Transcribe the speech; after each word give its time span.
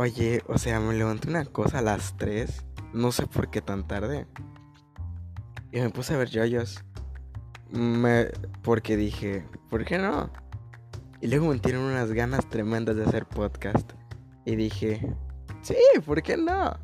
Oye, 0.00 0.42
o 0.46 0.56
sea, 0.56 0.80
me 0.80 0.94
levanté 0.94 1.28
una 1.28 1.44
cosa 1.44 1.80
a 1.80 1.82
las 1.82 2.16
3. 2.16 2.64
No 2.94 3.12
sé 3.12 3.26
por 3.26 3.50
qué 3.50 3.60
tan 3.60 3.86
tarde. 3.86 4.26
Y 5.72 5.80
me 5.80 5.90
puse 5.90 6.14
a 6.14 6.16
ver 6.16 6.30
yoyos. 6.30 6.82
Me... 7.70 8.28
Porque 8.62 8.96
dije, 8.96 9.44
¿por 9.68 9.84
qué 9.84 9.98
no? 9.98 10.30
Y 11.20 11.26
luego 11.26 11.48
me 11.48 11.58
tienen 11.58 11.82
unas 11.82 12.12
ganas 12.12 12.48
tremendas 12.48 12.96
de 12.96 13.04
hacer 13.04 13.26
podcast. 13.26 13.92
Y 14.46 14.56
dije, 14.56 15.06
sí, 15.60 15.76
¿por 16.06 16.22
qué 16.22 16.38
no? 16.38 16.78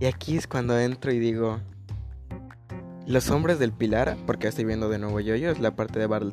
Y 0.00 0.06
aquí 0.06 0.38
es 0.38 0.46
cuando 0.46 0.78
entro 0.78 1.12
y 1.12 1.18
digo, 1.18 1.60
los 3.06 3.28
hombres 3.28 3.58
del 3.58 3.74
Pilar, 3.74 4.16
porque 4.24 4.48
estoy 4.48 4.64
viendo 4.64 4.88
de 4.88 4.98
nuevo 4.98 5.20
yoyos, 5.20 5.58
la 5.60 5.76
parte 5.76 5.98
de 5.98 6.06
Battle. 6.06 6.32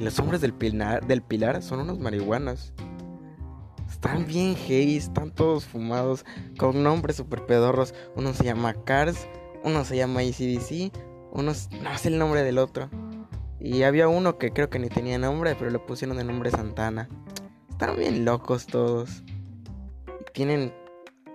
Y 0.00 0.02
los 0.02 0.18
hombres 0.18 0.40
del 0.40 0.52
Pilar, 0.52 1.06
del 1.06 1.22
Pilar 1.22 1.62
son 1.62 1.78
unos 1.78 2.00
marihuanas. 2.00 2.72
Están 4.00 4.26
bien 4.26 4.54
hey, 4.56 4.96
están 4.96 5.32
todos 5.32 5.64
fumados, 5.64 6.24
con 6.56 6.84
nombres 6.84 7.16
super 7.16 7.44
pedorros. 7.46 7.94
Uno 8.14 8.32
se 8.32 8.44
llama 8.44 8.72
Cars, 8.84 9.26
uno 9.64 9.84
se 9.84 9.96
llama 9.96 10.20
ACDC, 10.20 10.92
uno 11.32 11.52
no 11.82 11.98
sé 11.98 12.08
el 12.08 12.16
nombre 12.16 12.44
del 12.44 12.58
otro. 12.58 12.88
Y 13.58 13.82
había 13.82 14.06
uno 14.06 14.38
que 14.38 14.52
creo 14.52 14.70
que 14.70 14.78
ni 14.78 14.88
tenía 14.88 15.18
nombre, 15.18 15.56
pero 15.58 15.72
le 15.72 15.80
pusieron 15.80 16.16
de 16.16 16.22
nombre 16.22 16.52
Santana. 16.52 17.08
Están 17.70 17.96
bien 17.96 18.24
locos 18.24 18.68
todos. 18.68 19.24
Tienen, 20.32 20.72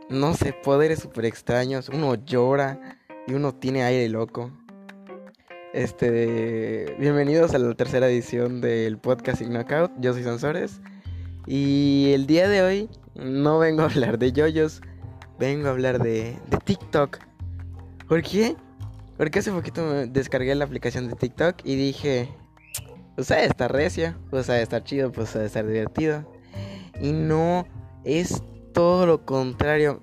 no 0.10 0.34
sé, 0.34 0.54
poderes 0.54 1.00
super 1.00 1.26
extraños. 1.26 1.90
Uno 1.90 2.16
llora 2.16 2.80
y 3.28 3.34
uno 3.34 3.54
tiene 3.54 3.84
aire 3.84 4.08
loco. 4.08 4.52
Este, 5.74 6.96
bienvenidos 6.98 7.54
a 7.54 7.58
la 7.58 7.74
tercera 7.74 8.08
edición 8.08 8.62
del 8.62 8.98
podcast 9.00 9.42
Knockout. 9.42 9.92
Yo 10.00 10.14
soy 10.14 10.24
Sansores. 10.24 10.80
Y 11.46 12.12
el 12.14 12.26
día 12.26 12.48
de 12.48 12.62
hoy 12.62 12.90
no 13.16 13.60
vengo 13.60 13.82
a 13.82 13.86
hablar 13.86 14.18
de 14.18 14.32
yoyos, 14.32 14.82
vengo 15.40 15.68
a 15.68 15.72
hablar 15.72 16.02
de, 16.02 16.38
de 16.50 16.58
TikTok. 16.64 17.20
¿Por 18.08 18.22
qué? 18.22 18.56
Porque 19.18 19.40
hace 19.40 19.52
poquito 19.52 19.86
me 19.86 20.08
descargué 20.08 20.56
la 20.56 20.66
aplicación 20.66 21.08
de 21.08 21.16
TikTok 21.16 21.58
y 21.64 21.76
dije, 21.76 22.30
pues 23.16 23.32
a 23.32 23.44
estar 23.44 23.72
recia, 23.72 24.18
pues 24.30 24.50
a 24.50 24.60
estar 24.60 24.84
chido, 24.84 25.12
pues 25.12 25.36
a 25.36 25.46
estar 25.46 25.66
divertido. 25.68 26.26
Y 27.02 27.12
no 27.12 27.68
es 28.04 28.42
todo 28.74 29.06
lo 29.06 29.26
contrario. 29.26 30.02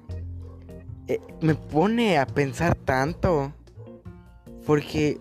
Eh, 1.08 1.20
me 1.40 1.54
pone 1.54 2.18
a 2.18 2.26
pensar 2.26 2.74
tanto. 2.74 3.52
Porque 4.66 5.20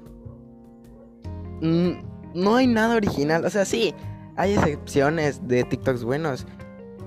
no 1.62 2.56
hay 2.56 2.67
nada 2.67 2.95
original. 2.95 3.45
O 3.45 3.50
sea, 3.50 3.66
sí, 3.66 3.95
hay 4.40 4.54
excepciones 4.54 5.45
de 5.50 5.66
TikToks 5.66 6.06
buenos. 6.06 6.48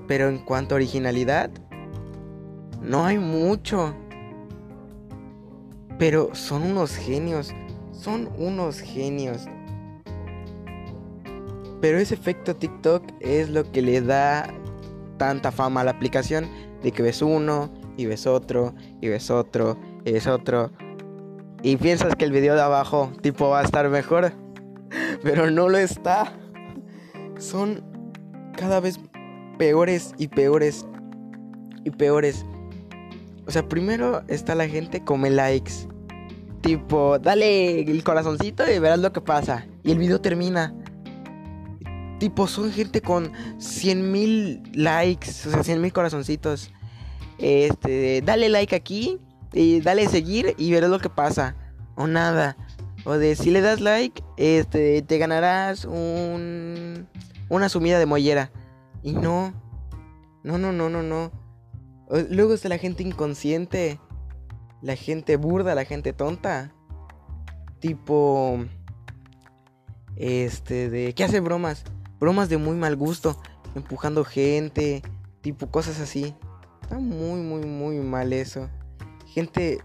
Pero 0.07 0.29
en 0.29 0.37
cuanto 0.37 0.75
a 0.75 0.77
originalidad, 0.77 1.49
no 2.79 3.05
hay 3.05 3.17
mucho. 3.17 3.95
Pero 5.97 6.35
son 6.35 6.61
unos 6.61 6.95
genios. 6.95 7.51
Son 7.91 8.29
unos 8.37 8.79
genios. 8.79 9.47
Pero 11.81 11.97
ese 11.97 12.13
efecto 12.13 12.55
TikTok 12.55 13.03
es 13.19 13.49
lo 13.49 13.69
que 13.71 13.81
le 13.81 14.01
da 14.01 14.53
tanta 15.17 15.51
fama 15.51 15.81
a 15.81 15.85
la 15.85 15.91
aplicación. 15.91 16.47
De 16.83 16.91
que 16.91 17.01
ves 17.01 17.23
uno, 17.23 17.73
y 17.97 18.05
ves 18.05 18.27
otro, 18.27 18.75
y 19.01 19.07
ves 19.07 19.31
otro, 19.31 19.79
y 20.05 20.11
ves 20.11 20.27
otro. 20.27 20.69
Y 21.63 21.77
piensas 21.77 22.15
que 22.15 22.25
el 22.25 22.31
video 22.31 22.53
de 22.53 22.61
abajo 22.61 23.11
tipo 23.21 23.49
va 23.49 23.61
a 23.61 23.63
estar 23.63 23.89
mejor. 23.89 24.33
Pero 25.23 25.49
no 25.49 25.67
lo 25.67 25.79
está 25.79 26.31
son 27.43 27.83
cada 28.55 28.79
vez 28.79 28.99
peores 29.57 30.13
y 30.17 30.27
peores 30.27 30.85
y 31.83 31.91
peores. 31.91 32.45
O 33.45 33.51
sea, 33.51 33.67
primero 33.67 34.23
está 34.27 34.55
la 34.55 34.67
que 34.67 35.03
come 35.03 35.29
likes. 35.29 35.73
Tipo, 36.61 37.19
dale 37.19 37.81
el 37.81 38.03
corazoncito 38.03 38.63
y 38.71 38.79
verás 38.79 38.99
lo 38.99 39.11
que 39.11 39.21
pasa. 39.21 39.67
Y 39.83 39.91
el 39.91 39.97
video 39.97 40.21
termina. 40.21 40.73
Tipo, 42.19 42.47
son 42.47 42.71
gente 42.71 43.01
con 43.01 43.33
100 43.57 44.11
mil 44.11 44.63
likes, 44.73 45.29
o 45.45 45.51
sea, 45.51 45.63
100 45.63 45.81
mil 45.81 45.91
corazoncitos. 45.91 46.71
Este, 47.37 48.21
dale 48.21 48.47
like 48.47 48.75
aquí 48.75 49.19
y 49.51 49.81
dale 49.81 50.07
seguir 50.07 50.55
y 50.57 50.71
verás 50.71 50.89
lo 50.89 50.99
que 50.99 51.09
pasa. 51.09 51.57
O 51.95 52.07
nada. 52.07 52.55
O 53.03 53.13
de 53.17 53.35
si 53.35 53.51
le 53.51 53.59
das 53.59 53.81
like, 53.81 54.23
este, 54.37 55.01
te 55.01 55.17
ganarás 55.17 55.83
un 55.83 57.09
una 57.53 57.69
sumida 57.69 57.99
de 57.99 58.05
mollera. 58.05 58.51
Y 59.01 59.13
no, 59.13 59.53
no, 60.43 60.57
no, 60.57 60.71
no, 60.71 60.89
no, 60.89 61.03
no. 61.03 61.31
Luego 62.29 62.53
está 62.53 62.69
la 62.69 62.77
gente 62.77 63.03
inconsciente, 63.03 63.99
la 64.81 64.95
gente 64.95 65.37
burda, 65.37 65.75
la 65.75 65.85
gente 65.85 66.13
tonta. 66.13 66.73
Tipo, 67.79 68.65
este, 70.15 70.89
de, 70.89 71.13
¿qué 71.13 71.23
hace 71.23 71.39
bromas? 71.39 71.83
Bromas 72.19 72.49
de 72.49 72.57
muy 72.57 72.75
mal 72.75 72.95
gusto, 72.95 73.41
empujando 73.75 74.23
gente, 74.23 75.01
tipo 75.41 75.67
cosas 75.67 75.99
así. 75.99 76.35
Está 76.81 76.99
muy, 76.99 77.41
muy, 77.41 77.65
muy 77.65 77.97
mal 77.99 78.33
eso. 78.33 78.69
Gente, 79.27 79.79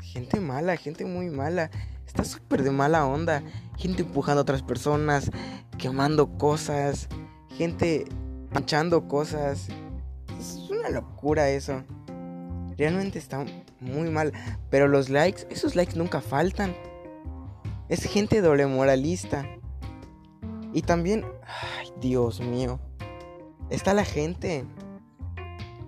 gente 0.00 0.40
mala, 0.40 0.76
gente 0.76 1.04
muy 1.04 1.30
mala. 1.30 1.70
Está 2.06 2.24
súper 2.24 2.62
de 2.62 2.70
mala 2.70 3.06
onda. 3.06 3.42
Gente 3.76 4.02
empujando 4.02 4.40
a 4.40 4.42
otras 4.42 4.62
personas, 4.62 5.30
quemando 5.80 6.28
cosas, 6.36 7.08
gente 7.56 8.04
manchando 8.52 9.08
cosas. 9.08 9.68
Es 10.38 10.68
una 10.70 10.90
locura 10.90 11.48
eso. 11.48 11.82
Realmente 12.76 13.18
está 13.18 13.44
muy 13.80 14.10
mal. 14.10 14.32
Pero 14.68 14.88
los 14.88 15.08
likes, 15.08 15.46
esos 15.50 15.74
likes 15.74 15.96
nunca 15.96 16.20
faltan. 16.20 16.76
Es 17.88 18.04
gente 18.04 18.42
doble 18.42 18.66
moralista. 18.66 19.46
Y 20.72 20.82
también, 20.82 21.24
ay, 21.78 21.88
Dios 22.00 22.40
mío. 22.40 22.78
Está 23.70 23.94
la 23.94 24.04
gente 24.04 24.64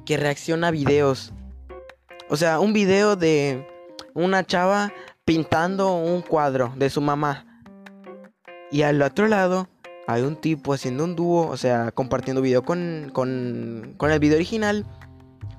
que 0.05 0.17
reacciona 0.17 0.69
a 0.69 0.73
videos. 0.73 1.33
O 2.29 2.37
sea, 2.37 2.61
un 2.61 2.73
video 2.73 3.15
de 3.15 3.69
una 4.15 4.45
chava 4.45 4.93
pintando 5.25 5.95
un 5.95 6.23
cuadro 6.23 6.73
de 6.77 6.89
su 6.91 7.01
mamá. 7.01 7.47
Y 8.71 8.83
al 8.83 9.03
otro 9.03 9.29
lado 9.29 9.69
hay 10.13 10.23
un 10.23 10.37
tipo 10.37 10.73
haciendo 10.73 11.05
un 11.05 11.17
dúo, 11.17 11.49
o 11.49 11.57
sea, 11.57 11.91
compartiendo 11.93 12.43
video 12.43 12.63
con, 12.63 13.11
con, 13.13 13.95
con 13.97 14.11
el 14.11 14.19
video 14.19 14.37
original. 14.37 14.87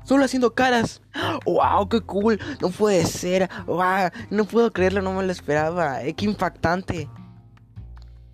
Solo 0.03 0.25
haciendo 0.25 0.53
caras. 0.53 1.01
¡Wow! 1.45 1.87
¡Qué 1.87 2.01
cool! 2.01 2.39
No 2.61 2.69
puede 2.69 3.05
ser. 3.05 3.49
¡Wow! 3.65 4.09
No 4.29 4.45
puedo 4.45 4.71
creerlo, 4.71 5.01
no 5.01 5.13
me 5.13 5.23
lo 5.23 5.31
esperaba. 5.31 6.03
Eh, 6.03 6.13
¡Qué 6.13 6.25
impactante! 6.25 7.09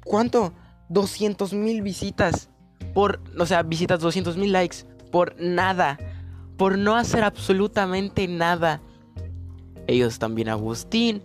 ¿Cuánto? 0.04 0.54
200 0.90 1.54
mil 1.54 1.82
visitas. 1.82 2.50
Por, 2.94 3.22
o 3.38 3.46
sea, 3.46 3.62
visitas, 3.62 4.00
200 4.00 4.36
mil 4.38 4.52
likes. 4.52 4.78
Por 5.12 5.40
nada. 5.40 6.00
Por 6.58 6.78
no 6.78 6.96
hacer 6.96 7.24
absolutamente 7.24 8.28
nada. 8.28 8.82
Ellos 9.86 10.18
también 10.18 10.50
Agustín. 10.50 11.22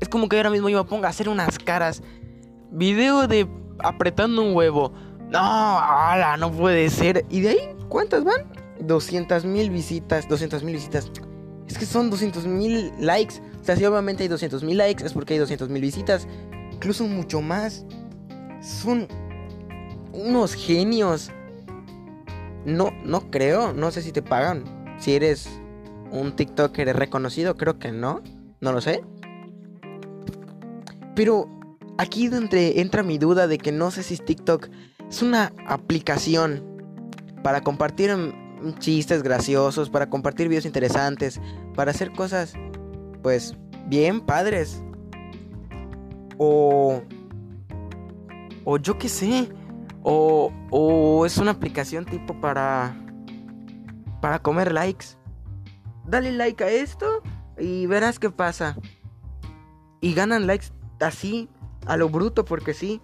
Es 0.00 0.08
como 0.08 0.28
que 0.28 0.36
ahora 0.36 0.50
mismo 0.50 0.68
yo 0.68 0.82
me 0.82 0.88
ponga 0.88 1.06
a 1.06 1.10
hacer 1.10 1.28
unas 1.28 1.58
caras. 1.58 2.02
Video 2.70 3.26
de 3.28 3.48
apretando 3.80 4.42
un 4.42 4.54
huevo. 4.54 4.92
No, 5.30 5.38
ala, 5.40 6.36
no 6.36 6.50
puede 6.50 6.88
ser. 6.90 7.24
¿Y 7.28 7.40
de 7.40 7.48
ahí 7.50 7.58
cuántas 7.88 8.24
van? 8.24 8.46
200 8.80 9.44
mil 9.44 9.70
visitas, 9.70 10.28
200 10.28 10.62
mil 10.62 10.74
visitas. 10.74 11.10
Es 11.66 11.76
que 11.76 11.84
son 11.86 12.10
200 12.10 12.46
mil 12.46 12.92
likes. 12.98 13.36
O 13.60 13.64
sea, 13.64 13.76
si 13.76 13.84
obviamente 13.84 14.22
hay 14.22 14.28
200 14.28 14.62
mil 14.62 14.78
likes, 14.78 15.04
es 15.04 15.12
porque 15.12 15.34
hay 15.34 15.40
200 15.40 15.68
mil 15.68 15.82
visitas. 15.82 16.26
Incluso 16.72 17.04
mucho 17.04 17.42
más. 17.42 17.84
Son 18.62 19.06
unos 20.12 20.54
genios. 20.54 21.30
No, 22.64 22.90
no 23.04 23.30
creo. 23.30 23.72
No 23.74 23.90
sé 23.90 24.02
si 24.02 24.12
te 24.12 24.22
pagan. 24.22 24.64
Si 24.98 25.14
eres 25.14 25.48
un 26.10 26.34
TikToker 26.34 26.96
reconocido, 26.96 27.56
creo 27.56 27.78
que 27.78 27.92
no. 27.92 28.22
No 28.60 28.72
lo 28.72 28.80
sé. 28.80 29.04
Pero 31.14 31.48
aquí 31.98 32.28
donde 32.28 32.80
entra 32.80 33.02
mi 33.02 33.18
duda 33.18 33.46
de 33.46 33.58
que 33.58 33.72
no 33.72 33.90
sé 33.90 34.02
si 34.02 34.16
TikTok 34.16 34.68
es 35.08 35.22
una 35.22 35.52
aplicación 35.66 36.64
para 37.42 37.60
compartir 37.60 38.10
chistes 38.78 39.22
graciosos, 39.22 39.90
para 39.90 40.08
compartir 40.08 40.48
videos 40.48 40.64
interesantes, 40.64 41.40
para 41.74 41.90
hacer 41.90 42.12
cosas, 42.12 42.54
pues, 43.22 43.54
bien 43.86 44.20
padres. 44.20 44.82
O... 46.38 47.02
O 48.64 48.76
yo 48.78 48.98
qué 48.98 49.08
sé. 49.08 49.48
O, 50.02 50.52
o 50.70 51.26
es 51.26 51.38
una 51.38 51.52
aplicación 51.52 52.04
tipo 52.04 52.40
para... 52.40 52.96
Para 54.20 54.40
comer 54.40 54.72
likes 54.72 55.18
dale 56.08 56.32
like 56.32 56.64
a 56.64 56.70
esto 56.70 57.22
y 57.58 57.86
verás 57.86 58.18
qué 58.18 58.30
pasa. 58.30 58.76
Y 60.00 60.14
ganan 60.14 60.46
likes 60.46 60.66
así, 61.00 61.48
a 61.88 61.96
lo 61.96 62.08
bruto, 62.08 62.44
porque 62.44 62.74
sí. 62.74 63.00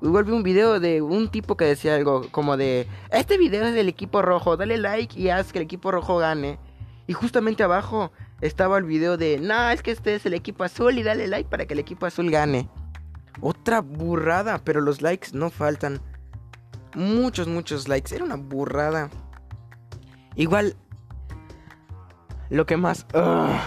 igual 0.00 0.24
vi 0.24 0.32
un 0.32 0.42
video 0.42 0.80
de 0.80 1.02
un 1.02 1.28
tipo 1.28 1.56
que 1.56 1.66
decía 1.66 1.94
algo 1.94 2.26
como 2.30 2.56
de, 2.56 2.88
este 3.12 3.38
video 3.38 3.66
es 3.66 3.74
del 3.74 3.88
equipo 3.88 4.22
rojo, 4.22 4.56
dale 4.56 4.78
like 4.78 5.18
y 5.20 5.28
haz 5.28 5.52
que 5.52 5.58
el 5.58 5.64
equipo 5.64 5.92
rojo 5.92 6.16
gane. 6.16 6.58
Y 7.06 7.12
justamente 7.12 7.62
abajo 7.62 8.10
estaba 8.40 8.78
el 8.78 8.84
video 8.84 9.16
de, 9.16 9.38
no, 9.38 9.70
es 9.70 9.82
que 9.82 9.90
este 9.90 10.14
es 10.14 10.24
el 10.26 10.34
equipo 10.34 10.64
azul 10.64 10.98
y 10.98 11.02
dale 11.02 11.28
like 11.28 11.48
para 11.48 11.66
que 11.66 11.74
el 11.74 11.80
equipo 11.80 12.06
azul 12.06 12.30
gane. 12.30 12.68
Otra 13.40 13.80
burrada, 13.80 14.58
pero 14.64 14.80
los 14.80 15.02
likes 15.02 15.28
no 15.32 15.50
faltan. 15.50 16.00
Muchos, 16.94 17.48
muchos 17.48 17.88
likes. 17.88 18.14
Era 18.14 18.24
una 18.24 18.36
burrada. 18.36 19.10
Igual, 20.36 20.76
lo 22.50 22.66
que 22.66 22.76
más, 22.76 23.06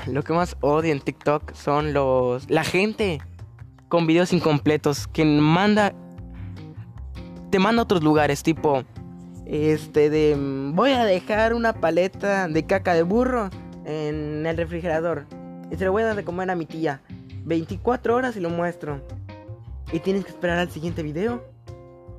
lo 0.08 0.24
que 0.24 0.34
más 0.34 0.58
odio 0.62 0.92
en 0.92 1.02
TikTok 1.02 1.54
son 1.54 1.94
los, 1.94 2.50
la 2.50 2.64
gente 2.64 3.22
con 3.90 4.08
videos 4.08 4.34
incompletos 4.34 5.08
que 5.08 5.26
manda, 5.26 5.94
te 7.50 7.60
manda 7.60 7.82
a 7.82 7.84
otros 7.84 8.04
lugares, 8.04 8.44
tipo, 8.44 8.84
este 9.46 10.10
de, 10.10 10.36
voy 10.74 10.92
a 10.92 11.06
dejar 11.06 11.54
una 11.54 11.74
paleta 11.74 12.48
de 12.48 12.66
caca 12.66 12.94
de 12.94 13.04
burro 13.04 13.50
en 13.86 14.46
el 14.46 14.58
refrigerador 14.58 15.26
y 15.72 15.76
se 15.76 15.86
lo 15.86 15.92
voy 15.92 16.04
a 16.04 16.08
dar 16.08 16.16
de 16.16 16.24
comer 16.24 16.50
a 16.50 16.56
mi 16.56 16.66
tía. 16.66 17.02
24 17.46 18.16
horas 18.16 18.36
y 18.36 18.40
lo 18.40 18.50
muestro. 18.50 19.02
Y 19.92 20.00
tienes 20.00 20.26
que 20.26 20.32
esperar 20.32 20.60
al 20.60 20.70
siguiente 20.70 21.04
video. 21.04 21.44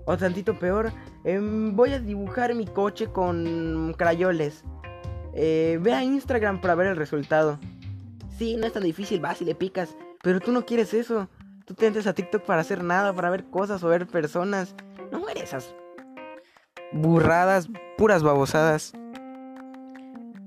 O 0.04 0.16
tantito 0.16 0.58
peor, 0.58 0.92
em, 1.24 1.74
voy 1.74 1.92
a 1.92 1.98
dibujar 1.98 2.54
mi 2.54 2.66
coche 2.66 3.08
con 3.08 3.94
crayoles. 3.98 4.62
Eh, 5.34 5.78
ve 5.82 5.92
a 5.92 6.04
Instagram 6.04 6.60
para 6.60 6.76
ver 6.76 6.86
el 6.88 6.96
resultado. 6.96 7.58
Sí, 8.38 8.56
no 8.56 8.66
es 8.66 8.72
tan 8.72 8.84
difícil, 8.84 9.20
vas 9.20 9.42
y 9.42 9.44
le 9.44 9.54
picas. 9.54 9.96
Pero 10.22 10.40
tú 10.40 10.52
no 10.52 10.64
quieres 10.64 10.94
eso. 10.94 11.28
Tú 11.66 11.74
te 11.74 11.90
metes 11.90 12.06
a 12.06 12.14
TikTok 12.14 12.44
para 12.44 12.60
hacer 12.60 12.82
nada, 12.84 13.12
para 13.12 13.28
ver 13.28 13.44
cosas 13.44 13.82
o 13.82 13.88
ver 13.88 14.06
personas. 14.06 14.74
No 15.10 15.28
eres 15.28 15.44
esas 15.44 15.74
burradas, 16.92 17.68
puras 17.98 18.22
babosadas. 18.22 18.92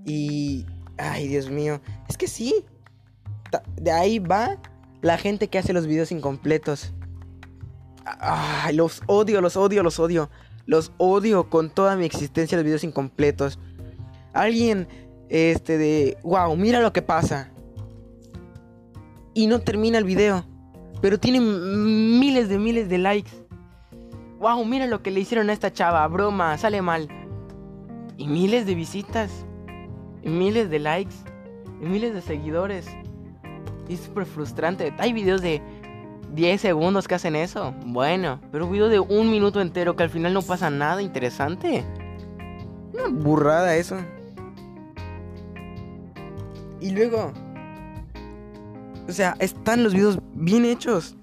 Y... 0.05 0.65
Ay, 0.97 1.27
Dios 1.27 1.49
mío. 1.49 1.79
Es 2.09 2.17
que 2.17 2.27
sí. 2.27 2.65
De 3.75 3.91
ahí 3.91 4.19
va 4.19 4.57
la 5.01 5.17
gente 5.17 5.47
que 5.47 5.57
hace 5.57 5.71
los 5.73 5.87
videos 5.87 6.11
incompletos. 6.11 6.93
Ay, 8.05 8.75
los 8.75 9.01
odio, 9.07 9.39
los 9.41 9.55
odio, 9.55 9.83
los 9.83 9.99
odio. 9.99 10.29
Los 10.65 10.91
odio 10.97 11.49
con 11.49 11.69
toda 11.69 11.95
mi 11.95 12.05
existencia 12.05 12.57
los 12.57 12.65
videos 12.65 12.83
incompletos. 12.83 13.59
Alguien, 14.33 14.87
este, 15.29 15.77
de, 15.77 16.17
wow, 16.23 16.55
mira 16.55 16.81
lo 16.81 16.93
que 16.93 17.01
pasa. 17.01 17.51
Y 19.33 19.47
no 19.47 19.59
termina 19.59 19.97
el 19.97 20.03
video. 20.03 20.45
Pero 21.01 21.19
tiene 21.19 21.39
miles 21.39 22.49
de 22.49 22.57
miles 22.57 22.89
de 22.89 22.97
likes. 22.97 23.31
Wow, 24.39 24.63
mira 24.65 24.87
lo 24.87 25.01
que 25.01 25.11
le 25.11 25.21
hicieron 25.21 25.49
a 25.49 25.53
esta 25.53 25.71
chava. 25.71 26.07
Broma, 26.07 26.57
sale 26.57 26.81
mal. 26.81 27.07
Y 28.17 28.27
miles 28.27 28.65
de 28.65 28.75
visitas. 28.75 29.45
Y 30.23 30.29
miles 30.29 30.69
de 30.69 30.79
likes. 30.79 31.15
Y 31.81 31.85
miles 31.85 32.13
de 32.13 32.21
seguidores. 32.21 32.87
Y 33.87 33.93
es 33.93 34.01
súper 34.01 34.25
frustrante. 34.25 34.93
Hay 34.97 35.13
videos 35.13 35.41
de 35.41 35.61
10 36.33 36.61
segundos 36.61 37.07
que 37.07 37.15
hacen 37.15 37.35
eso. 37.35 37.73
Bueno, 37.85 38.39
pero 38.51 38.65
un 38.65 38.71
video 38.71 38.89
de 38.89 38.99
un 38.99 39.31
minuto 39.31 39.61
entero 39.61 39.95
que 39.95 40.03
al 40.03 40.09
final 40.09 40.33
no 40.33 40.41
pasa 40.41 40.69
nada 40.69 41.01
interesante. 41.01 41.83
Una 42.93 43.07
burrada 43.09 43.75
eso. 43.75 43.97
Y 46.81 46.91
luego... 46.91 47.33
O 49.09 49.11
sea, 49.11 49.35
están 49.39 49.83
los 49.83 49.93
videos 49.93 50.19
bien 50.35 50.65
hechos. 50.65 51.15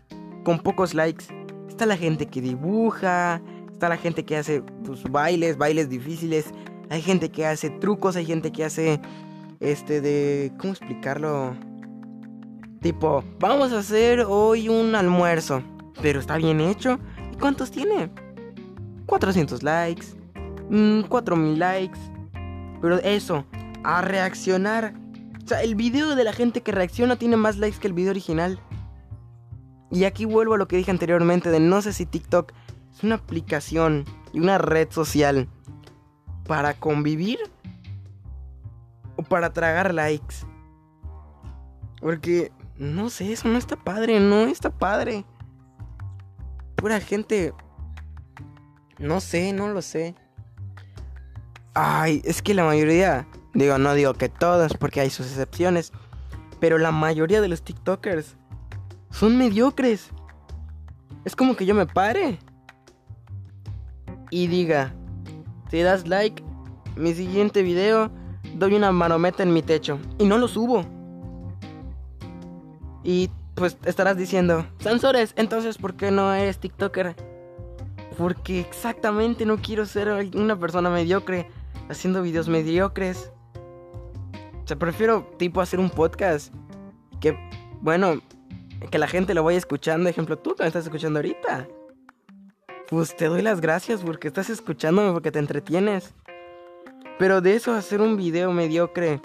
Con 0.45 0.59
pocos 0.59 0.93
likes. 0.93 1.27
Está 1.69 1.87
la 1.87 1.97
gente 1.97 2.27
que 2.27 2.41
dibuja. 2.41 3.41
Está 3.73 3.89
la 3.89 3.97
gente 3.97 4.25
que 4.25 4.37
hace 4.37 4.63
pues, 4.85 5.05
bailes, 5.05 5.57
bailes 5.57 5.89
difíciles. 5.89 6.47
Hay 6.91 7.01
gente 7.01 7.31
que 7.31 7.47
hace 7.47 7.71
trucos. 7.71 8.17
Hay 8.17 8.27
gente 8.27 8.51
que 8.51 8.65
hace... 8.65 9.01
Este 9.61 10.01
de... 10.01 10.53
¿Cómo 10.59 10.73
explicarlo? 10.73 11.57
Tipo, 12.83 13.25
vamos 13.39 13.73
a 13.73 13.79
hacer 13.79 14.27
hoy 14.29 14.69
un 14.69 14.95
almuerzo. 14.95 15.63
Pero 16.03 16.19
está 16.19 16.37
bien 16.37 16.61
hecho. 16.61 16.99
¿Y 17.33 17.37
cuántos 17.37 17.71
tiene? 17.71 18.11
400 19.07 19.63
likes. 19.63 20.07
4000 21.09 21.55
mm, 21.55 21.59
likes. 21.59 21.99
Pero 22.83 22.97
eso, 22.99 23.47
a 23.85 24.03
reaccionar. 24.03 24.93
O 25.47 25.49
sea, 25.49 25.63
el 25.63 25.77
video 25.77 26.17
de 26.17 26.25
la 26.25 26.33
gente 26.33 26.61
que 26.61 26.73
reacciona 26.73 27.15
tiene 27.15 27.37
más 27.37 27.57
likes 27.57 27.79
que 27.79 27.87
el 27.87 27.93
video 27.93 28.11
original. 28.11 28.59
Y 29.93 30.03
aquí 30.03 30.25
vuelvo 30.25 30.55
a 30.55 30.59
lo 30.59 30.67
que 30.67 30.77
dije 30.77 30.91
anteriormente 30.91 31.51
de 31.51 31.61
no 31.61 31.81
sé 31.83 31.93
si 31.93 32.05
TikTok 32.05 32.53
es 32.93 33.05
una 33.05 33.15
aplicación 33.15 34.05
y 34.33 34.41
una 34.41 34.59
red 34.59 34.91
social 34.91 35.49
para 36.49 36.75
convivir 36.75 37.39
o 39.15 39.23
para 39.23 39.53
tragar 39.53 39.95
likes. 39.95 40.35
Porque 42.01 42.51
no 42.77 43.09
sé, 43.09 43.33
eso 43.33 43.47
no 43.47 43.57
está 43.57 43.77
padre, 43.77 44.19
no 44.19 44.47
está 44.47 44.71
padre. 44.71 45.25
Pura 46.75 46.99
gente... 46.99 47.55
No 48.99 49.21
sé, 49.21 49.53
no 49.53 49.69
lo 49.69 49.81
sé. 49.81 50.17
Ay, 51.73 52.21
es 52.25 52.43
que 52.43 52.53
la 52.53 52.65
mayoría... 52.65 53.29
Digo, 53.57 53.79
no 53.79 53.95
digo 53.95 54.13
que 54.13 54.29
todos, 54.29 54.75
porque 54.75 55.01
hay 55.01 55.09
sus 55.09 55.27
excepciones. 55.27 55.91
Pero 56.61 56.77
la 56.77 56.93
mayoría 56.93 57.41
de 57.41 57.49
los 57.49 57.63
TikTokers 57.63 58.37
son 59.11 59.39
mediocres. 59.39 60.11
Es 61.25 61.35
como 61.35 61.57
que 61.57 61.65
yo 61.65 61.75
me 61.75 61.87
pare. 61.87 62.39
Y 64.31 64.49
diga, 64.49 64.93
si 65.71 65.81
das 65.81 66.07
like, 66.07 66.43
mi 66.97 67.15
siguiente 67.15 67.63
video, 67.63 68.11
doy 68.57 68.75
una 68.75 68.93
marometa 68.93 69.43
en 69.43 69.55
mi 69.55 69.63
techo. 69.63 69.99
Y 70.19 70.27
no 70.27 70.37
lo 70.37 70.49
subo. 70.49 70.85
Y 73.05 73.31
pues 73.55 73.79
estarás 73.87 74.19
diciendo, 74.19 74.67
Sansores, 74.81 75.33
entonces 75.37 75.79
¿por 75.79 75.95
qué 75.95 76.11
no 76.11 76.35
eres 76.35 76.59
TikToker? 76.59 77.17
Porque 78.19 78.61
exactamente 78.61 79.47
no 79.47 79.57
quiero 79.57 79.87
ser 79.87 80.11
una 80.35 80.59
persona 80.61 80.91
mediocre 80.91 81.49
haciendo 81.89 82.21
videos 82.21 82.49
mediocres. 82.49 83.31
O 84.67 84.69
sea, 84.69 84.77
prefiero 84.77 85.23
tipo 85.39 85.61
hacer 85.61 85.79
un 85.79 85.89
podcast 85.89 86.53
que, 87.21 87.39
bueno, 87.81 88.21
que 88.91 88.99
la 88.99 89.07
gente 89.07 89.33
lo 89.33 89.45
vaya 89.45 89.59
escuchando. 89.59 90.09
Ejemplo, 90.09 90.37
tú 90.37 90.57
que 90.57 90.65
me 90.65 90.67
estás 90.67 90.87
escuchando 90.87 91.21
ahorita. 91.21 91.69
Pues 92.91 93.15
te 93.15 93.27
doy 93.27 93.43
las 93.43 93.61
gracias 93.61 94.01
porque 94.03 94.27
estás 94.27 94.51
escuchándome, 94.51 95.13
porque 95.13 95.31
te 95.31 95.39
entretienes. 95.39 96.15
Pero 97.17 97.41
de 97.43 97.55
eso 97.55 97.75
hacer 97.75 98.01
un 98.01 98.17
video 98.17 98.51
mediocre 98.51 99.21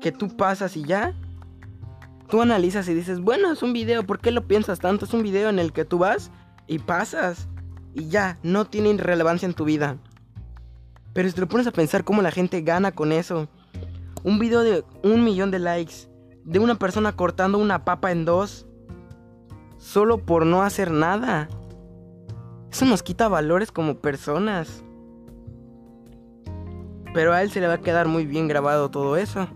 que 0.00 0.10
tú 0.10 0.36
pasas 0.36 0.76
y 0.76 0.82
ya, 0.82 1.14
tú 2.28 2.42
analizas 2.42 2.88
y 2.88 2.94
dices, 2.94 3.20
bueno, 3.20 3.52
es 3.52 3.62
un 3.62 3.72
video, 3.72 4.04
¿por 4.04 4.18
qué 4.18 4.32
lo 4.32 4.48
piensas 4.48 4.80
tanto? 4.80 5.04
Es 5.04 5.14
un 5.14 5.22
video 5.22 5.48
en 5.48 5.60
el 5.60 5.72
que 5.72 5.84
tú 5.84 5.98
vas 5.98 6.32
y 6.66 6.80
pasas 6.80 7.46
y 7.94 8.08
ya, 8.08 8.36
no 8.42 8.64
tiene 8.64 9.00
relevancia 9.00 9.46
en 9.46 9.54
tu 9.54 9.64
vida. 9.64 9.96
Pero 11.12 11.28
si 11.28 11.36
te 11.36 11.40
lo 11.40 11.46
pones 11.46 11.68
a 11.68 11.72
pensar 11.72 12.02
cómo 12.02 12.20
la 12.20 12.32
gente 12.32 12.62
gana 12.62 12.90
con 12.90 13.12
eso, 13.12 13.48
un 14.26 14.40
video 14.40 14.64
de 14.64 14.84
un 15.04 15.22
millón 15.22 15.52
de 15.52 15.60
likes, 15.60 16.10
de 16.44 16.58
una 16.58 16.74
persona 16.74 17.14
cortando 17.14 17.58
una 17.58 17.84
papa 17.84 18.10
en 18.10 18.24
dos, 18.24 18.66
solo 19.78 20.18
por 20.18 20.44
no 20.44 20.62
hacer 20.62 20.90
nada. 20.90 21.48
Eso 22.72 22.86
nos 22.86 23.04
quita 23.04 23.28
valores 23.28 23.70
como 23.70 24.00
personas. 24.00 24.82
Pero 27.14 27.32
a 27.32 27.42
él 27.42 27.52
se 27.52 27.60
le 27.60 27.68
va 27.68 27.74
a 27.74 27.80
quedar 27.80 28.08
muy 28.08 28.26
bien 28.26 28.48
grabado 28.48 28.90
todo 28.90 29.16
eso. 29.16 29.48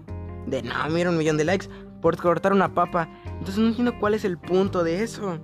De 0.46 0.62
no, 0.62 0.74
mira 0.88 1.10
un 1.10 1.18
millón 1.18 1.36
de 1.36 1.44
likes 1.46 1.66
por 2.00 2.16
cortar 2.16 2.52
una 2.52 2.72
papa. 2.72 3.08
Entonces 3.26 3.58
no 3.58 3.66
entiendo 3.66 3.98
cuál 3.98 4.14
es 4.14 4.24
el 4.24 4.38
punto 4.38 4.84
de 4.84 5.02
eso. 5.02 5.40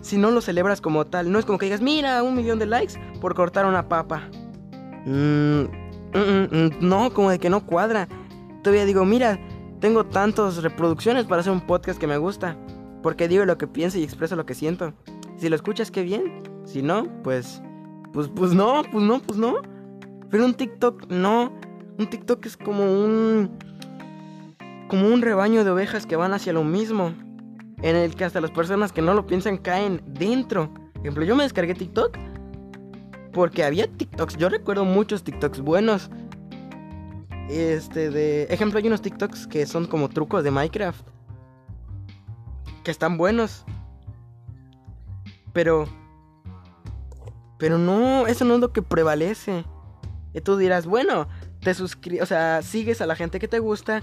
Si 0.00 0.16
no 0.16 0.30
lo 0.30 0.40
celebras 0.40 0.80
como 0.80 1.06
tal, 1.06 1.30
no 1.30 1.38
es 1.38 1.44
como 1.44 1.58
que 1.58 1.66
digas, 1.66 1.82
mira, 1.82 2.22
un 2.22 2.34
millón 2.34 2.58
de 2.58 2.64
likes 2.64 2.94
por 3.20 3.34
cortar 3.34 3.66
una 3.66 3.86
papa. 3.86 4.30
Mm, 5.04 5.10
mm, 5.12 5.62
mm, 5.62 5.83
no, 6.80 7.12
como 7.12 7.30
de 7.30 7.38
que 7.38 7.50
no 7.50 7.66
cuadra. 7.66 8.08
Todavía 8.62 8.84
digo, 8.84 9.04
mira, 9.04 9.38
tengo 9.80 10.04
tantas 10.04 10.62
reproducciones 10.62 11.24
para 11.24 11.40
hacer 11.40 11.52
un 11.52 11.60
podcast 11.60 11.98
que 11.98 12.06
me 12.06 12.16
gusta. 12.16 12.56
Porque 13.02 13.28
digo 13.28 13.44
lo 13.44 13.58
que 13.58 13.66
pienso 13.66 13.98
y 13.98 14.04
expreso 14.04 14.36
lo 14.36 14.46
que 14.46 14.54
siento. 14.54 14.94
Si 15.36 15.48
lo 15.48 15.56
escuchas, 15.56 15.90
qué 15.90 16.02
bien. 16.02 16.42
Si 16.64 16.82
no, 16.82 17.06
pues. 17.22 17.60
Pues, 18.12 18.28
pues 18.28 18.54
no, 18.54 18.82
pues 18.90 19.04
no, 19.04 19.20
pues 19.20 19.38
no. 19.38 19.56
Pero 20.30 20.44
un 20.44 20.54
TikTok, 20.54 21.08
no. 21.08 21.52
Un 21.98 22.06
TikTok 22.08 22.46
es 22.46 22.56
como 22.56 22.82
un 22.84 23.50
como 24.88 25.08
un 25.08 25.22
rebaño 25.22 25.64
de 25.64 25.70
ovejas 25.70 26.06
que 26.06 26.16
van 26.16 26.34
hacia 26.34 26.52
lo 26.52 26.62
mismo, 26.62 27.14
en 27.82 27.96
el 27.96 28.14
que 28.14 28.24
hasta 28.24 28.40
las 28.40 28.50
personas 28.50 28.92
que 28.92 29.02
no 29.02 29.14
lo 29.14 29.26
piensan 29.26 29.58
caen 29.58 30.02
dentro. 30.06 30.72
Por 30.72 31.00
ejemplo, 31.02 31.24
yo 31.24 31.36
me 31.36 31.42
descargué 31.42 31.74
TikTok 31.74 32.16
porque 33.34 33.64
había 33.64 33.86
TikToks, 33.86 34.38
yo 34.38 34.48
recuerdo 34.48 34.86
muchos 34.86 35.24
TikToks 35.24 35.60
buenos. 35.60 36.10
Este 37.50 38.08
de 38.10 38.44
ejemplo 38.44 38.78
hay 38.78 38.86
unos 38.86 39.02
TikToks 39.02 39.46
que 39.46 39.66
son 39.66 39.86
como 39.86 40.08
trucos 40.08 40.42
de 40.42 40.50
Minecraft 40.50 41.06
que 42.84 42.90
están 42.90 43.18
buenos. 43.18 43.64
Pero... 45.52 45.88
Pero 47.58 47.78
no, 47.78 48.26
eso 48.26 48.44
no 48.44 48.54
es 48.54 48.60
lo 48.60 48.72
que 48.72 48.82
prevalece. 48.82 49.64
Y 50.34 50.40
tú 50.40 50.56
dirás, 50.56 50.86
bueno, 50.86 51.28
te 51.60 51.72
suscribes, 51.72 52.22
o 52.22 52.26
sea, 52.26 52.62
sigues 52.62 53.00
a 53.00 53.06
la 53.06 53.16
gente 53.16 53.38
que 53.38 53.48
te 53.48 53.58
gusta 53.58 54.02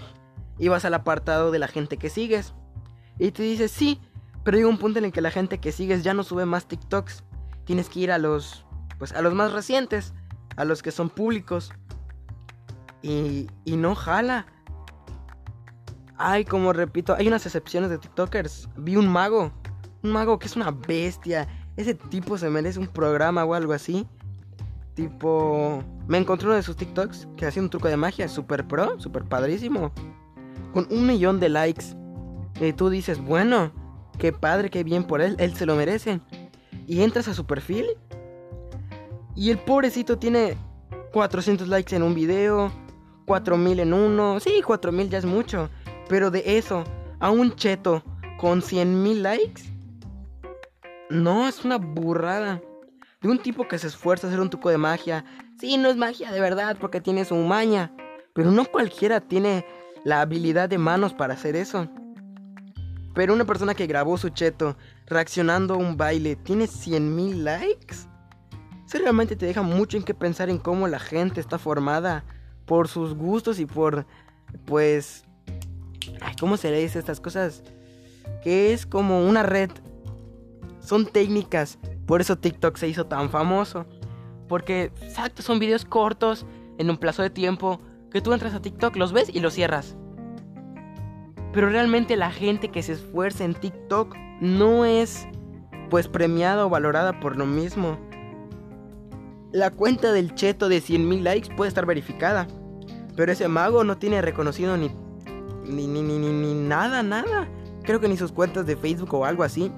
y 0.57 0.67
vas 0.69 0.85
al 0.85 0.93
apartado 0.93 1.51
de 1.51 1.59
la 1.59 1.67
gente 1.67 1.97
que 1.97 2.09
sigues. 2.09 2.53
Y 3.19 3.31
te 3.31 3.43
dices, 3.43 3.71
sí, 3.71 3.99
pero 4.43 4.57
hay 4.57 4.63
un 4.63 4.77
punto 4.77 4.99
en 4.99 5.05
el 5.05 5.11
que 5.11 5.21
la 5.21 5.31
gente 5.31 5.59
que 5.59 5.71
sigues 5.71 6.03
ya 6.03 6.13
no 6.13 6.23
sube 6.23 6.45
más 6.45 6.67
TikToks. 6.67 7.23
Tienes 7.65 7.89
que 7.89 7.99
ir 7.99 8.11
a 8.11 8.17
los, 8.17 8.65
pues, 9.01 9.13
a 9.13 9.23
los 9.23 9.33
más 9.33 9.51
recientes, 9.51 10.13
a 10.57 10.63
los 10.63 10.83
que 10.83 10.91
son 10.91 11.09
públicos. 11.09 11.73
Y, 13.01 13.47
y 13.65 13.75
no 13.75 13.95
jala. 13.95 14.45
Ay, 16.19 16.45
como 16.45 16.71
repito, 16.71 17.15
hay 17.15 17.27
unas 17.27 17.43
excepciones 17.47 17.89
de 17.89 17.97
TikTokers. 17.97 18.69
Vi 18.77 18.97
un 18.97 19.07
mago, 19.07 19.51
un 20.03 20.11
mago 20.11 20.37
que 20.37 20.45
es 20.45 20.55
una 20.55 20.69
bestia. 20.69 21.47
Ese 21.77 21.95
tipo 21.95 22.37
se 22.37 22.47
merece 22.51 22.77
un 22.77 22.85
programa 22.85 23.43
o 23.43 23.55
algo 23.55 23.73
así. 23.73 24.05
Tipo, 24.93 25.83
me 26.07 26.19
encontré 26.19 26.45
uno 26.45 26.57
de 26.57 26.61
sus 26.61 26.75
TikToks 26.75 27.27
que 27.37 27.47
hacía 27.47 27.63
un 27.63 27.71
truco 27.71 27.87
de 27.87 27.97
magia 27.97 28.27
super 28.27 28.67
pro, 28.67 28.99
super 28.99 29.23
padrísimo. 29.23 29.91
Con 30.75 30.85
un 30.91 31.07
millón 31.07 31.39
de 31.39 31.49
likes. 31.49 31.85
Y 32.59 32.71
tú 32.73 32.91
dices, 32.91 33.19
bueno, 33.19 33.71
qué 34.19 34.31
padre, 34.31 34.69
qué 34.69 34.83
bien 34.83 35.05
por 35.05 35.21
él, 35.21 35.35
él 35.39 35.55
se 35.55 35.65
lo 35.65 35.75
merece. 35.75 36.21
Y 36.85 37.01
entras 37.01 37.27
a 37.27 37.33
su 37.33 37.47
perfil. 37.47 37.87
Y 39.35 39.49
el 39.49 39.59
pobrecito 39.59 40.17
tiene 40.17 40.57
400 41.13 41.67
likes 41.67 41.95
en 41.95 42.03
un 42.03 42.13
video, 42.13 42.71
4000 43.25 43.79
en 43.79 43.93
uno. 43.93 44.39
Sí, 44.39 44.61
4000 44.61 45.09
ya 45.09 45.17
es 45.17 45.25
mucho. 45.25 45.69
Pero 46.09 46.31
de 46.31 46.57
eso, 46.57 46.83
a 47.19 47.31
un 47.31 47.55
cheto 47.55 48.03
con 48.37 48.61
100.000 48.61 49.21
likes. 49.21 49.63
No, 51.09 51.47
es 51.47 51.63
una 51.63 51.77
burrada. 51.77 52.61
De 53.21 53.29
un 53.29 53.37
tipo 53.37 53.67
que 53.67 53.77
se 53.77 53.87
esfuerza 53.87 54.25
a 54.25 54.29
hacer 54.29 54.41
un 54.41 54.49
truco 54.49 54.69
de 54.69 54.77
magia. 54.77 55.23
Sí, 55.59 55.77
no 55.77 55.89
es 55.89 55.95
magia 55.95 56.31
de 56.31 56.41
verdad 56.41 56.75
porque 56.79 57.01
tiene 57.01 57.23
su 57.23 57.35
maña. 57.35 57.93
Pero 58.33 58.51
no 58.51 58.65
cualquiera 58.65 59.21
tiene 59.21 59.65
la 60.03 60.21
habilidad 60.21 60.69
de 60.69 60.77
manos 60.77 61.13
para 61.13 61.35
hacer 61.35 61.55
eso. 61.55 61.87
Pero 63.13 63.33
una 63.33 63.45
persona 63.45 63.75
que 63.75 63.87
grabó 63.87 64.17
su 64.17 64.29
cheto 64.29 64.77
reaccionando 65.05 65.75
a 65.75 65.77
un 65.77 65.97
baile 65.97 66.35
tiene 66.35 66.65
100.000 66.65 67.43
likes. 67.43 68.10
Eso 68.91 68.99
realmente 68.99 69.37
te 69.37 69.45
deja 69.45 69.61
mucho 69.61 69.95
en 69.95 70.03
que 70.03 70.13
pensar 70.13 70.49
en 70.49 70.57
cómo 70.57 70.85
la 70.89 70.99
gente 70.99 71.39
está 71.39 71.57
formada 71.57 72.25
por 72.65 72.89
sus 72.89 73.15
gustos 73.15 73.57
y 73.61 73.65
por, 73.65 74.05
pues, 74.65 75.23
¿cómo 76.41 76.57
se 76.57 76.71
le 76.71 76.81
dice 76.81 76.99
estas 76.99 77.21
cosas? 77.21 77.63
Que 78.43 78.73
es 78.73 78.85
como 78.85 79.25
una 79.25 79.43
red. 79.43 79.69
Son 80.81 81.05
técnicas. 81.05 81.79
Por 82.05 82.19
eso 82.19 82.37
TikTok 82.37 82.75
se 82.75 82.89
hizo 82.89 83.05
tan 83.05 83.29
famoso. 83.29 83.85
Porque, 84.49 84.91
exacto, 85.01 85.41
son 85.41 85.59
videos 85.59 85.85
cortos 85.85 86.45
en 86.77 86.89
un 86.89 86.97
plazo 86.97 87.21
de 87.21 87.29
tiempo 87.29 87.79
que 88.11 88.19
tú 88.19 88.33
entras 88.33 88.53
a 88.55 88.61
TikTok, 88.61 88.97
los 88.97 89.13
ves 89.13 89.29
y 89.33 89.39
los 89.39 89.53
cierras. 89.53 89.95
Pero 91.53 91.69
realmente 91.69 92.17
la 92.17 92.29
gente 92.29 92.71
que 92.71 92.83
se 92.83 92.91
esfuerza 92.91 93.45
en 93.45 93.53
TikTok 93.53 94.17
no 94.41 94.83
es 94.83 95.29
pues 95.89 96.09
premiada 96.09 96.65
o 96.65 96.69
valorada 96.69 97.21
por 97.21 97.37
lo 97.37 97.45
mismo. 97.45 98.10
La 99.51 99.71
cuenta 99.71 100.11
del 100.11 100.33
cheto 100.35 100.69
de 100.69 100.81
100.000 100.81 101.21
likes 101.21 101.55
puede 101.55 101.69
estar 101.69 101.85
verificada. 101.85 102.47
Pero 103.15 103.31
ese 103.31 103.47
mago 103.47 103.83
no 103.83 103.97
tiene 103.97 104.21
reconocido 104.21 104.77
ni 104.77 104.89
ni, 105.71 105.87
ni, 105.87 106.01
ni, 106.01 106.17
ni, 106.17 106.53
nada, 106.53 107.03
nada. 107.03 107.47
Creo 107.83 107.99
que 107.99 108.07
ni 108.07 108.17
sus 108.17 108.31
cuentas 108.31 108.65
de 108.65 108.75
Facebook 108.75 109.13
o 109.13 109.25
algo 109.25 109.43
así. 109.43 109.71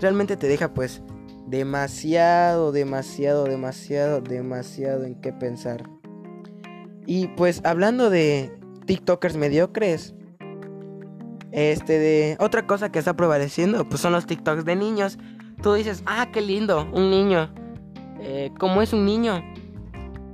Realmente 0.00 0.36
te 0.36 0.48
deja 0.48 0.72
pues 0.74 1.02
demasiado, 1.46 2.72
demasiado, 2.72 3.44
demasiado, 3.44 4.20
demasiado 4.20 5.04
en 5.04 5.20
qué 5.20 5.32
pensar. 5.32 5.88
Y 7.06 7.28
pues 7.28 7.60
hablando 7.64 8.10
de 8.10 8.52
TikTokers 8.86 9.36
mediocres. 9.36 10.14
Este 11.52 11.98
de 11.98 12.36
otra 12.38 12.66
cosa 12.66 12.90
que 12.92 12.98
está 12.98 13.14
prevaleciendo 13.14 13.88
pues 13.88 14.02
son 14.02 14.12
los 14.12 14.26
TikToks 14.26 14.64
de 14.64 14.76
niños. 14.76 15.18
Tú 15.62 15.72
dices, 15.74 16.02
ah, 16.04 16.28
qué 16.32 16.42
lindo, 16.42 16.86
un 16.92 17.10
niño. 17.10 17.54
Eh, 18.20 18.52
¿Cómo 18.58 18.82
es 18.82 18.92
un 18.92 19.04
niño? 19.04 19.42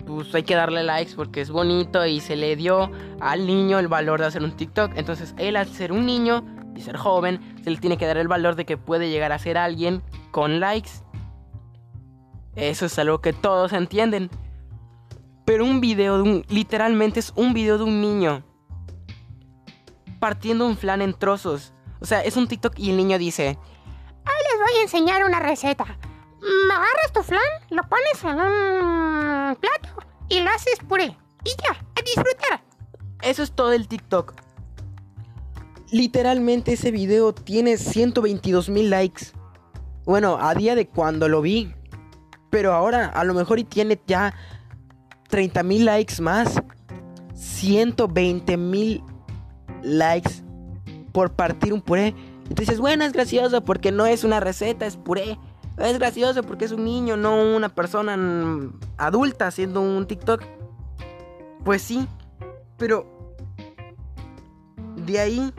pues 0.06 0.34
hay 0.34 0.42
que 0.42 0.54
darle 0.54 0.82
likes 0.82 1.14
porque 1.14 1.40
es 1.40 1.50
bonito 1.50 2.04
y 2.04 2.20
se 2.20 2.36
le 2.36 2.56
dio 2.56 2.90
al 3.20 3.46
niño 3.46 3.78
el 3.78 3.88
valor 3.88 4.20
de 4.20 4.26
hacer 4.26 4.42
un 4.42 4.52
TikTok. 4.52 4.92
Entonces 4.96 5.34
él 5.38 5.56
al 5.56 5.68
ser 5.68 5.92
un 5.92 6.06
niño 6.06 6.44
y 6.76 6.80
ser 6.80 6.96
joven, 6.96 7.40
se 7.62 7.70
le 7.70 7.76
tiene 7.76 7.96
que 7.96 8.06
dar 8.06 8.16
el 8.16 8.28
valor 8.28 8.56
de 8.56 8.64
que 8.64 8.76
puede 8.76 9.10
llegar 9.10 9.32
a 9.32 9.38
ser 9.38 9.58
alguien 9.58 10.02
con 10.30 10.60
likes. 10.60 10.90
Eso 12.56 12.86
es 12.86 12.98
algo 12.98 13.20
que 13.20 13.32
todos 13.32 13.72
entienden. 13.72 14.30
Pero 15.44 15.64
un 15.64 15.80
video 15.80 16.16
de 16.16 16.22
un... 16.22 16.44
Literalmente 16.48 17.20
es 17.20 17.32
un 17.34 17.52
video 17.52 17.78
de 17.78 17.84
un 17.84 18.00
niño. 18.00 18.44
Partiendo 20.20 20.66
un 20.66 20.76
flan 20.76 21.02
en 21.02 21.14
trozos. 21.14 21.72
O 22.00 22.04
sea, 22.04 22.20
es 22.20 22.36
un 22.36 22.46
TikTok 22.46 22.78
y 22.78 22.90
el 22.90 22.96
niño 22.96 23.18
dice... 23.18 23.58
Ahí 24.24 24.42
les 24.52 24.60
voy 24.60 24.78
a 24.78 24.82
enseñar 24.82 25.24
una 25.24 25.40
receta. 25.40 25.98
Agarras 26.42 27.12
tu 27.12 27.22
flan, 27.22 27.40
lo 27.70 27.82
pones 27.84 28.24
en 28.24 28.40
un 28.40 29.56
plato 29.56 29.88
y 30.28 30.40
lo 30.40 30.50
haces 30.50 30.78
puré. 30.88 31.16
Y 31.44 31.50
ya, 31.62 31.78
a 31.94 32.02
disfrutar. 32.02 32.64
Eso 33.22 33.42
es 33.42 33.52
todo 33.52 33.72
el 33.72 33.86
TikTok. 33.86 34.34
Literalmente 35.90 36.72
ese 36.72 36.90
video 36.90 37.32
tiene 37.32 37.76
122 37.76 38.68
mil 38.70 38.90
likes. 38.90 39.26
Bueno, 40.04 40.38
a 40.40 40.54
día 40.54 40.74
de 40.74 40.88
cuando 40.88 41.28
lo 41.28 41.42
vi. 41.42 41.74
Pero 42.50 42.72
ahora 42.72 43.06
a 43.06 43.24
lo 43.24 43.34
mejor 43.34 43.58
y 43.58 43.64
tiene 43.64 44.00
ya 44.06 44.34
30 45.28 45.62
mil 45.62 45.84
likes 45.84 46.20
más. 46.20 46.60
120 47.34 48.56
mil 48.56 49.02
likes 49.82 50.42
por 51.12 51.34
partir 51.34 51.72
un 51.72 51.82
puré. 51.82 52.14
Dices, 52.48 52.80
bueno, 52.80 53.04
es 53.04 53.12
gracioso 53.12 53.62
porque 53.62 53.92
no 53.92 54.06
es 54.06 54.24
una 54.24 54.40
receta, 54.40 54.86
es 54.86 54.96
puré. 54.96 55.38
Es 55.78 55.98
gracioso 55.98 56.42
porque 56.42 56.66
es 56.66 56.72
un 56.72 56.84
niño, 56.84 57.16
no 57.16 57.42
una 57.42 57.68
persona 57.70 58.16
adulta 58.98 59.46
haciendo 59.46 59.80
un 59.80 60.06
TikTok. 60.06 60.42
Pues 61.64 61.82
sí, 61.82 62.06
pero 62.76 63.34
de 64.96 65.18
ahí 65.18 65.52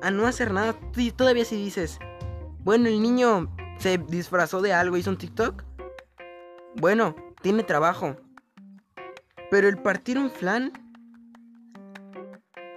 a 0.00 0.10
no 0.10 0.26
hacer 0.26 0.52
nada, 0.52 0.76
todavía 1.16 1.44
si 1.44 1.56
dices, 1.56 1.98
bueno, 2.60 2.88
el 2.88 3.02
niño 3.02 3.54
se 3.78 3.98
disfrazó 3.98 4.62
de 4.62 4.72
algo, 4.72 4.96
hizo 4.96 5.10
un 5.10 5.18
TikTok. 5.18 5.64
Bueno, 6.76 7.16
tiene 7.42 7.64
trabajo. 7.64 8.16
Pero 9.50 9.68
el 9.68 9.78
partir 9.78 10.18
un 10.18 10.30
flan, 10.30 10.72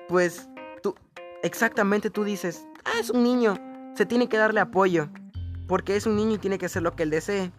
pues 0.07 0.49
tú, 0.81 0.95
exactamente 1.43 2.09
tú 2.09 2.23
dices, 2.23 2.65
ah, 2.85 2.99
es 2.99 3.09
un 3.09 3.23
niño, 3.23 3.55
se 3.95 4.05
tiene 4.05 4.27
que 4.27 4.37
darle 4.37 4.61
apoyo 4.61 5.09
porque 5.71 5.95
es 5.95 6.05
un 6.05 6.17
niño 6.17 6.33
y 6.33 6.37
tiene 6.37 6.57
que 6.57 6.65
hacer 6.65 6.81
lo 6.81 6.97
que 6.97 7.03
él 7.03 7.11
desee. 7.11 7.49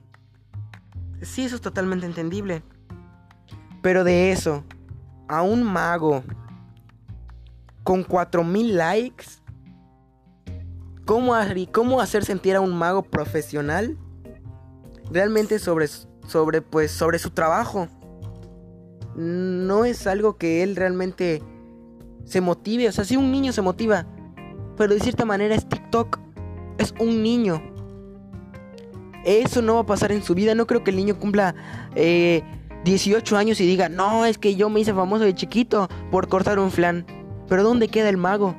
Sí, 1.22 1.46
eso 1.46 1.54
es 1.54 1.62
totalmente 1.62 2.04
entendible. 2.04 2.62
Pero 3.80 4.04
de 4.04 4.32
eso, 4.32 4.64
a 5.28 5.40
un 5.40 5.62
mago 5.62 6.22
con 7.84 8.04
4000 8.04 8.76
likes, 8.76 9.24
¿cómo, 11.06 11.32
¿cómo 11.72 12.02
hacer 12.02 12.26
sentir 12.26 12.54
a 12.54 12.60
un 12.60 12.76
mago 12.76 13.02
profesional 13.02 13.96
realmente 15.10 15.58
sobre, 15.58 15.86
sobre, 16.26 16.60
pues, 16.60 16.90
sobre 16.90 17.18
su 17.18 17.30
trabajo? 17.30 17.88
No 19.16 19.86
es 19.86 20.06
algo 20.06 20.36
que 20.36 20.62
él 20.62 20.76
realmente 20.76 21.42
se 22.26 22.42
motive. 22.42 22.90
O 22.90 22.92
sea, 22.92 23.06
si 23.06 23.16
un 23.16 23.32
niño 23.32 23.54
se 23.54 23.62
motiva, 23.62 24.04
pero 24.76 24.92
de 24.92 25.00
cierta 25.00 25.24
manera 25.24 25.54
es 25.54 25.66
TikTok. 25.66 26.20
Es 26.76 26.92
un 27.00 27.22
niño. 27.22 27.71
Eso 29.24 29.62
no 29.62 29.74
va 29.74 29.80
a 29.80 29.86
pasar 29.86 30.12
en 30.12 30.22
su 30.22 30.34
vida. 30.34 30.54
No 30.54 30.66
creo 30.66 30.82
que 30.84 30.90
el 30.90 30.96
niño 30.96 31.18
cumpla 31.18 31.54
18 31.94 31.94
eh, 33.34 33.38
años 33.38 33.60
y 33.60 33.66
diga, 33.66 33.88
no, 33.88 34.26
es 34.26 34.38
que 34.38 34.54
yo 34.54 34.68
me 34.68 34.80
hice 34.80 34.92
famoso 34.92 35.24
de 35.24 35.34
chiquito 35.34 35.88
por 36.10 36.28
cortar 36.28 36.58
un 36.58 36.70
flan. 36.70 37.06
Pero 37.48 37.62
¿dónde 37.62 37.88
queda 37.88 38.08
el 38.08 38.16
mago? 38.16 38.56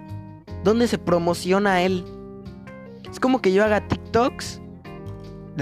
¿Dónde 0.63 0.88
se 0.88 0.98
promociona 0.98 1.82
él? 1.82 2.05
Es 3.12 3.20
como 3.20 3.41
que 3.41 3.53
yo 3.53 3.63
haga 3.63 3.88
TikToks. 3.88 4.62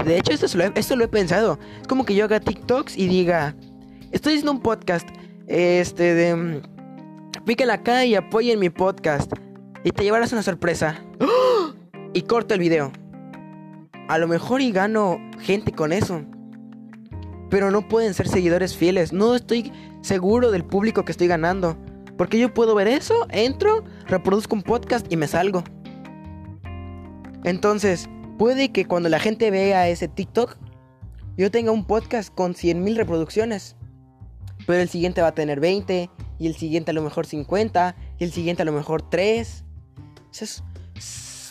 De 0.05 0.17
hecho, 0.17 0.31
esto 0.31 0.57
lo, 0.57 0.63
he, 0.63 0.95
lo 0.95 1.03
he 1.03 1.07
pensado. 1.07 1.59
Es 1.81 1.87
como 1.87 2.05
que 2.05 2.15
yo 2.15 2.25
haga 2.25 2.39
TikToks 2.39 2.97
y 2.97 3.07
diga, 3.07 3.55
estoy 4.11 4.33
haciendo 4.33 4.51
un 4.51 4.61
podcast. 4.61 5.07
Este 5.47 6.13
de... 6.13 6.61
Píquenla 7.45 7.73
acá 7.73 8.05
y 8.05 8.15
apoyen 8.15 8.59
mi 8.59 8.69
podcast. 8.69 9.33
Y 9.83 9.91
te 9.91 10.03
llevarás 10.03 10.31
una 10.31 10.43
sorpresa. 10.43 11.03
Y 12.13 12.23
corto 12.23 12.53
el 12.53 12.59
video. 12.59 12.91
A 14.07 14.17
lo 14.17 14.27
mejor 14.27 14.61
y 14.61 14.71
gano 14.71 15.19
gente 15.39 15.71
con 15.71 15.93
eso. 15.93 16.21
Pero 17.49 17.71
no 17.71 17.87
pueden 17.87 18.13
ser 18.13 18.27
seguidores 18.27 18.75
fieles. 18.75 19.13
No 19.13 19.35
estoy 19.35 19.71
seguro 20.01 20.51
del 20.51 20.65
público 20.65 21.05
que 21.05 21.11
estoy 21.11 21.27
ganando. 21.27 21.77
Porque 22.17 22.39
yo 22.39 22.53
puedo 22.53 22.75
ver 22.75 22.87
eso, 22.87 23.27
entro, 23.29 23.83
reproduzco 24.07 24.55
un 24.55 24.63
podcast 24.63 25.11
y 25.11 25.17
me 25.17 25.27
salgo. 25.27 25.63
Entonces, 27.43 28.09
Puede 28.41 28.71
que 28.71 28.85
cuando 28.85 29.07
la 29.07 29.19
gente 29.19 29.51
vea 29.51 29.87
ese 29.87 30.07
TikTok, 30.07 30.57
yo 31.37 31.51
tenga 31.51 31.71
un 31.71 31.85
podcast 31.85 32.33
con 32.33 32.55
100.000 32.55 32.95
reproducciones. 32.95 33.75
Pero 34.65 34.81
el 34.81 34.89
siguiente 34.89 35.21
va 35.21 35.27
a 35.27 35.35
tener 35.35 35.59
20, 35.59 36.09
y 36.39 36.47
el 36.47 36.55
siguiente 36.55 36.89
a 36.89 36.95
lo 36.95 37.03
mejor 37.03 37.27
50, 37.27 37.95
y 38.17 38.23
el 38.23 38.31
siguiente 38.31 38.63
a 38.63 38.65
lo 38.65 38.71
mejor 38.71 39.07
3. 39.07 39.63
es, 40.41 40.63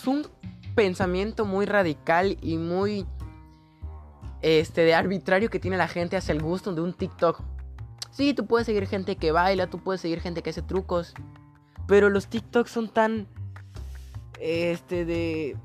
un 0.05 0.27
pensamiento 0.75 1.45
muy 1.45 1.67
radical 1.67 2.37
y 2.41 2.57
muy 2.59 3.07
este 4.43 4.83
de 4.83 4.95
arbitrario 4.95 5.51
que 5.51 5.59
tiene 5.59 5.77
la 5.77 5.89
gente 5.89 6.17
hacia 6.17 6.33
el 6.33 6.43
gusto 6.43 6.75
de 6.75 6.81
un 6.81 6.95
TikTok. 6.95 7.43
Sí, 8.11 8.35
tú 8.35 8.47
puedes 8.47 8.67
seguir 8.67 8.87
gente 8.87 9.17
que 9.17 9.33
baila, 9.33 9.69
tú 9.69 9.79
puedes 9.79 10.01
seguir 10.01 10.21
gente 10.21 10.43
que 10.43 10.51
hace 10.51 10.63
trucos, 10.63 11.15
pero 11.87 12.11
los 12.11 12.27
TikToks 12.27 12.71
son 12.71 12.89
tan 12.89 13.29
este 14.41 15.05
de 15.05 15.57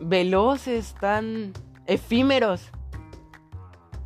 veloces, 0.00 0.94
tan 1.00 1.52
efímeros 1.86 2.70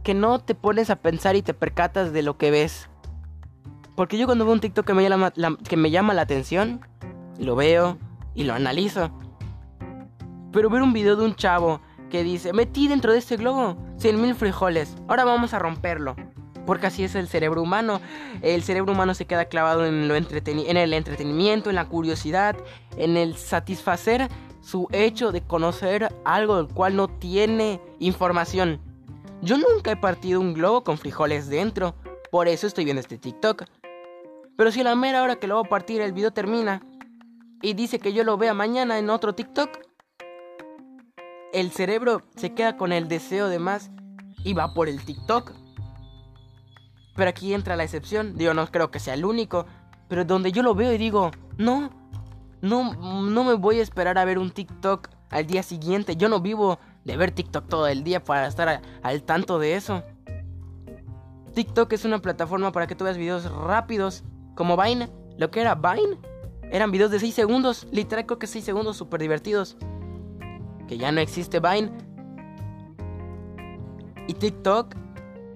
que 0.03 0.15
no 0.15 0.39
te 0.39 0.55
pones 0.55 0.91
a 0.91 0.97
pensar 0.97 1.37
y 1.37 1.43
te 1.43 1.55
percatas 1.55 2.13
de 2.13 2.23
lo 2.23 2.39
que 2.39 2.51
ves. 2.51 2.89
Porque 3.97 4.19
yo 4.19 4.27
cuando 4.27 4.45
veo 4.45 4.55
un 4.55 4.61
TikTok 4.61 4.87
que 4.87 4.95
me 4.95 5.03
llama 5.09 5.33
la, 5.35 5.57
que 5.69 5.77
me 5.77 5.91
llama 5.91 6.15
la 6.15 6.23
atención, 6.23 6.81
lo 7.39 7.57
veo 7.57 7.99
y 8.35 8.45
lo 8.45 8.55
analizo. 8.55 9.11
Pero 10.53 10.71
ver 10.71 10.83
un 10.83 10.93
video 10.93 11.17
de 11.17 11.25
un 11.25 11.35
chavo 11.35 11.81
que 12.11 12.23
dice, 12.23 12.53
metí 12.53 12.89
dentro 12.89 13.13
de 13.13 13.19
este 13.19 13.37
globo 13.37 13.77
100 13.99 14.21
mil 14.21 14.35
frijoles, 14.35 14.97
ahora 15.09 15.25
vamos 15.25 15.55
a 15.55 15.59
romperlo. 15.59 16.17
Porque 16.65 16.89
así 16.89 17.05
es 17.05 17.15
el 17.15 17.29
cerebro 17.29 17.63
humano. 17.63 18.01
El 18.43 18.65
cerebro 18.65 18.93
humano 18.93 19.15
se 19.15 19.25
queda 19.25 19.45
clavado 19.45 19.87
en, 19.87 20.09
lo 20.09 20.17
en 20.17 20.77
el 20.77 20.93
entretenimiento, 20.93 21.71
en 21.71 21.77
la 21.77 21.89
curiosidad, 21.89 22.57
en 22.97 23.17
el 23.17 23.37
satisfacer 23.37 24.29
su 24.61 24.89
hecho 24.91 25.31
de 25.31 25.43
conocer 25.43 26.13
algo 26.25 26.57
del 26.57 26.67
cual 26.67 26.97
no 26.97 27.07
tiene 27.07 27.81
información. 28.01 28.81
Yo 29.41 29.59
nunca 29.59 29.93
he 29.93 29.97
partido 29.97 30.41
un 30.41 30.55
globo 30.55 30.83
con 30.83 30.99
frijoles 30.99 31.49
dentro, 31.49 31.95
por 32.33 32.49
eso 32.49 32.67
estoy 32.67 32.85
viendo 32.85 33.01
este 33.01 33.17
TikTok. 33.17 33.63
Pero 34.57 34.73
si 34.73 34.81
a 34.81 34.85
la 34.85 34.97
mera 34.97 35.23
hora 35.23 35.37
que 35.37 35.47
lo 35.47 35.57
voy 35.57 35.67
a 35.67 35.69
partir 35.69 36.01
el 36.01 36.13
video 36.13 36.33
termina 36.33 36.83
y 37.63 37.75
dice 37.75 38.01
que 38.01 38.13
yo 38.13 38.25
lo 38.25 38.39
vea 38.39 38.55
mañana 38.55 38.99
en 38.99 39.09
otro 39.09 39.35
TikTok, 39.35 39.86
el 41.57 41.71
cerebro 41.71 42.21
se 42.37 42.53
queda 42.53 42.77
con 42.77 42.93
el 42.93 43.09
deseo 43.09 43.49
de 43.49 43.59
más 43.59 43.91
y 44.45 44.53
va 44.53 44.75
por 44.75 44.91
el 44.91 45.03
TikTok. 45.03 45.53
Pero 47.15 47.31
aquí 47.31 47.55
entra 47.55 47.77
la 47.77 47.85
excepción, 47.85 48.37
yo 48.37 48.53
no 48.53 48.67
creo 48.67 48.91
que 48.91 49.01
sea 49.01 49.15
el 49.15 49.25
único, 49.25 49.65
pero 50.07 50.27
donde 50.27 50.53
yo 50.53 50.63
lo 50.63 50.75
veo 50.75 50.93
y 50.93 50.99
digo, 50.99 51.31
no, 51.57 51.91
no, 52.61 52.93
no 53.23 53.45
me 53.45 53.55
voy 53.55 53.79
a 53.79 53.83
esperar 53.83 54.19
a 54.19 54.27
ver 54.27 54.39
un 54.39 54.51
TikTok 54.51 55.09
al 55.31 55.47
día 55.47 55.63
siguiente. 55.63 56.17
Yo 56.17 56.29
no 56.29 56.41
vivo 56.41 56.79
de 57.07 57.17
ver 57.17 57.31
TikTok 57.31 57.69
todo 57.69 57.87
el 57.87 58.05
día 58.05 58.23
para 58.23 58.49
estar 58.49 58.83
al 59.03 59.23
tanto 59.23 59.59
de 59.59 59.77
eso. 59.77 60.03
TikTok 61.55 61.91
es 61.95 62.05
una 62.05 62.21
plataforma 62.21 62.71
para 62.71 62.87
que 62.87 62.95
tú 62.95 63.05
veas 63.05 63.17
videos 63.17 63.51
rápidos, 63.51 64.25
como 64.55 64.77
Vine. 64.77 65.09
Lo 65.39 65.51
que 65.51 65.63
era 65.63 65.75
Vine 65.75 66.19
eran 66.71 66.91
videos 66.91 67.11
de 67.11 67.19
6 67.19 67.35
segundos, 67.35 67.87
literal 67.93 68.27
creo 68.27 68.39
que 68.39 68.47
6 68.47 68.63
segundos 68.63 68.99
súper 68.99 69.23
divertidos. 69.23 69.79
Que 70.89 70.99
ya 70.99 71.13
no 71.13 71.21
existe 71.21 71.61
Vine. 71.61 71.91
Y 74.29 74.35
TikTok, 74.35 74.95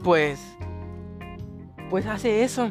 pues, 0.03 0.41
pues 1.89 2.07
hace 2.07 2.45
eso. 2.45 2.71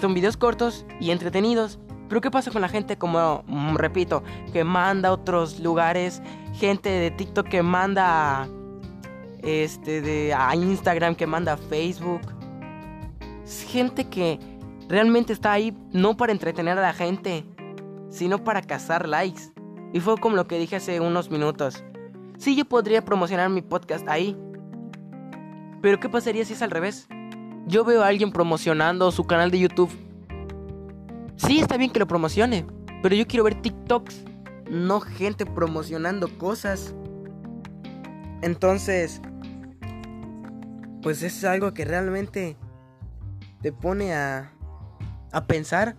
Son 0.00 0.14
videos 0.14 0.36
cortos 0.36 0.86
y 1.00 1.10
entretenidos 1.10 1.78
pero 2.12 2.20
¿qué 2.20 2.30
pasa 2.30 2.50
con 2.50 2.60
la 2.60 2.68
gente 2.68 2.98
como, 2.98 3.42
mm, 3.46 3.76
repito, 3.76 4.22
que 4.52 4.64
manda 4.64 5.08
a 5.08 5.12
otros 5.12 5.60
lugares? 5.60 6.20
Gente 6.52 6.90
de 6.90 7.10
TikTok 7.10 7.48
que 7.48 7.62
manda 7.62 8.46
este, 9.42 10.02
de, 10.02 10.34
a 10.34 10.54
Instagram, 10.54 11.14
que 11.14 11.26
manda 11.26 11.54
a 11.54 11.56
Facebook. 11.56 12.20
Es 13.42 13.62
gente 13.62 14.10
que 14.10 14.38
realmente 14.90 15.32
está 15.32 15.52
ahí 15.52 15.74
no 15.92 16.14
para 16.14 16.32
entretener 16.32 16.78
a 16.78 16.82
la 16.82 16.92
gente, 16.92 17.46
sino 18.10 18.44
para 18.44 18.60
cazar 18.60 19.08
likes. 19.08 19.44
Y 19.94 20.00
fue 20.00 20.18
como 20.18 20.36
lo 20.36 20.46
que 20.46 20.58
dije 20.58 20.76
hace 20.76 21.00
unos 21.00 21.30
minutos. 21.30 21.82
Sí, 22.42 22.56
yo 22.56 22.64
podría 22.64 23.04
promocionar 23.04 23.48
mi 23.50 23.62
podcast 23.62 24.08
ahí. 24.08 24.36
Pero 25.80 26.00
¿qué 26.00 26.08
pasaría 26.08 26.44
si 26.44 26.54
es 26.54 26.62
al 26.62 26.72
revés? 26.72 27.06
Yo 27.68 27.84
veo 27.84 28.02
a 28.02 28.08
alguien 28.08 28.32
promocionando 28.32 29.12
su 29.12 29.28
canal 29.28 29.52
de 29.52 29.60
YouTube 29.60 29.92
Sí, 31.36 31.60
está 31.60 31.76
bien 31.76 31.92
que 31.92 32.00
lo 32.00 32.08
promocione, 32.08 32.66
pero 33.00 33.14
yo 33.14 33.28
quiero 33.28 33.44
ver 33.44 33.62
TikToks, 33.62 34.24
no 34.68 35.00
gente 35.00 35.46
promocionando 35.46 36.36
cosas. 36.36 36.96
Entonces, 38.42 39.22
pues 41.00 41.22
es 41.22 41.44
algo 41.44 41.72
que 41.74 41.84
realmente 41.84 42.56
te 43.60 43.70
pone 43.70 44.14
a, 44.14 44.52
a 45.30 45.46
pensar. 45.46 45.94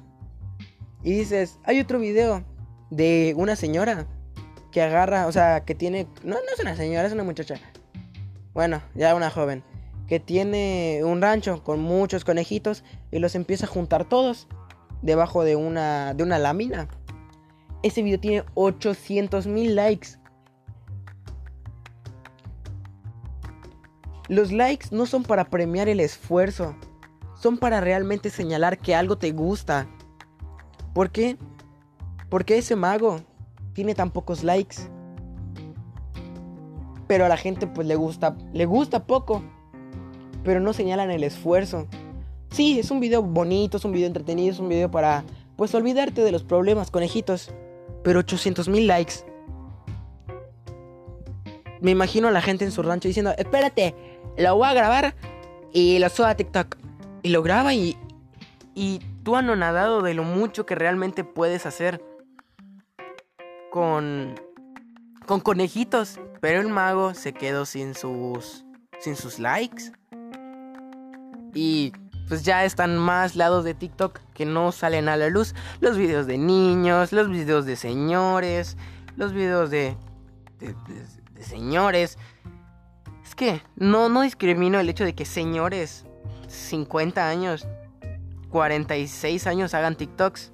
Y 1.03 1.13
dices, 1.13 1.57
hay 1.63 1.79
otro 1.79 1.99
video 1.99 2.43
de 2.89 3.33
una 3.37 3.55
señora 3.55 4.07
que 4.73 4.81
agarra, 4.81 5.27
o 5.27 5.31
sea, 5.31 5.63
que 5.63 5.75
tiene, 5.75 6.07
no, 6.23 6.35
no 6.35 6.51
es 6.53 6.59
una 6.59 6.75
señora, 6.75 7.07
es 7.07 7.13
una 7.13 7.23
muchacha. 7.23 7.55
Bueno, 8.53 8.81
ya 8.95 9.15
una 9.15 9.29
joven, 9.29 9.63
que 10.07 10.19
tiene 10.19 11.01
un 11.03 11.21
rancho 11.21 11.63
con 11.63 11.79
muchos 11.79 12.25
conejitos 12.25 12.83
y 13.11 13.19
los 13.19 13.35
empieza 13.35 13.67
a 13.67 13.69
juntar 13.69 14.09
todos 14.09 14.47
debajo 15.03 15.43
de 15.43 15.55
una, 15.55 16.15
de 16.15 16.23
una 16.23 16.39
lámina. 16.39 16.87
Ese 17.83 18.01
video 18.01 18.19
tiene 18.19 18.45
800 18.55 19.45
mil 19.45 19.75
likes. 19.75 20.17
Los 24.27 24.51
likes 24.51 24.87
no 24.89 25.05
son 25.05 25.21
para 25.21 25.49
premiar 25.51 25.87
el 25.87 25.99
esfuerzo, 25.99 26.75
son 27.39 27.59
para 27.59 27.79
realmente 27.79 28.31
señalar 28.31 28.79
que 28.79 28.95
algo 28.95 29.19
te 29.19 29.31
gusta. 29.33 29.87
¿Por 30.95 31.11
qué? 31.11 31.37
Porque 32.29 32.57
ese 32.57 32.75
mago 32.75 33.21
tiene 33.73 33.95
tan 33.95 34.11
pocos 34.11 34.43
likes. 34.43 34.77
Pero 37.07 37.25
a 37.25 37.29
la 37.29 37.37
gente 37.37 37.67
pues 37.67 37.87
le 37.87 37.95
gusta, 37.95 38.35
le 38.53 38.65
gusta 38.65 39.05
poco, 39.05 39.43
pero 40.43 40.59
no 40.59 40.73
señalan 40.73 41.11
el 41.11 41.23
esfuerzo. 41.23 41.87
Sí, 42.53 42.79
es 42.79 42.91
un 42.91 42.99
video 42.99 43.23
bonito, 43.23 43.77
es 43.77 43.85
un 43.85 43.91
video 43.91 44.07
entretenido, 44.07 44.53
es 44.53 44.59
un 44.59 44.69
video 44.69 44.91
para, 44.91 45.23
pues, 45.55 45.73
olvidarte 45.73 46.21
de 46.21 46.31
los 46.31 46.43
problemas, 46.43 46.91
conejitos. 46.91 47.51
Pero 48.03 48.19
800 48.19 48.69
mil 48.69 48.85
likes. 48.85 49.25
Me 51.81 51.91
imagino 51.91 52.27
a 52.27 52.31
la 52.31 52.41
gente 52.41 52.63
en 52.63 52.71
su 52.71 52.83
rancho 52.83 53.07
diciendo, 53.07 53.33
espérate, 53.37 53.95
lo 54.37 54.55
voy 54.55 54.67
a 54.67 54.73
grabar 54.73 55.15
y 55.71 55.97
lo 55.99 56.09
subo 56.09 56.27
a 56.27 56.35
TikTok. 56.35 56.77
Y 57.23 57.29
lo 57.29 57.41
graba 57.41 57.73
y, 57.73 57.97
y 58.75 58.99
tú 59.23 59.35
anonadado 59.35 60.01
de 60.01 60.13
lo 60.13 60.23
mucho 60.23 60.65
que 60.65 60.75
realmente 60.75 61.23
puedes 61.23 61.65
hacer 61.65 62.03
con, 63.73 64.35
con 65.25 65.39
conejitos. 65.39 66.19
Pero 66.41 66.61
el 66.61 66.67
mago 66.67 67.15
se 67.15 67.33
quedó 67.33 67.65
sin 67.65 67.95
sus, 67.95 68.63
sin 68.99 69.15
sus 69.15 69.39
likes. 69.39 69.91
Y 71.55 71.91
pues 72.27 72.43
ya 72.43 72.65
están 72.65 72.99
más 72.99 73.35
lados 73.35 73.65
de 73.65 73.73
TikTok 73.73 74.19
que 74.35 74.45
no 74.45 74.71
salen 74.71 75.09
a 75.09 75.17
la 75.17 75.29
luz. 75.29 75.55
Los 75.79 75.97
videos 75.97 76.27
de 76.27 76.37
niños, 76.37 77.11
los 77.11 77.29
videos 77.29 77.65
de 77.65 77.75
señores, 77.75 78.77
los 79.15 79.33
videos 79.33 79.71
de, 79.71 79.97
de, 80.59 81.43
señores. 81.43 82.19
Es 83.25 83.33
que 83.33 83.63
no, 83.75 84.07
no 84.07 84.21
discrimino 84.21 84.79
el 84.79 84.87
hecho 84.87 85.03
de 85.03 85.15
que 85.15 85.25
señores 85.25 86.05
50 86.47 87.27
años, 87.27 87.67
46 88.49 89.47
años 89.47 89.73
hagan 89.73 89.95
TikToks. 89.95 90.51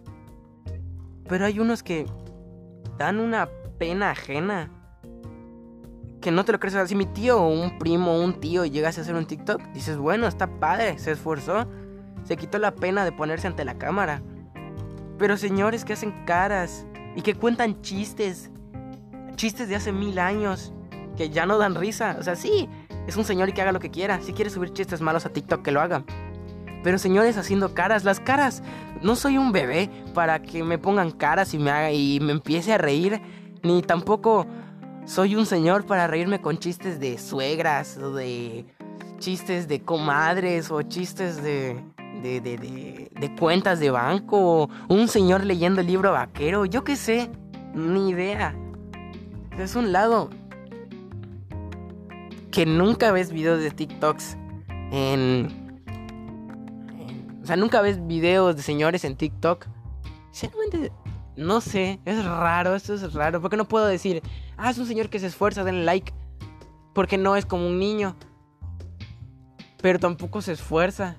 Pero 1.27 1.45
hay 1.45 1.59
unos 1.59 1.83
que 1.83 2.07
dan 2.99 3.21
una 3.21 3.49
pena 3.79 4.11
ajena 4.11 4.69
que 6.21 6.31
no 6.31 6.43
te 6.43 6.51
lo 6.51 6.59
crees. 6.59 6.89
si 6.89 6.95
mi 6.95 7.05
tío 7.05 7.41
o 7.41 7.47
un 7.47 7.79
primo 7.79 8.11
o 8.11 8.21
un 8.21 8.41
tío 8.41 8.65
llegase 8.65 8.99
a 8.99 9.03
hacer 9.03 9.15
un 9.15 9.25
TikTok, 9.25 9.61
dices, 9.73 9.97
bueno, 9.97 10.27
está 10.27 10.47
padre, 10.59 10.99
se 10.99 11.13
esforzó, 11.13 11.65
se 12.25 12.35
quitó 12.35 12.59
la 12.59 12.75
pena 12.75 13.05
de 13.05 13.13
ponerse 13.13 13.47
ante 13.47 13.63
la 13.63 13.77
cámara. 13.77 14.21
Pero 15.17 15.37
señores 15.37 15.85
que 15.85 15.93
hacen 15.93 16.25
caras 16.25 16.85
y 17.15 17.21
que 17.21 17.35
cuentan 17.35 17.81
chistes, 17.81 18.51
chistes 19.35 19.69
de 19.69 19.77
hace 19.77 19.93
mil 19.93 20.19
años, 20.19 20.73
que 21.15 21.29
ya 21.29 21.45
no 21.45 21.57
dan 21.57 21.75
risa. 21.75 22.17
O 22.19 22.23
sea, 22.23 22.35
sí, 22.35 22.67
es 23.07 23.15
un 23.15 23.23
señor 23.23 23.47
y 23.47 23.53
que 23.53 23.61
haga 23.61 23.71
lo 23.71 23.79
que 23.79 23.91
quiera. 23.91 24.21
Si 24.21 24.33
quiere 24.33 24.49
subir 24.49 24.73
chistes 24.73 24.99
malos 24.99 25.25
a 25.25 25.29
TikTok, 25.29 25.61
que 25.61 25.71
lo 25.71 25.79
haga. 25.79 26.03
Pero 26.83 26.97
señores 26.97 27.37
haciendo 27.37 27.73
caras, 27.73 28.03
las 28.03 28.19
caras. 28.19 28.63
No 29.01 29.15
soy 29.15 29.37
un 29.37 29.51
bebé 29.51 29.89
para 30.13 30.41
que 30.41 30.63
me 30.63 30.77
pongan 30.77 31.11
caras 31.11 31.53
y 31.53 31.59
me 31.59 31.71
haga 31.71 31.91
y 31.91 32.19
me 32.19 32.31
empiece 32.31 32.73
a 32.73 32.77
reír. 32.77 33.21
Ni 33.63 33.81
tampoco 33.81 34.45
soy 35.05 35.35
un 35.35 35.45
señor 35.45 35.85
para 35.85 36.07
reírme 36.07 36.39
con 36.41 36.57
chistes 36.57 36.99
de 36.99 37.17
suegras 37.17 37.97
o 37.97 38.13
de 38.13 38.65
chistes 39.19 39.67
de 39.67 39.81
comadres 39.81 40.71
o 40.71 40.81
chistes 40.83 41.41
de, 41.43 41.81
de, 42.21 42.39
de, 42.41 43.09
de, 43.19 43.35
cuentas 43.35 43.79
de 43.79 43.91
banco 43.91 44.63
o 44.63 44.69
un 44.87 45.07
señor 45.07 45.45
leyendo 45.45 45.81
el 45.81 45.87
libro 45.87 46.11
vaquero. 46.11 46.65
Yo 46.65 46.83
qué 46.83 46.95
sé, 46.95 47.29
ni 47.73 48.09
idea. 48.11 48.55
Es 49.57 49.75
un 49.75 49.91
lado 49.91 50.29
que 52.51 52.65
nunca 52.65 53.11
ves 53.11 53.31
videos 53.31 53.61
de 53.61 53.71
TikToks 53.71 54.37
en, 54.91 55.68
sea, 57.49 57.57
nunca 57.57 57.81
ves 57.81 58.05
videos 58.05 58.55
de 58.55 58.61
señores 58.61 59.03
en 59.03 59.15
TikTok. 59.15 59.65
Sinceramente, 60.31 60.91
no 61.35 61.61
sé, 61.61 61.99
es 62.05 62.23
raro, 62.23 62.75
esto 62.75 62.93
es 62.93 63.13
raro. 63.13 63.41
Porque 63.41 63.57
no 63.57 63.67
puedo 63.67 63.85
decir, 63.85 64.21
ah, 64.57 64.69
es 64.69 64.77
un 64.77 64.85
señor 64.85 65.09
que 65.09 65.19
se 65.19 65.27
esfuerza, 65.27 65.63
denle 65.63 65.83
like. 65.83 66.13
Porque 66.93 67.17
no 67.17 67.35
es 67.35 67.45
como 67.45 67.67
un 67.67 67.79
niño. 67.79 68.15
Pero 69.81 69.99
tampoco 69.99 70.41
se 70.41 70.53
esfuerza. 70.53 71.17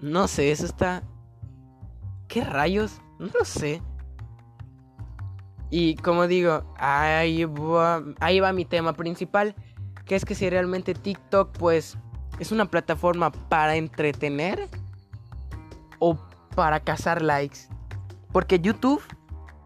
No 0.00 0.26
sé, 0.28 0.50
eso 0.50 0.66
está... 0.66 1.02
¿Qué 2.28 2.42
rayos? 2.42 3.00
No 3.18 3.28
lo 3.38 3.44
sé. 3.44 3.82
Y 5.70 5.96
como 5.96 6.26
digo, 6.26 6.64
ahí 6.76 7.44
va, 7.44 8.02
ahí 8.20 8.40
va 8.40 8.52
mi 8.52 8.64
tema 8.64 8.94
principal. 8.94 9.54
Que 10.04 10.16
es 10.16 10.24
que 10.24 10.34
si 10.34 10.50
realmente 10.50 10.94
TikTok 10.94 11.56
pues 11.56 11.96
es 12.38 12.52
una 12.52 12.66
plataforma 12.66 13.30
para 13.30 13.76
entretener 13.76 14.68
o 15.98 16.18
para 16.54 16.80
cazar 16.80 17.22
likes. 17.22 17.60
Porque 18.32 18.58
YouTube, 18.58 19.02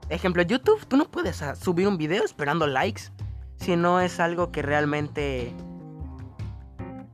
ejemplo, 0.08 0.42
YouTube, 0.42 0.84
tú 0.86 0.96
no 0.96 1.06
puedes 1.10 1.42
ah, 1.42 1.54
subir 1.54 1.88
un 1.88 1.96
video 1.96 2.24
esperando 2.24 2.66
likes. 2.66 3.04
Si 3.56 3.76
no 3.76 4.00
es 4.00 4.20
algo 4.20 4.52
que 4.52 4.62
realmente 4.62 5.54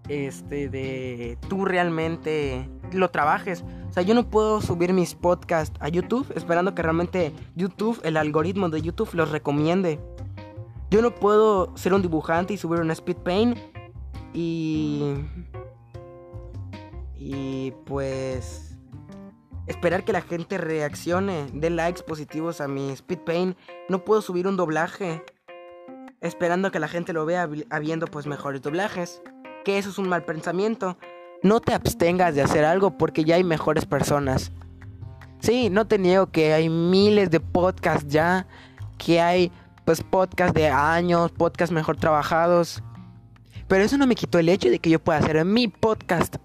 este 0.09 0.69
de 0.69 1.39
tú 1.49 1.65
realmente 1.65 2.69
lo 2.93 3.11
trabajes. 3.11 3.65
O 3.89 3.93
sea, 3.93 4.03
yo 4.03 4.15
no 4.15 4.29
puedo 4.29 4.61
subir 4.61 4.93
mis 4.93 5.15
podcasts 5.15 5.77
a 5.81 5.89
YouTube 5.89 6.31
esperando 6.37 6.75
que 6.75 6.83
realmente 6.83 7.33
YouTube, 7.55 8.01
el 8.05 8.17
algoritmo 8.17 8.69
de 8.69 8.83
YouTube 8.83 9.15
los 9.15 9.31
recomiende. 9.31 10.01
Yo 10.91 11.01
no 11.01 11.15
puedo 11.15 11.77
ser 11.77 11.95
un 11.95 12.03
dibujante 12.03 12.55
y 12.55 12.57
subir 12.57 12.81
un 12.81 12.91
speed 12.91 13.17
paint 13.19 13.59
y 14.35 15.15
y 17.17 17.71
pues 17.87 18.77
esperar 19.67 20.05
que 20.05 20.13
la 20.13 20.21
gente 20.21 20.59
reaccione, 20.59 21.47
dé 21.55 21.71
likes 21.71 22.03
positivos 22.03 22.61
a 22.61 22.69
mi 22.69 22.91
speed 22.91 23.21
paint. 23.21 23.59
No 23.89 24.05
puedo 24.05 24.21
subir 24.21 24.47
un 24.47 24.57
doblaje 24.57 25.25
esperando 26.21 26.71
que 26.71 26.81
la 26.81 26.89
gente 26.89 27.13
lo 27.15 27.25
vea 27.25 27.47
habi- 27.49 27.67
habiendo 27.71 28.07
pues 28.07 28.27
mejores 28.27 28.61
doblajes. 28.61 29.23
Que 29.65 29.79
eso 29.79 29.89
es 29.89 29.97
un 29.99 30.09
mal 30.09 30.25
pensamiento. 30.25 30.99
No 31.43 31.61
te 31.61 31.73
abstengas 31.73 32.35
de 32.35 32.43
hacer 32.43 32.65
algo 32.67 32.99
porque 32.99 33.25
ya 33.25 33.37
hay 33.37 33.45
mejores 33.45 33.87
personas. 33.87 34.53
Sí, 35.41 35.71
no 35.71 35.87
te 35.87 35.99
niego 35.99 36.27
que 36.27 36.53
hay 36.53 36.69
miles 36.69 37.31
de 37.31 37.41
podcasts 37.41 38.07
ya, 38.09 38.47
que 38.99 39.21
hay 39.21 39.51
pues 39.87 40.03
podcasts 40.03 40.55
de 40.55 40.69
años, 40.69 41.31
podcasts 41.33 41.73
mejor 41.73 41.97
trabajados. 41.97 42.83
Pero 43.69 43.85
eso 43.85 43.97
no 43.99 44.07
me 44.07 44.15
quitó 44.15 44.39
el 44.39 44.49
hecho 44.49 44.69
de 44.71 44.79
que 44.79 44.91
yo 44.91 44.99
pueda 45.03 45.19
hacer 45.19 45.43
mi 45.45 45.69
podcast. 45.69 46.37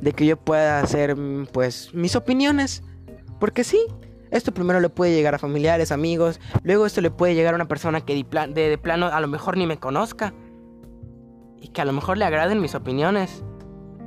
De 0.00 0.12
que 0.12 0.24
yo 0.26 0.36
pueda 0.36 0.80
hacer 0.80 1.16
pues 1.52 1.92
mis 1.94 2.16
opiniones. 2.16 2.82
Porque 3.38 3.64
sí, 3.64 3.78
esto 4.30 4.52
primero 4.52 4.80
le 4.80 4.88
puede 4.88 5.12
llegar 5.14 5.34
a 5.34 5.38
familiares, 5.38 5.92
amigos. 5.92 6.40
Luego 6.62 6.86
esto 6.86 7.00
le 7.00 7.10
puede 7.10 7.34
llegar 7.34 7.54
a 7.54 7.56
una 7.56 7.68
persona 7.68 8.00
que 8.00 8.14
de- 8.14 8.68
de 8.68 8.78
plano 8.78 9.06
a 9.06 9.20
lo 9.20 9.28
mejor 9.28 9.56
ni 9.56 9.66
me 9.66 9.78
conozca. 9.78 10.32
Y 11.60 11.68
que 11.68 11.82
a 11.82 11.84
lo 11.84 11.92
mejor 11.92 12.16
le 12.16 12.24
agraden 12.24 12.60
mis 12.60 12.74
opiniones. 12.74 13.44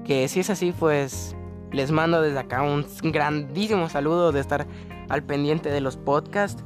Que 0.04 0.28
si 0.28 0.40
es 0.40 0.50
así, 0.50 0.74
pues 0.78 1.36
les 1.72 1.92
mando 1.92 2.22
desde 2.22 2.40
acá 2.40 2.62
un 2.64 2.86
grandísimo 3.04 3.88
saludo 3.90 4.32
de 4.32 4.40
estar 4.40 4.68
al 5.10 5.24
pendiente 5.24 5.70
de 5.70 5.82
los 5.82 5.98
podcasts. 5.98 6.64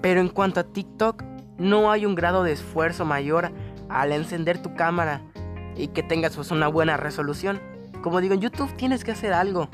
Pero 0.00 0.20
en 0.20 0.28
cuanto 0.28 0.60
a 0.60 0.64
TikTok, 0.64 1.22
no 1.58 1.90
hay 1.90 2.06
un 2.06 2.14
grado 2.14 2.42
de 2.42 2.52
esfuerzo 2.52 3.04
mayor 3.04 3.50
al 3.88 4.12
encender 4.12 4.60
tu 4.60 4.74
cámara 4.74 5.22
y 5.76 5.88
que 5.88 6.02
tengas 6.02 6.36
pues 6.36 6.50
una 6.50 6.68
buena 6.68 6.96
resolución. 6.96 7.60
Como 8.02 8.20
digo, 8.20 8.34
en 8.34 8.40
YouTube 8.40 8.74
tienes 8.76 9.04
que 9.04 9.12
hacer 9.12 9.32
algo. 9.32 9.68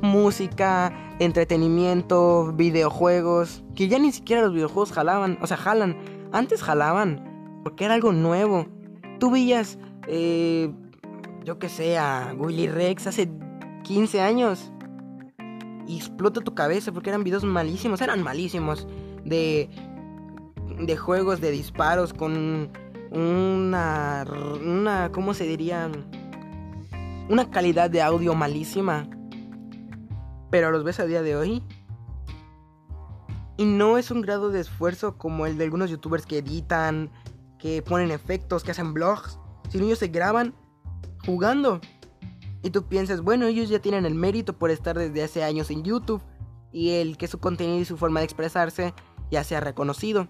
Música, 0.00 0.92
entretenimiento, 1.18 2.52
videojuegos. 2.54 3.62
Que 3.74 3.88
ya 3.88 3.98
ni 3.98 4.12
siquiera 4.12 4.42
los 4.42 4.52
videojuegos 4.52 4.92
jalaban. 4.92 5.38
O 5.40 5.46
sea, 5.46 5.56
jalan. 5.56 5.96
Antes 6.32 6.62
jalaban. 6.62 7.60
Porque 7.62 7.84
era 7.84 7.94
algo 7.94 8.12
nuevo. 8.12 8.66
Tú 9.18 9.30
veías, 9.30 9.78
eh, 10.08 10.72
yo 11.44 11.58
que 11.58 11.68
sé, 11.68 11.98
a 11.98 12.34
Willy 12.36 12.68
Rex 12.68 13.06
hace 13.06 13.30
15 13.84 14.20
años. 14.20 14.72
Y 15.86 15.96
explota 15.98 16.40
tu 16.40 16.54
cabeza 16.54 16.92
porque 16.92 17.10
eran 17.10 17.24
videos 17.24 17.44
malísimos. 17.44 18.00
Eran 18.00 18.22
malísimos. 18.22 18.86
De, 19.24 19.70
de 20.78 20.96
juegos 20.96 21.40
de 21.40 21.50
disparos 21.50 22.12
con 22.12 22.70
una, 23.10 24.24
una, 24.60 25.12
¿cómo 25.12 25.34
se 25.34 25.44
diría? 25.44 25.90
Una 27.28 27.50
calidad 27.50 27.90
de 27.90 28.02
audio 28.02 28.34
malísima. 28.34 29.08
Pero 30.50 30.70
los 30.70 30.84
ves 30.84 31.00
a 31.00 31.06
día 31.06 31.22
de 31.22 31.36
hoy. 31.36 31.62
Y 33.56 33.64
no 33.64 33.98
es 33.98 34.10
un 34.10 34.20
grado 34.20 34.50
de 34.50 34.60
esfuerzo 34.60 35.16
como 35.16 35.46
el 35.46 35.56
de 35.56 35.64
algunos 35.64 35.90
youtubers 35.90 36.26
que 36.26 36.38
editan, 36.38 37.10
que 37.58 37.82
ponen 37.82 38.10
efectos, 38.10 38.64
que 38.64 38.72
hacen 38.72 38.92
vlogs. 38.92 39.38
Sino 39.68 39.84
ellos 39.84 40.00
se 40.00 40.08
graban 40.08 40.54
jugando. 41.24 41.80
Y 42.62 42.70
tú 42.70 42.84
piensas, 42.84 43.20
bueno, 43.20 43.46
ellos 43.46 43.68
ya 43.68 43.78
tienen 43.78 44.06
el 44.06 44.14
mérito 44.14 44.54
por 44.54 44.70
estar 44.70 44.98
desde 44.98 45.22
hace 45.22 45.44
años 45.44 45.70
en 45.70 45.84
YouTube. 45.84 46.22
Y 46.72 46.90
el 46.90 47.16
que 47.16 47.28
su 47.28 47.38
contenido 47.38 47.78
y 47.78 47.84
su 47.84 47.96
forma 47.96 48.20
de 48.20 48.24
expresarse 48.24 48.92
ya 49.30 49.44
sea 49.44 49.60
reconocido. 49.60 50.28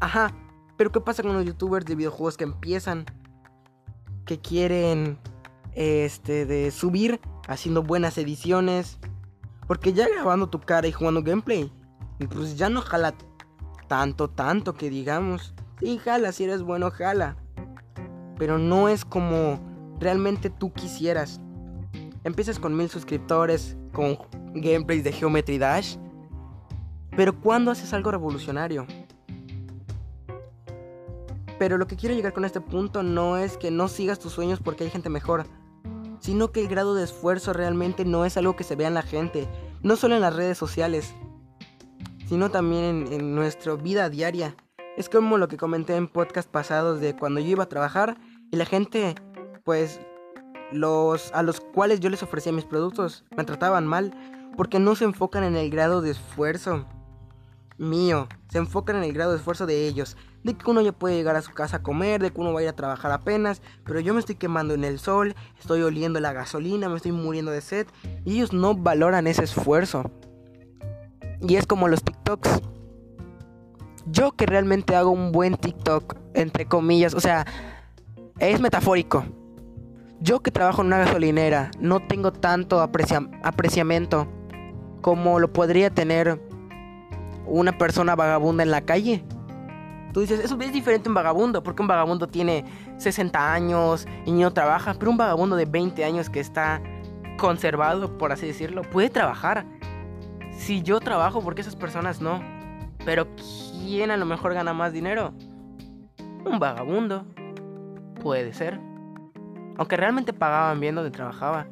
Ajá, 0.00 0.32
pero 0.76 0.92
¿qué 0.92 1.00
pasa 1.00 1.22
con 1.22 1.32
los 1.32 1.44
youtubers 1.44 1.86
de 1.86 1.94
videojuegos 1.94 2.36
que 2.36 2.44
empiezan? 2.44 3.06
Que 4.24 4.38
quieren 4.38 5.18
este 5.74 6.46
de 6.46 6.70
subir 6.70 7.20
haciendo 7.48 7.82
buenas 7.82 8.18
ediciones. 8.18 8.98
Porque 9.66 9.92
ya 9.92 10.06
grabando 10.08 10.48
tu 10.48 10.60
cara 10.60 10.86
y 10.86 10.92
jugando 10.92 11.22
gameplay, 11.22 11.72
pues 12.30 12.56
ya 12.56 12.68
no 12.68 12.80
jala 12.82 13.14
tanto, 13.88 14.28
tanto 14.28 14.74
que 14.74 14.90
digamos. 14.90 15.54
Sí, 15.80 15.98
jala, 15.98 16.32
si 16.32 16.44
eres 16.44 16.62
bueno, 16.62 16.90
jala. 16.90 17.36
Pero 18.38 18.58
no 18.58 18.88
es 18.88 19.04
como 19.04 19.58
realmente 19.98 20.50
tú 20.50 20.72
quisieras. 20.72 21.40
Empiezas 22.22 22.58
con 22.58 22.76
mil 22.76 22.88
suscriptores, 22.88 23.76
con 23.92 24.18
gameplays 24.54 25.04
de 25.04 25.12
Geometry 25.12 25.58
Dash. 25.58 25.96
Pero 27.16 27.40
¿cuándo 27.40 27.70
haces 27.70 27.92
algo 27.92 28.10
revolucionario? 28.10 28.86
Pero 31.58 31.78
lo 31.78 31.86
que 31.86 31.96
quiero 31.96 32.14
llegar 32.14 32.32
con 32.32 32.44
este 32.44 32.60
punto 32.60 33.02
no 33.02 33.36
es 33.36 33.56
que 33.56 33.70
no 33.70 33.88
sigas 33.88 34.18
tus 34.18 34.32
sueños 34.32 34.60
porque 34.62 34.84
hay 34.84 34.90
gente 34.90 35.08
mejor, 35.08 35.46
sino 36.20 36.52
que 36.52 36.60
el 36.60 36.68
grado 36.68 36.94
de 36.94 37.04
esfuerzo 37.04 37.52
realmente 37.52 38.04
no 38.04 38.24
es 38.24 38.36
algo 38.36 38.56
que 38.56 38.64
se 38.64 38.76
vea 38.76 38.88
en 38.88 38.94
la 38.94 39.02
gente, 39.02 39.48
no 39.82 39.96
solo 39.96 40.16
en 40.16 40.20
las 40.20 40.36
redes 40.36 40.58
sociales, 40.58 41.14
sino 42.28 42.50
también 42.50 43.06
en, 43.10 43.34
nuestra 43.34 43.74
vida 43.74 44.10
diaria. 44.10 44.56
Es 44.96 45.08
como 45.08 45.38
lo 45.38 45.48
que 45.48 45.56
comenté 45.56 45.96
en 45.96 46.08
podcast 46.08 46.50
pasados 46.50 47.00
de 47.00 47.14
cuando 47.16 47.40
yo 47.40 47.48
iba 47.48 47.64
a 47.64 47.68
trabajar 47.68 48.18
y 48.50 48.56
la 48.56 48.64
gente, 48.64 49.14
pues, 49.64 50.00
los 50.72 51.32
a 51.32 51.42
los 51.42 51.60
cuales 51.60 52.00
yo 52.00 52.10
les 52.10 52.22
ofrecía 52.22 52.52
mis 52.52 52.64
productos 52.64 53.24
me 53.36 53.44
trataban 53.44 53.86
mal 53.86 54.12
porque 54.56 54.80
no 54.80 54.96
se 54.96 55.04
enfocan 55.04 55.44
en 55.44 55.54
el 55.54 55.70
grado 55.70 56.00
de 56.02 56.10
esfuerzo 56.10 56.86
mío, 57.78 58.26
se 58.48 58.58
enfocan 58.58 58.96
en 58.96 59.04
el 59.04 59.12
grado 59.12 59.32
de 59.32 59.36
esfuerzo 59.36 59.66
de 59.66 59.86
ellos, 59.86 60.16
de 60.46 60.54
que 60.54 60.70
uno 60.70 60.80
ya 60.80 60.92
puede 60.92 61.16
llegar 61.16 61.34
a 61.34 61.42
su 61.42 61.52
casa 61.52 61.78
a 61.78 61.82
comer, 61.82 62.22
de 62.22 62.30
que 62.30 62.40
uno 62.40 62.52
va 62.52 62.60
a 62.60 62.62
ir 62.62 62.68
a 62.68 62.76
trabajar 62.76 63.10
apenas, 63.10 63.60
pero 63.84 63.98
yo 63.98 64.14
me 64.14 64.20
estoy 64.20 64.36
quemando 64.36 64.74
en 64.74 64.84
el 64.84 65.00
sol, 65.00 65.34
estoy 65.58 65.82
oliendo 65.82 66.20
la 66.20 66.32
gasolina, 66.32 66.88
me 66.88 66.96
estoy 66.96 67.10
muriendo 67.10 67.50
de 67.50 67.60
sed, 67.60 67.86
y 68.24 68.36
ellos 68.36 68.52
no 68.52 68.74
valoran 68.76 69.26
ese 69.26 69.42
esfuerzo. 69.42 70.10
Y 71.40 71.56
es 71.56 71.66
como 71.66 71.88
los 71.88 72.04
TikToks. 72.04 72.62
Yo 74.06 74.32
que 74.32 74.46
realmente 74.46 74.94
hago 74.94 75.10
un 75.10 75.32
buen 75.32 75.56
TikTok, 75.56 76.16
entre 76.34 76.66
comillas, 76.66 77.12
o 77.14 77.20
sea, 77.20 77.44
es 78.38 78.60
metafórico. 78.60 79.24
Yo 80.20 80.40
que 80.40 80.52
trabajo 80.52 80.80
en 80.80 80.86
una 80.86 80.98
gasolinera, 80.98 81.72
no 81.80 81.98
tengo 82.06 82.32
tanto 82.32 82.80
aprecia- 82.80 83.28
apreciamiento 83.42 84.28
como 85.02 85.40
lo 85.40 85.52
podría 85.52 85.90
tener 85.90 86.40
una 87.46 87.76
persona 87.76 88.14
vagabunda 88.14 88.62
en 88.62 88.70
la 88.70 88.82
calle. 88.82 89.24
Tú 90.16 90.20
dices, 90.20 90.40
eso 90.40 90.58
es 90.58 90.72
diferente 90.72 91.10
un 91.10 91.14
vagabundo, 91.14 91.62
porque 91.62 91.82
un 91.82 91.88
vagabundo 91.88 92.26
tiene 92.26 92.64
60 92.96 93.52
años 93.52 94.08
y 94.24 94.32
no 94.32 94.50
trabaja, 94.50 94.94
pero 94.98 95.10
un 95.10 95.18
vagabundo 95.18 95.56
de 95.56 95.66
20 95.66 96.02
años 96.06 96.30
que 96.30 96.40
está 96.40 96.80
conservado, 97.36 98.16
por 98.16 98.32
así 98.32 98.46
decirlo, 98.46 98.80
puede 98.80 99.10
trabajar. 99.10 99.66
Si 100.52 100.80
yo 100.80 101.00
trabajo, 101.00 101.42
porque 101.42 101.60
esas 101.60 101.76
personas 101.76 102.22
no? 102.22 102.40
Pero 103.04 103.28
¿quién 103.82 104.10
a 104.10 104.16
lo 104.16 104.24
mejor 104.24 104.54
gana 104.54 104.72
más 104.72 104.94
dinero? 104.94 105.34
Un 106.46 106.58
vagabundo. 106.58 107.26
Puede 108.22 108.54
ser. 108.54 108.80
Aunque 109.76 109.98
realmente 109.98 110.32
pagaban 110.32 110.80
bien 110.80 110.94
donde 110.94 111.10
trabajaba. 111.10 111.66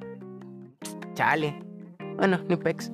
Chale. 1.15 1.65
Bueno, 2.19 2.41
ni 2.47 2.57
pex. 2.57 2.93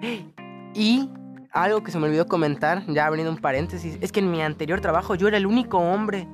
Y 0.74 1.08
algo 1.52 1.82
que 1.82 1.92
se 1.92 1.98
me 1.98 2.06
olvidó 2.06 2.26
comentar, 2.26 2.82
ya 2.88 3.06
abriendo 3.06 3.30
un 3.30 3.38
paréntesis, 3.38 3.98
es 4.00 4.10
que 4.10 4.20
en 4.20 4.30
mi 4.30 4.42
anterior 4.42 4.80
trabajo 4.80 5.14
yo 5.14 5.28
era 5.28 5.36
el 5.36 5.46
único 5.46 5.78
hombre 5.78 6.26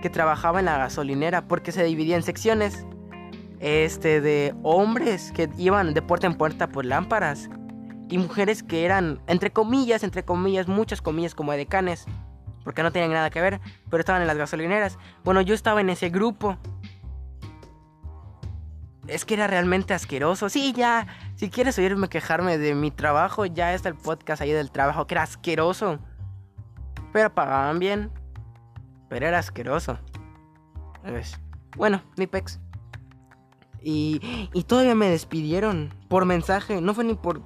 que 0.00 0.10
trabajaba 0.10 0.60
en 0.60 0.66
la 0.66 0.78
gasolinera 0.78 1.48
porque 1.48 1.72
se 1.72 1.82
dividía 1.82 2.16
en 2.16 2.22
secciones 2.22 2.86
este 3.60 4.20
de 4.20 4.54
hombres 4.62 5.32
que 5.32 5.48
iban 5.56 5.94
de 5.94 6.02
puerta 6.02 6.26
en 6.26 6.34
puerta 6.34 6.68
por 6.68 6.84
lámparas 6.84 7.48
y 8.08 8.18
mujeres 8.18 8.62
que 8.62 8.84
eran 8.84 9.20
entre 9.26 9.50
comillas, 9.50 10.04
entre 10.04 10.24
comillas, 10.24 10.68
muchas 10.68 11.00
comillas 11.00 11.34
como 11.34 11.52
decanes, 11.52 12.04
porque 12.62 12.82
no 12.82 12.92
tenían 12.92 13.12
nada 13.12 13.30
que 13.30 13.40
ver, 13.40 13.60
pero 13.90 14.00
estaban 14.00 14.22
en 14.22 14.28
las 14.28 14.36
gasolineras. 14.36 14.98
Bueno, 15.24 15.40
yo 15.40 15.54
estaba 15.54 15.80
en 15.80 15.90
ese 15.90 16.10
grupo. 16.10 16.58
Es 19.06 19.24
que 19.24 19.34
era 19.34 19.46
realmente 19.46 19.92
asqueroso. 19.92 20.48
Sí, 20.48 20.72
ya, 20.72 21.06
si 21.36 21.50
quieres 21.50 21.78
oírme 21.78 22.08
quejarme 22.08 22.56
de 22.56 22.74
mi 22.74 22.90
trabajo, 22.90 23.44
ya 23.44 23.74
está 23.74 23.88
el 23.88 23.96
podcast 23.96 24.40
ahí 24.40 24.52
del 24.52 24.70
trabajo, 24.70 25.06
que 25.06 25.14
era 25.14 25.22
asqueroso. 25.22 25.98
Pero 27.12 27.34
pagaban 27.34 27.78
bien. 27.78 28.10
Pero 29.08 29.26
era 29.26 29.38
asqueroso. 29.38 29.98
Bueno, 31.76 32.02
ni 32.16 32.26
pex. 32.26 32.60
Y, 33.82 34.48
y 34.54 34.62
todavía 34.62 34.94
me 34.94 35.08
despidieron 35.10 35.92
por 36.08 36.24
mensaje. 36.24 36.80
No 36.80 36.94
fue 36.94 37.04
ni 37.04 37.14
por 37.14 37.42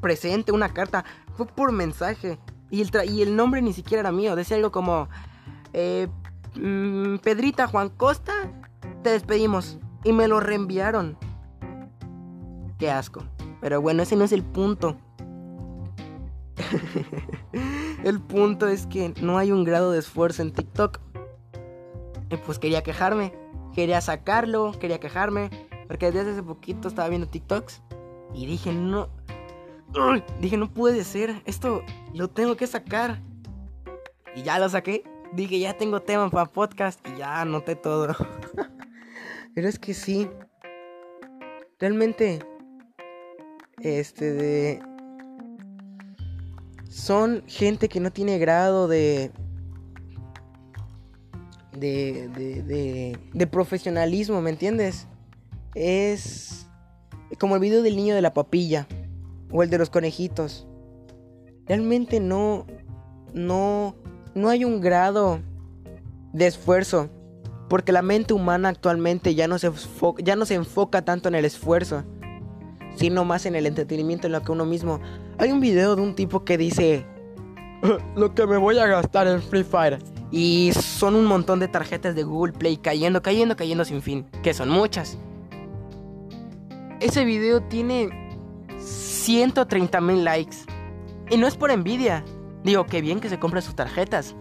presente, 0.00 0.52
una 0.52 0.74
carta. 0.74 1.04
Fue 1.34 1.46
por 1.46 1.72
mensaje. 1.72 2.38
Y 2.70 2.82
el, 2.82 2.90
y 3.10 3.22
el 3.22 3.34
nombre 3.34 3.62
ni 3.62 3.72
siquiera 3.72 4.00
era 4.00 4.12
mío. 4.12 4.36
Decía 4.36 4.56
algo 4.56 4.70
como... 4.70 5.08
Eh, 5.72 6.08
mm, 6.56 7.16
Pedrita 7.16 7.66
Juan 7.66 7.88
Costa, 7.88 8.32
te 9.02 9.10
despedimos. 9.10 9.78
Y 10.04 10.12
me 10.12 10.28
lo 10.28 10.38
reenviaron. 10.38 11.16
Qué 12.78 12.90
asco. 12.90 13.24
Pero 13.60 13.80
bueno, 13.80 14.02
ese 14.02 14.16
no 14.16 14.24
es 14.24 14.32
el 14.32 14.44
punto. 14.44 14.96
el 18.04 18.20
punto 18.20 18.68
es 18.68 18.86
que 18.86 19.14
no 19.22 19.38
hay 19.38 19.52
un 19.52 19.64
grado 19.64 19.92
de 19.92 19.98
esfuerzo 20.00 20.42
en 20.42 20.52
TikTok. 20.52 21.00
Y 22.30 22.36
pues 22.36 22.58
quería 22.58 22.82
quejarme. 22.82 23.32
Quería 23.74 24.00
sacarlo, 24.00 24.72
quería 24.78 25.00
quejarme. 25.00 25.50
Porque 25.88 26.10
desde 26.10 26.32
hace 26.32 26.42
poquito 26.42 26.88
estaba 26.88 27.08
viendo 27.08 27.28
TikToks. 27.28 27.82
Y 28.34 28.46
dije, 28.46 28.72
no. 28.72 29.08
Dije, 30.40 30.56
no 30.56 30.70
puede 30.70 31.04
ser. 31.04 31.42
Esto 31.46 31.82
lo 32.12 32.28
tengo 32.28 32.56
que 32.56 32.66
sacar. 32.66 33.22
Y 34.34 34.42
ya 34.42 34.58
lo 34.58 34.68
saqué. 34.68 35.04
Dije, 35.32 35.58
ya 35.58 35.76
tengo 35.76 36.00
tema 36.00 36.28
para 36.30 36.50
podcast. 36.50 37.00
Y 37.08 37.18
ya 37.18 37.40
anoté 37.40 37.76
todo. 37.76 38.14
Pero 39.54 39.68
es 39.68 39.78
que 39.78 39.94
sí. 39.94 40.28
Realmente. 41.78 42.40
Este 43.80 44.32
de. 44.32 44.82
Son 46.88 47.42
gente 47.46 47.88
que 47.88 48.00
no 48.00 48.12
tiene 48.12 48.38
grado 48.38 48.88
de. 48.88 49.30
De, 51.72 52.28
de, 52.28 52.62
de, 52.62 53.18
de 53.32 53.46
profesionalismo, 53.48 54.40
¿me 54.40 54.50
entiendes? 54.50 55.08
Es 55.74 56.68
como 57.38 57.56
el 57.56 57.60
video 57.60 57.82
del 57.82 57.96
niño 57.96 58.14
de 58.14 58.22
la 58.22 58.32
papilla 58.32 58.86
o 59.50 59.62
el 59.62 59.70
de 59.70 59.78
los 59.78 59.90
conejitos. 59.90 60.68
Realmente 61.66 62.20
no, 62.20 62.66
no, 63.32 63.96
no 64.34 64.48
hay 64.48 64.64
un 64.64 64.80
grado 64.80 65.40
de 66.32 66.46
esfuerzo, 66.46 67.10
porque 67.68 67.92
la 67.92 68.02
mente 68.02 68.34
humana 68.34 68.68
actualmente 68.68 69.34
ya 69.34 69.48
no 69.48 69.58
se, 69.58 69.70
ya 70.18 70.36
no 70.36 70.46
se 70.46 70.54
enfoca 70.54 71.04
tanto 71.04 71.28
en 71.28 71.34
el 71.34 71.44
esfuerzo, 71.44 72.04
sino 72.96 73.24
más 73.24 73.46
en 73.46 73.54
el 73.54 73.66
entretenimiento, 73.66 74.26
en 74.26 74.32
lo 74.32 74.42
que 74.42 74.52
uno 74.52 74.64
mismo. 74.64 75.00
Hay 75.38 75.50
un 75.50 75.60
video 75.60 75.96
de 75.96 76.02
un 76.02 76.14
tipo 76.14 76.44
que 76.44 76.58
dice, 76.58 77.06
lo 78.16 78.34
que 78.34 78.46
me 78.46 78.56
voy 78.56 78.78
a 78.78 78.86
gastar 78.86 79.26
en 79.26 79.42
Free 79.42 79.64
Fire. 79.64 79.98
Y 80.30 80.72
son 80.72 81.14
un 81.14 81.26
montón 81.26 81.60
de 81.60 81.68
tarjetas 81.68 82.14
de 82.14 82.24
Google 82.24 82.52
Play 82.52 82.76
cayendo, 82.76 83.22
cayendo, 83.22 83.56
cayendo 83.56 83.84
sin 83.84 84.02
fin, 84.02 84.26
que 84.42 84.54
son 84.54 84.68
muchas. 84.68 85.16
Ese 87.00 87.24
video 87.24 87.62
tiene 87.62 88.08
130 88.78 90.00
mil 90.00 90.24
likes. 90.24 90.56
Y 91.30 91.36
no 91.36 91.46
es 91.46 91.56
por 91.56 91.70
envidia. 91.70 92.24
Digo, 92.64 92.86
qué 92.86 93.00
bien 93.00 93.20
que 93.20 93.28
se 93.28 93.38
compren 93.38 93.62
sus 93.62 93.76
tarjetas. 93.76 94.34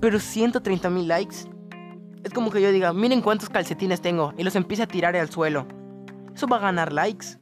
Pero 0.00 0.18
130 0.18 0.90
mil 0.90 1.06
likes. 1.06 1.51
Es 2.24 2.32
como 2.32 2.50
que 2.50 2.62
yo 2.62 2.70
diga, 2.70 2.92
miren 2.92 3.20
cuántos 3.20 3.48
calcetines 3.48 4.00
tengo. 4.00 4.32
Y 4.36 4.44
los 4.44 4.56
empiece 4.56 4.82
a 4.82 4.86
tirar 4.86 5.16
al 5.16 5.30
suelo. 5.30 5.66
Eso 6.34 6.46
va 6.46 6.56
a 6.56 6.60
ganar 6.60 6.92
likes. 6.92 7.38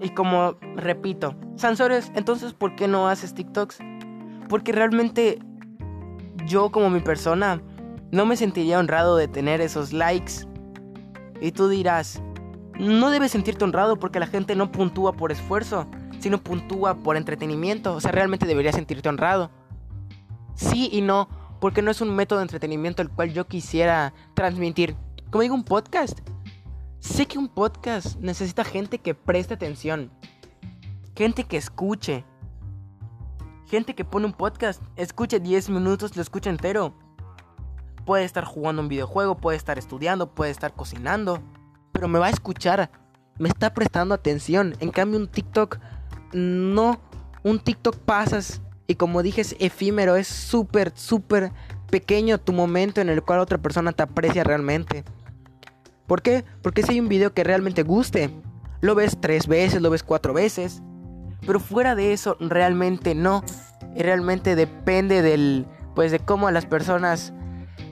Y 0.00 0.10
como 0.10 0.56
repito, 0.76 1.34
Sansores, 1.56 2.12
entonces 2.14 2.54
¿por 2.54 2.76
qué 2.76 2.86
no 2.86 3.08
haces 3.08 3.34
TikToks? 3.34 3.78
Porque 4.48 4.72
realmente 4.72 5.40
yo 6.46 6.70
como 6.70 6.88
mi 6.88 7.00
persona 7.00 7.60
no 8.10 8.24
me 8.24 8.36
sentiría 8.36 8.78
honrado 8.78 9.16
de 9.16 9.28
tener 9.28 9.60
esos 9.60 9.92
likes. 9.92 10.46
Y 11.40 11.52
tú 11.52 11.68
dirás, 11.68 12.22
no 12.78 13.10
debes 13.10 13.32
sentirte 13.32 13.64
honrado 13.64 13.98
porque 13.98 14.20
la 14.20 14.26
gente 14.26 14.54
no 14.54 14.70
puntúa 14.70 15.12
por 15.12 15.32
esfuerzo, 15.32 15.86
sino 16.20 16.38
puntúa 16.38 16.94
por 16.94 17.16
entretenimiento. 17.16 17.94
O 17.94 18.00
sea, 18.00 18.12
realmente 18.12 18.46
deberías 18.46 18.76
sentirte 18.76 19.08
honrado. 19.08 19.50
Sí 20.54 20.88
y 20.92 21.00
no, 21.00 21.28
porque 21.60 21.82
no 21.82 21.90
es 21.90 22.00
un 22.00 22.14
método 22.14 22.38
de 22.38 22.44
entretenimiento 22.44 23.02
el 23.02 23.10
cual 23.10 23.32
yo 23.32 23.46
quisiera 23.46 24.14
transmitir. 24.34 24.96
Como 25.30 25.42
digo, 25.42 25.54
un 25.54 25.64
podcast. 25.64 26.20
Sé 27.00 27.26
que 27.26 27.38
un 27.38 27.48
podcast 27.48 28.18
necesita 28.20 28.64
gente 28.64 28.98
que 28.98 29.14
preste 29.14 29.54
atención. 29.54 30.10
Gente 31.16 31.44
que 31.44 31.56
escuche. 31.56 32.24
Gente 33.66 33.94
que 33.94 34.04
pone 34.04 34.26
un 34.26 34.32
podcast, 34.32 34.82
escuche 34.96 35.40
10 35.40 35.68
minutos, 35.68 36.16
lo 36.16 36.22
escucha 36.22 36.48
entero. 36.48 36.94
Puede 38.06 38.24
estar 38.24 38.44
jugando 38.44 38.80
un 38.80 38.88
videojuego, 38.88 39.36
puede 39.36 39.58
estar 39.58 39.78
estudiando, 39.78 40.34
puede 40.34 40.50
estar 40.50 40.72
cocinando 40.72 41.42
pero 41.98 42.06
me 42.06 42.20
va 42.20 42.26
a 42.26 42.30
escuchar, 42.30 42.92
me 43.38 43.48
está 43.48 43.74
prestando 43.74 44.14
atención. 44.14 44.76
En 44.78 44.92
cambio, 44.92 45.18
un 45.18 45.26
TikTok, 45.26 45.78
no. 46.32 47.00
Un 47.42 47.58
TikTok 47.58 47.96
pasas 47.96 48.62
y 48.88 48.96
como 48.96 49.22
dije, 49.22 49.42
es 49.42 49.54
efímero, 49.60 50.16
es 50.16 50.26
súper, 50.26 50.92
súper 50.96 51.52
pequeño 51.90 52.38
tu 52.38 52.52
momento 52.52 53.00
en 53.02 53.10
el 53.10 53.22
cual 53.22 53.38
otra 53.38 53.58
persona 53.58 53.92
te 53.92 54.02
aprecia 54.02 54.42
realmente. 54.42 55.04
¿Por 56.06 56.22
qué? 56.22 56.44
Porque 56.62 56.82
si 56.82 56.92
hay 56.92 57.00
un 57.00 57.08
video 57.08 57.34
que 57.34 57.44
realmente 57.44 57.82
guste, 57.82 58.30
lo 58.80 58.94
ves 58.94 59.18
tres 59.20 59.46
veces, 59.46 59.82
lo 59.82 59.90
ves 59.90 60.02
cuatro 60.02 60.32
veces. 60.32 60.82
Pero 61.46 61.60
fuera 61.60 61.94
de 61.94 62.14
eso, 62.14 62.38
realmente 62.40 63.14
no. 63.14 63.44
Realmente 63.94 64.56
depende 64.56 65.20
del, 65.20 65.66
pues 65.94 66.10
de 66.10 66.18
cómo 66.18 66.50
las 66.50 66.64
personas 66.64 67.34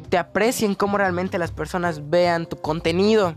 te 0.09 0.17
aprecien, 0.17 0.75
cómo 0.75 0.97
realmente 0.97 1.39
las 1.39 1.51
personas 1.51 2.09
vean 2.09 2.47
tu 2.47 2.57
contenido 2.57 3.37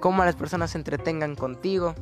cómo 0.00 0.24
las 0.24 0.34
personas 0.34 0.72
se 0.72 0.78
entretengan 0.78 1.36
contigo. 1.36 1.94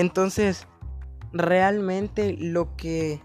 Entonces, 0.00 0.66
realmente 1.32 2.34
lo 2.38 2.74
que, 2.76 3.20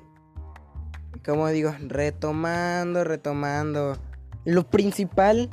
como 1.23 1.47
digo, 1.47 1.73
retomando, 1.79 3.05
retomando, 3.05 3.97
lo 4.43 4.69
principal, 4.69 5.49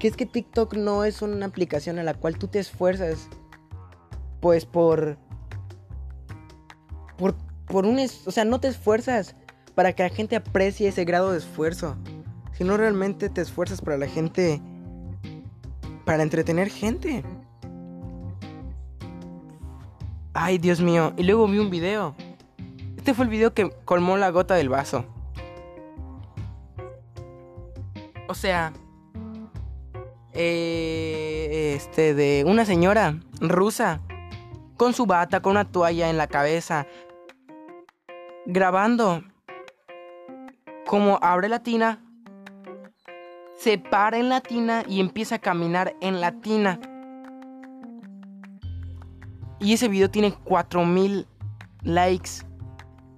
que 0.00 0.08
es 0.08 0.16
que 0.16 0.26
TikTok 0.26 0.74
no 0.74 1.04
es 1.04 1.22
una 1.22 1.46
aplicación 1.46 2.00
a 2.00 2.02
la 2.02 2.14
cual 2.14 2.38
tú 2.38 2.48
te 2.48 2.58
esfuerzas, 2.58 3.28
pues 4.40 4.66
por 4.66 5.16
por, 7.16 7.36
por 7.66 7.86
un... 7.86 7.98
o 7.98 8.30
sea, 8.30 8.44
no 8.44 8.58
te 8.58 8.66
esfuerzas 8.68 9.36
para 9.76 9.92
que 9.92 10.02
la 10.02 10.08
gente 10.08 10.34
aprecie 10.34 10.88
ese 10.88 11.04
grado 11.04 11.30
de 11.30 11.38
esfuerzo. 11.38 11.96
Sino 12.52 12.76
realmente 12.76 13.28
te 13.28 13.42
esfuerzas 13.42 13.80
para 13.80 13.96
la 13.96 14.08
gente... 14.08 14.60
Para 16.04 16.24
entretener 16.24 16.68
gente. 16.68 17.22
Ay, 20.40 20.58
Dios 20.58 20.80
mío. 20.80 21.12
Y 21.16 21.24
luego 21.24 21.48
vi 21.48 21.58
un 21.58 21.68
video. 21.68 22.14
Este 22.96 23.12
fue 23.12 23.24
el 23.24 23.30
video 23.30 23.54
que 23.54 23.70
colmó 23.84 24.16
la 24.16 24.30
gota 24.30 24.54
del 24.54 24.68
vaso. 24.68 25.04
O 28.28 28.34
sea... 28.34 28.72
Eh, 30.34 31.74
este 31.74 32.14
de 32.14 32.44
una 32.46 32.64
señora 32.64 33.18
rusa 33.40 34.00
con 34.76 34.94
su 34.94 35.06
bata, 35.06 35.42
con 35.42 35.52
una 35.52 35.64
toalla 35.64 36.08
en 36.08 36.16
la 36.16 36.28
cabeza, 36.28 36.86
grabando 38.46 39.24
como 40.86 41.18
abre 41.20 41.48
la 41.48 41.64
tina, 41.64 42.00
se 43.56 43.78
para 43.78 44.18
en 44.18 44.28
la 44.28 44.40
tina 44.40 44.84
y 44.86 45.00
empieza 45.00 45.36
a 45.36 45.40
caminar 45.40 45.96
en 46.00 46.20
la 46.20 46.30
tina. 46.40 46.78
Y 49.60 49.72
ese 49.72 49.88
video 49.88 50.10
tiene 50.10 50.32
4000 50.32 51.26
likes. 51.82 52.30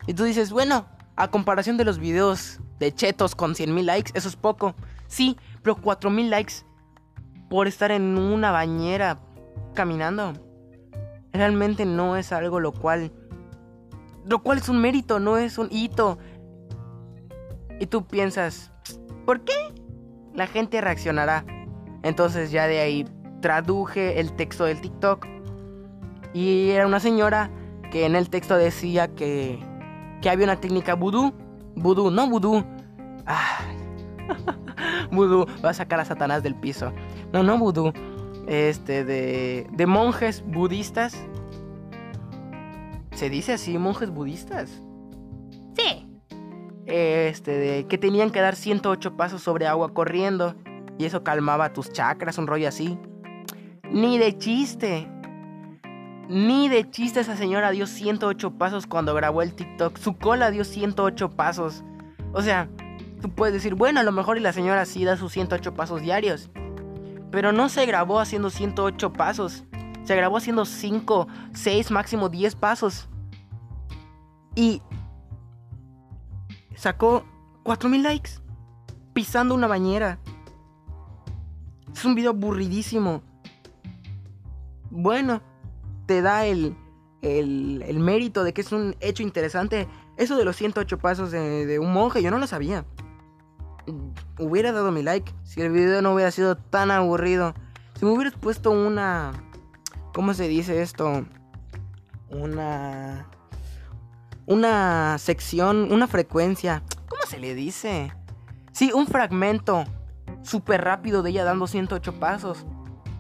Y 0.07 0.15
tú 0.15 0.25
dices, 0.25 0.51
bueno, 0.51 0.87
A 1.17 1.29
comparación 1.29 1.77
de 1.77 1.85
los 1.85 1.99
videos 1.99 2.61
de 2.79 2.95
chetos 2.95 3.35
con 3.35 3.53
100.000 3.53 3.83
likes, 3.85 4.13
eso 4.15 4.27
es 4.27 4.37
poco. 4.37 4.75
Sí, 5.07 5.37
pero 5.63 5.77
4.000 5.77 6.31
likes 6.31 6.55
por 7.51 7.67
estar 7.67 7.91
en 7.91 8.17
una 8.17 8.51
bañera 8.51 9.21
caminando. 9.75 10.33
Realmente 11.33 11.85
no 11.85 12.17
es 12.17 12.33
algo 12.33 12.59
lo 12.59 12.73
cual... 12.73 13.13
Lo 14.25 14.43
cual 14.43 14.59
es 14.59 14.71
un 14.71 14.81
mérito, 14.81 15.21
no 15.21 15.37
es 15.37 15.59
un 15.59 15.69
hito. 15.71 16.19
Y 17.79 17.87
tú 17.87 18.07
piensas, 18.07 18.73
¿por 19.27 19.43
qué? 19.45 19.75
La 20.35 20.47
gente 20.47 20.81
reaccionará. 20.81 21.45
Entonces 22.03 22.51
ya 22.51 22.67
de 22.67 22.81
ahí 22.81 23.07
traduje 23.43 24.21
el 24.21 24.33
texto 24.37 24.65
del 24.65 24.81
TikTok. 24.81 25.27
Y 26.33 26.71
era 26.71 26.87
una 26.87 27.01
señora 27.01 27.51
que 27.91 28.07
en 28.07 28.15
el 28.15 28.31
texto 28.31 28.57
decía 28.57 29.09
que, 29.09 29.59
que 30.21 30.31
había 30.31 30.45
una 30.45 30.61
técnica 30.61 30.95
vudú. 30.95 31.33
Vudú, 31.75 32.11
no 32.11 32.29
vudú. 32.29 32.65
vudú, 35.11 35.47
va 35.65 35.71
a 35.71 35.75
sacar 35.75 36.01
a 36.01 36.05
Satanás 36.05 36.43
del 36.43 36.55
piso. 36.55 36.93
No, 37.33 37.43
no 37.43 37.59
vudú. 37.59 37.93
Este, 38.47 39.05
de, 39.05 39.67
de 39.73 39.87
monjes 39.87 40.45
budistas. 40.47 41.17
¿Se 43.13 43.29
dice 43.29 43.53
así, 43.55 43.77
monjes 43.79 44.11
budistas? 44.11 44.83
Sí. 45.77 46.07
Este, 46.87 47.53
de 47.53 47.87
que 47.87 47.99
tenían 47.99 48.31
que 48.31 48.41
dar 48.41 48.57
108 48.57 49.17
pasos 49.17 49.43
sobre 49.43 49.67
agua 49.67 49.93
corriendo. 49.93 50.55
Y 50.99 51.05
eso 51.07 51.25
calmaba 51.25 51.73
tus 51.73 51.93
chakras, 51.93 52.39
un 52.39 52.47
rollo 52.47 52.69
así. 52.69 52.99
Ni 53.91 54.19
de 54.19 54.37
chiste. 54.39 55.09
Ni 56.31 56.69
de 56.69 56.89
chiste 56.89 57.19
esa 57.19 57.37
señora 57.37 57.73
dio 57.73 57.89
108 57.89 58.53
pasos 58.53 58.87
cuando 58.87 59.15
grabó 59.15 59.43
el 59.43 59.53
TikTok. 59.53 59.99
Su 59.99 60.17
cola 60.17 60.53
dio 60.53 60.63
108 60.63 61.31
pasos. 61.31 61.83
O 62.33 62.41
sea, 62.41 62.69
tú 63.21 63.31
puedes 63.31 63.53
decir, 63.53 63.75
bueno, 63.75 63.99
a 63.99 64.05
lo 64.05 64.13
mejor 64.13 64.39
y 64.39 64.41
la 64.41 64.53
señora 64.53 64.87
sí 64.87 65.05
da 65.05 65.17
sus 65.17 65.33
108 65.33 65.75
pasos 65.75 66.03
diarios. 66.03 66.49
Pero 67.33 67.51
no 67.51 67.69
se 67.69 67.85
grabó 67.85 68.21
haciendo 68.21 68.49
108 68.49 69.13
pasos. 69.13 69.65
Se 70.05 70.15
grabó 70.15 70.37
haciendo 70.37 70.67
5, 70.67 71.27
6, 71.53 71.91
máximo 71.91 72.29
10 72.29 72.55
pasos. 72.55 73.09
Y 74.55 74.83
sacó 76.77 77.25
4000 77.65 78.05
likes. 78.05 78.31
Pisando 79.15 79.53
una 79.53 79.67
bañera. 79.67 80.21
Es 81.93 82.05
un 82.05 82.15
video 82.15 82.31
aburridísimo. 82.31 83.21
Bueno, 84.91 85.43
te 86.11 86.23
da 86.23 86.45
el, 86.45 86.75
el, 87.23 87.85
el, 87.87 88.01
mérito 88.01 88.43
de 88.43 88.53
que 88.53 88.63
es 88.63 88.73
un 88.73 88.97
hecho 88.99 89.23
interesante. 89.23 89.87
Eso 90.17 90.37
de 90.37 90.45
los 90.45 90.57
108 90.57 90.99
pasos 90.99 91.31
de, 91.31 91.67
de, 91.67 91.79
un 91.79 91.93
monje, 91.93 92.21
yo 92.21 92.33
no 92.33 92.39
lo 92.39 92.49
sabía. 92.49 92.85
Hubiera 94.37 94.73
dado 94.73 94.91
mi 94.91 95.05
like 95.05 95.33
si 95.45 95.61
el 95.61 95.71
video 95.71 96.03
no 96.03 96.13
hubiera 96.13 96.33
sido 96.33 96.57
tan 96.57 96.91
aburrido. 96.91 97.55
Si 97.95 98.05
me 98.05 98.11
hubieras 98.11 98.35
puesto 98.35 98.73
una... 98.73 99.31
¿Cómo 100.13 100.35
se 100.35 100.49
dice 100.49 100.83
esto? 100.83 101.25
Una... 102.29 103.29
Una 104.47 105.17
sección, 105.19 105.93
una 105.93 106.09
frecuencia. 106.09 106.83
¿Cómo 107.09 107.23
se 107.29 107.39
le 107.39 107.55
dice? 107.55 108.13
Sí, 108.73 108.91
un 108.93 109.07
fragmento 109.07 109.85
súper 110.43 110.83
rápido 110.83 111.23
de 111.23 111.31
ella 111.31 111.45
dando 111.45 111.69
108 111.69 112.19
pasos. 112.19 112.67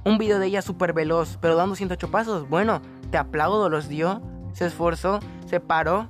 Un 0.04 0.16
video 0.16 0.38
de 0.38 0.46
ella 0.46 0.62
súper 0.62 0.92
veloz, 0.92 1.38
pero 1.40 1.56
dando 1.56 1.74
108 1.74 2.10
pasos. 2.10 2.48
Bueno, 2.48 2.80
te 3.10 3.18
aplaudo, 3.18 3.68
los 3.68 3.88
dio. 3.88 4.22
Se 4.52 4.66
esforzó, 4.66 5.20
se 5.46 5.60
paró. 5.60 6.08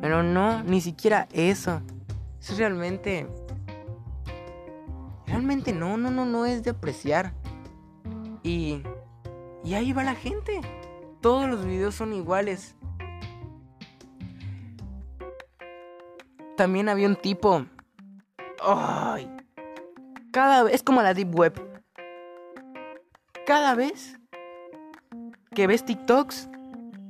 Pero 0.00 0.22
no, 0.22 0.62
ni 0.62 0.80
siquiera 0.80 1.28
eso. 1.32 1.82
Eso 2.40 2.54
realmente... 2.56 3.26
Realmente 5.26 5.72
no, 5.72 5.96
no, 5.96 6.10
no, 6.10 6.24
no 6.24 6.46
es 6.46 6.62
de 6.62 6.70
apreciar. 6.70 7.32
Y... 8.42 8.82
Y 9.62 9.74
ahí 9.74 9.92
va 9.92 10.04
la 10.04 10.14
gente. 10.14 10.60
Todos 11.20 11.48
los 11.48 11.64
videos 11.64 11.94
son 11.94 12.12
iguales. 12.14 12.76
También 16.56 16.88
había 16.88 17.08
un 17.08 17.16
tipo... 17.16 17.66
¡Ay! 18.62 19.30
Cada 20.32 20.62
vez... 20.62 20.74
Es 20.74 20.82
como 20.82 21.02
la 21.02 21.14
Deep 21.14 21.34
Web. 21.34 21.69
Cada 23.50 23.74
vez 23.74 24.16
que 25.56 25.66
ves 25.66 25.84
TikToks, 25.84 26.48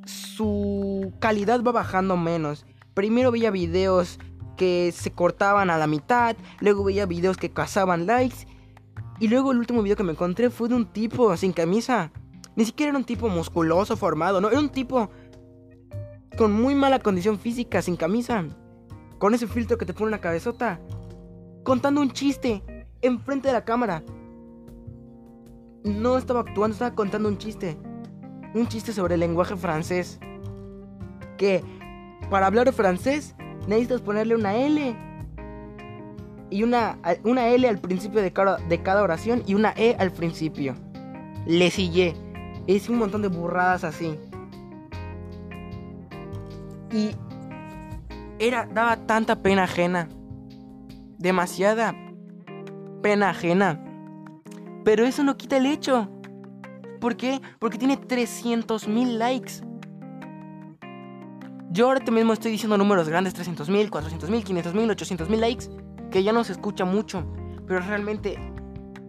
su 0.07 1.13
calidad 1.19 1.63
va 1.63 1.71
bajando 1.71 2.17
menos. 2.17 2.65
Primero 2.95 3.31
veía 3.31 3.51
videos 3.51 4.19
que 4.57 4.91
se 4.91 5.13
cortaban 5.13 5.69
a 5.69 5.77
la 5.77 5.87
mitad, 5.87 6.35
luego 6.61 6.83
veía 6.83 7.05
videos 7.05 7.37
que 7.37 7.53
cazaban 7.53 8.07
likes, 8.07 8.47
y 9.19 9.29
luego 9.29 9.53
el 9.53 9.59
último 9.59 9.83
video 9.83 9.99
que 9.99 10.03
me 10.03 10.13
encontré 10.13 10.49
fue 10.49 10.71
de 10.71 10.77
un 10.77 10.87
tipo 10.87 11.37
sin 11.37 11.53
camisa. 11.53 12.11
Ni 12.57 12.65
siquiera 12.65 12.89
era 12.89 12.99
un 12.99 13.05
tipo 13.05 13.29
musculoso, 13.29 13.95
formado, 13.99 14.41
no, 14.41 14.49
era 14.49 14.61
un 14.61 14.71
tipo 14.71 15.11
con 16.39 16.55
muy 16.55 16.75
mala 16.75 17.01
condición 17.01 17.39
física, 17.39 17.83
sin 17.83 17.97
camisa, 17.97 18.47
con 19.19 19.35
ese 19.35 19.47
filtro 19.47 19.77
que 19.77 19.85
te 19.85 19.93
pone 19.93 20.09
una 20.09 20.23
cabezota, 20.23 20.81
contando 21.65 22.01
un 22.01 22.13
chiste 22.13 22.63
enfrente 23.03 23.49
de 23.49 23.53
la 23.53 23.67
cámara. 23.67 24.03
No 25.85 26.19
estaba 26.19 26.41
actuando, 26.41 26.75
estaba 26.75 26.95
contando 26.95 27.29
un 27.29 27.39
chiste. 27.39 27.77
Un 28.55 28.69
chiste 28.69 28.93
sobre 28.93 29.15
el 29.15 29.21
lenguaje 29.21 29.57
francés. 29.57 30.19
Que 31.37 31.63
para 32.29 32.47
hablar 32.47 32.73
francés 32.73 33.35
necesitas 33.67 34.01
ponerle 34.01 34.35
una 34.35 34.57
L. 34.57 34.97
Y 36.51 36.63
una, 36.63 36.99
una 37.25 37.49
L 37.49 37.69
al 37.69 37.79
principio 37.79 38.21
de 38.21 38.33
cada, 38.33 38.57
de 38.57 38.83
cada 38.83 39.03
oración 39.03 39.43
y 39.47 39.55
una 39.55 39.73
E 39.77 39.97
al 39.99 40.13
principio. 40.13 40.75
Le 41.47 41.71
sigue. 41.71 42.15
Es 42.67 42.89
un 42.89 42.99
montón 42.99 43.23
de 43.23 43.29
burradas 43.29 43.85
así. 43.85 44.19
Y 46.93 47.13
era, 48.39 48.67
daba 48.67 48.97
tanta 49.07 49.43
pena 49.43 49.65
ajena. 49.65 50.09
Demasiada 51.19 51.95
pena 53.03 53.31
ajena. 53.31 53.90
Pero 54.85 55.05
eso 55.05 55.23
no 55.23 55.37
quita 55.37 55.57
el 55.57 55.67
hecho. 55.67 56.09
¿Por 57.01 57.17
qué? 57.17 57.41
Porque 57.59 57.79
tiene 57.79 57.97
300 57.97 58.89
mil 58.89 59.19
likes. 59.19 59.63
Yo 61.71 61.87
ahora 61.87 62.05
mismo 62.11 62.33
estoy 62.33 62.51
diciendo 62.51 62.77
números 62.77 63.09
grandes, 63.09 63.33
300 63.35 63.69
mil, 63.71 63.91
400 63.91 64.29
mil, 64.29 64.43
500 64.43 64.75
mil, 64.75 64.91
800 64.91 65.29
mil 65.29 65.41
likes, 65.41 65.67
que 66.11 66.23
ya 66.23 66.33
no 66.33 66.43
se 66.45 66.53
escucha 66.53 66.85
mucho. 66.85 67.25
Pero 67.67 67.81
realmente 67.81 68.39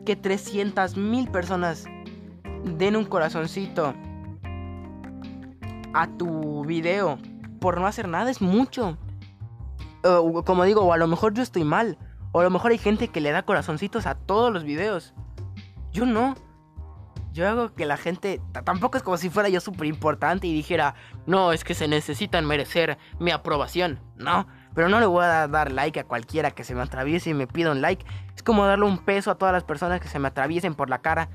que 0.06 0.16
300 0.16 0.96
mil 0.98 1.30
personas 1.30 1.86
den 2.78 2.96
un 2.96 3.06
corazoncito 3.06 3.94
a 5.94 6.08
tu 6.18 6.64
video 6.66 7.18
por 7.60 7.80
no 7.80 7.88
hacer 7.88 8.08
nada 8.08 8.30
es 8.30 8.42
mucho. 8.42 8.98
Como 10.46 10.64
digo, 10.64 10.82
o 10.82 10.94
a 10.94 10.98
lo 10.98 11.08
mejor 11.08 11.34
yo 11.34 11.44
estoy 11.44 11.64
mal. 11.64 11.98
O 12.32 12.40
a 12.40 12.44
lo 12.44 12.50
mejor 12.50 12.72
hay 12.72 12.78
gente 12.78 13.10
que 13.10 13.22
le 13.22 13.32
da 13.32 13.44
corazoncitos 13.44 14.06
a 14.06 14.16
todos 14.16 14.54
los 14.54 14.64
videos. 14.64 15.14
Yo 15.92 16.06
no. 16.06 16.36
Yo 17.34 17.48
hago 17.48 17.74
que 17.74 17.86
la 17.86 17.98
gente... 17.98 18.42
Tampoco 18.66 18.98
es 18.98 19.04
como 19.04 19.18
si 19.18 19.30
fuera 19.30 19.50
yo 19.50 19.62
súper 19.62 19.88
importante 19.88 20.48
y 20.48 20.54
dijera, 20.54 20.96
no, 21.26 21.54
es 21.54 21.64
que 21.64 21.74
se 21.74 21.88
necesitan 21.88 22.46
merecer 22.46 22.98
mi 23.20 23.32
aprobación. 23.32 24.00
No, 24.18 24.48
pero 24.74 24.90
no 24.90 25.00
le 25.00 25.06
voy 25.06 25.24
a 25.24 25.48
dar 25.48 25.72
like 25.72 26.00
a 26.00 26.04
cualquiera 26.04 26.52
que 26.52 26.64
se 26.64 26.76
me 26.76 26.82
atraviese 26.82 27.30
y 27.30 27.34
me 27.34 27.48
pida 27.48 27.72
un 27.72 27.82
like. 27.82 28.06
Es 28.36 28.44
como 28.44 28.66
darle 28.66 28.86
un 28.86 28.98
peso 28.98 29.32
a 29.32 29.36
todas 29.36 29.54
las 29.54 29.64
personas 29.64 30.02
que 30.02 30.08
se 30.08 30.20
me 30.20 30.28
atraviesen 30.28 30.76
por 30.76 30.90
la 30.90 31.00
cara. 31.00 31.30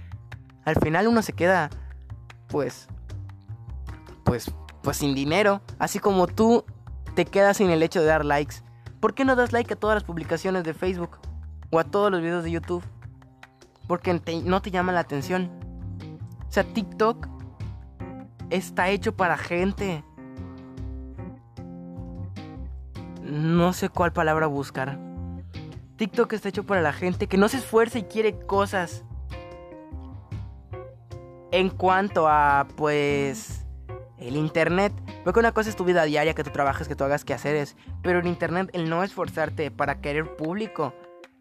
Al 0.65 0.77
final 0.77 1.07
uno 1.07 1.23
se 1.23 1.33
queda, 1.33 1.71
pues, 2.49 2.89
pues, 4.25 4.53
pues 4.83 4.97
sin 4.99 5.15
dinero. 5.15 5.63
Así 5.79 5.99
como 5.99 6.27
tú 6.27 6.65
te 7.15 7.25
quedas 7.25 7.57
sin 7.57 7.71
el 7.71 7.83
hecho 7.83 8.01
de 8.01 8.07
dar 8.07 8.25
likes. 8.25 8.57
¿Por 9.01 9.15
qué 9.15 9.25
no 9.25 9.37
das 9.37 9.53
like 9.53 9.73
a 9.73 9.77
todas 9.77 9.97
las 9.97 10.05
publicaciones 10.05 10.65
de 10.65 10.75
Facebook? 10.75 11.19
O 11.71 11.79
a 11.79 11.85
todos 11.85 12.11
los 12.11 12.21
videos 12.21 12.45
de 12.45 12.51
YouTube. 12.51 12.85
Porque 13.87 14.21
no 14.45 14.63
te 14.63 14.71
llama 14.71 14.93
la 14.93 15.01
atención. 15.01 15.51
O 16.49 16.53
sea, 16.53 16.65
TikTok 16.65 17.29
está 18.51 18.89
hecho 18.89 19.17
para 19.17 19.37
gente. 19.37 20.05
No 23.23 23.73
sé 23.73 23.89
cuál 23.89 24.13
palabra 24.13 24.47
buscar. 24.47 24.99
TikTok 25.97 26.33
está 26.35 26.49
hecho 26.49 26.65
para 26.65 26.83
la 26.83 26.93
gente 26.93 27.27
que 27.27 27.39
no 27.39 27.49
se 27.49 27.59
esfuerza 27.59 27.99
y 27.99 28.05
quiere 28.05 28.39
cosas. 28.39 29.05
En 31.53 31.71
cuanto 31.71 32.29
a, 32.29 32.67
pues, 32.77 33.67
el 34.19 34.37
internet. 34.37 34.93
Porque 35.25 35.41
una 35.41 35.53
cosa 35.53 35.71
es 35.71 35.77
tu 35.77 35.85
vida 35.85 36.05
diaria, 36.05 36.35
que 36.35 36.45
tú 36.45 36.51
trabajes, 36.51 36.89
que 36.89 36.97
tú 36.97 37.05
hagas 37.05 37.25
quehaceres. 37.25 37.77
Pero 38.03 38.21
en 38.21 38.27
internet, 38.27 38.71
el 38.73 38.89
no 38.89 39.03
esforzarte 39.03 39.71
para 39.71 40.01
querer 40.01 40.37
público 40.37 40.93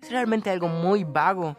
es 0.02 0.12
realmente 0.12 0.50
algo 0.50 0.68
muy 0.68 1.04
vago. 1.04 1.56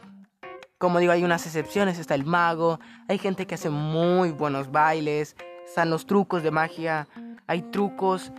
Como 0.79 0.99
digo, 0.99 1.13
hay 1.13 1.25
unas 1.25 1.47
excepciones. 1.47 1.99
Está 1.99 2.15
el 2.15 2.27
mago, 2.27 2.81
hay 3.09 3.19
gente 3.19 3.47
que 3.47 3.55
hace 3.55 3.71
muy 3.71 4.31
buenos 4.31 4.71
bailes, 4.71 5.37
están 5.67 5.89
los 5.89 6.07
trucos 6.07 6.43
de 6.43 6.51
magia, 6.51 7.09
hay 7.47 7.63
trucos 7.63 8.33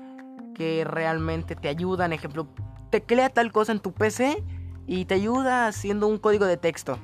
que 0.54 0.84
realmente 0.86 1.56
te 1.56 1.68
ayudan. 1.68 2.14
Ejemplo, 2.14 2.48
teclea 2.92 3.30
tal 3.30 3.52
cosa 3.52 3.72
en 3.72 3.80
tu 3.80 3.92
PC 3.92 4.44
y 4.86 5.06
te 5.06 5.16
ayuda 5.16 5.68
haciendo 5.68 6.08
un 6.08 6.20
código 6.20 6.46
de 6.46 6.58
texto. 6.58 7.00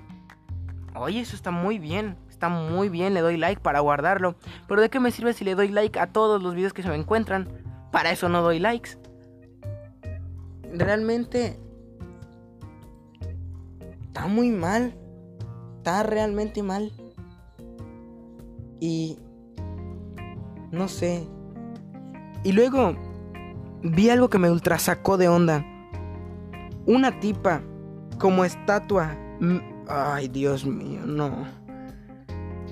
Oye, 0.95 1.21
eso 1.21 1.35
está 1.35 1.49
muy 1.51 1.79
bien. 1.79 2.17
Está 2.29 2.49
muy 2.49 2.89
bien, 2.89 3.13
le 3.13 3.21
doy 3.21 3.37
like 3.37 3.61
para 3.61 3.79
guardarlo. 3.79 4.35
Pero 4.67 4.81
¿de 4.81 4.89
qué 4.89 4.99
me 4.99 5.11
sirve 5.11 5.33
si 5.33 5.45
le 5.45 5.55
doy 5.55 5.69
like 5.69 5.97
a 5.99 6.07
todos 6.07 6.43
los 6.43 6.55
videos 6.55 6.73
que 6.73 6.83
se 6.83 6.89
me 6.89 6.95
encuentran? 6.95 7.47
Para 7.91 8.11
eso 8.11 8.27
no 8.27 8.41
doy 8.41 8.59
likes. 8.59 8.97
Realmente... 10.73 11.59
Está 14.07 14.27
muy 14.27 14.51
mal. 14.51 14.93
Está 15.83 16.01
realmente 16.01 16.63
mal. 16.63 16.93
Y... 18.79 19.19
No 20.71 20.87
sé. 20.87 21.27
Y 22.45 22.53
luego... 22.53 22.95
Vi 23.81 24.09
algo 24.09 24.29
que 24.29 24.37
me 24.37 24.49
ultra 24.49 24.79
sacó 24.79 25.17
de 25.17 25.27
onda. 25.27 25.65
Una 26.85 27.19
tipa 27.19 27.61
como 28.17 28.45
estatua. 28.45 29.17
Ay, 29.89 30.29
Dios 30.29 30.65
mío, 30.65 31.01
no. 31.05 31.45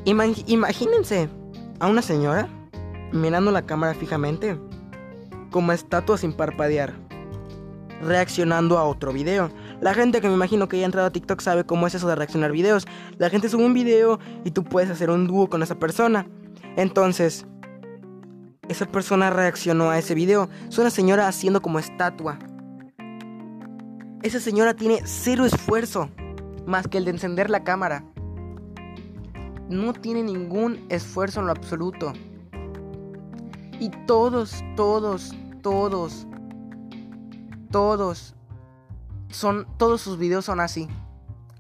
imagínense 0.06 1.28
a 1.82 1.88
una 1.88 2.02
señora 2.02 2.48
mirando 3.12 3.52
la 3.52 3.66
cámara 3.66 3.94
fijamente, 3.94 4.58
como 5.50 5.74
estatua 5.74 6.18
sin 6.18 6.32
parpadear, 6.32 6.94
reaccionando 8.02 8.78
a 8.78 8.86
otro 8.86 9.12
video. 9.12 9.52
La 9.82 9.96
gente 9.96 10.22
que 10.22 10.28
me 10.28 10.36
imagino 10.36 10.68
que 10.70 10.78
ya 10.78 10.84
ha 10.84 10.86
entrado 10.86 11.08
a 11.08 11.12
TikTok 11.12 11.42
sabe 11.42 11.66
cómo 11.66 11.88
es 11.88 11.96
eso 11.96 12.08
de 12.08 12.16
reaccionar 12.16 12.52
videos. 12.52 12.86
La 13.18 13.32
gente 13.32 13.50
sube 13.50 13.66
un 13.66 13.74
video 13.74 14.20
y 14.46 14.52
tú 14.52 14.64
puedes 14.64 14.92
hacer 14.92 15.10
un 15.10 15.26
dúo 15.26 15.50
con 15.50 15.64
esa 15.64 15.80
persona. 15.80 16.28
Entonces, 16.78 17.48
esa 18.70 18.86
persona 18.86 19.32
reaccionó 19.32 19.90
a 19.90 19.98
ese 19.98 20.14
video. 20.14 20.50
Es 20.70 20.78
una 20.78 20.92
señora 20.92 21.28
haciendo 21.28 21.64
como 21.64 21.80
estatua. 21.80 22.38
Esa 24.22 24.40
señora 24.40 24.76
tiene 24.76 25.02
cero 25.04 25.46
esfuerzo 25.46 26.12
más 26.68 26.88
que 26.88 27.00
el 27.00 27.06
de 27.06 27.12
encender 27.12 27.50
la 27.50 27.64
cámara. 27.64 28.06
No 29.68 29.94
tiene 29.94 30.22
ningún 30.22 30.86
esfuerzo 30.90 31.40
en 31.40 31.48
lo 31.48 31.54
absoluto. 31.54 32.14
Y 33.80 33.90
todos, 34.06 34.64
todos, 34.76 35.34
todos, 35.64 36.28
todos 37.72 38.36
son, 39.32 39.68
todos 39.78 40.02
sus 40.02 40.18
videos 40.18 40.46
son 40.46 40.60
así. 40.60 40.88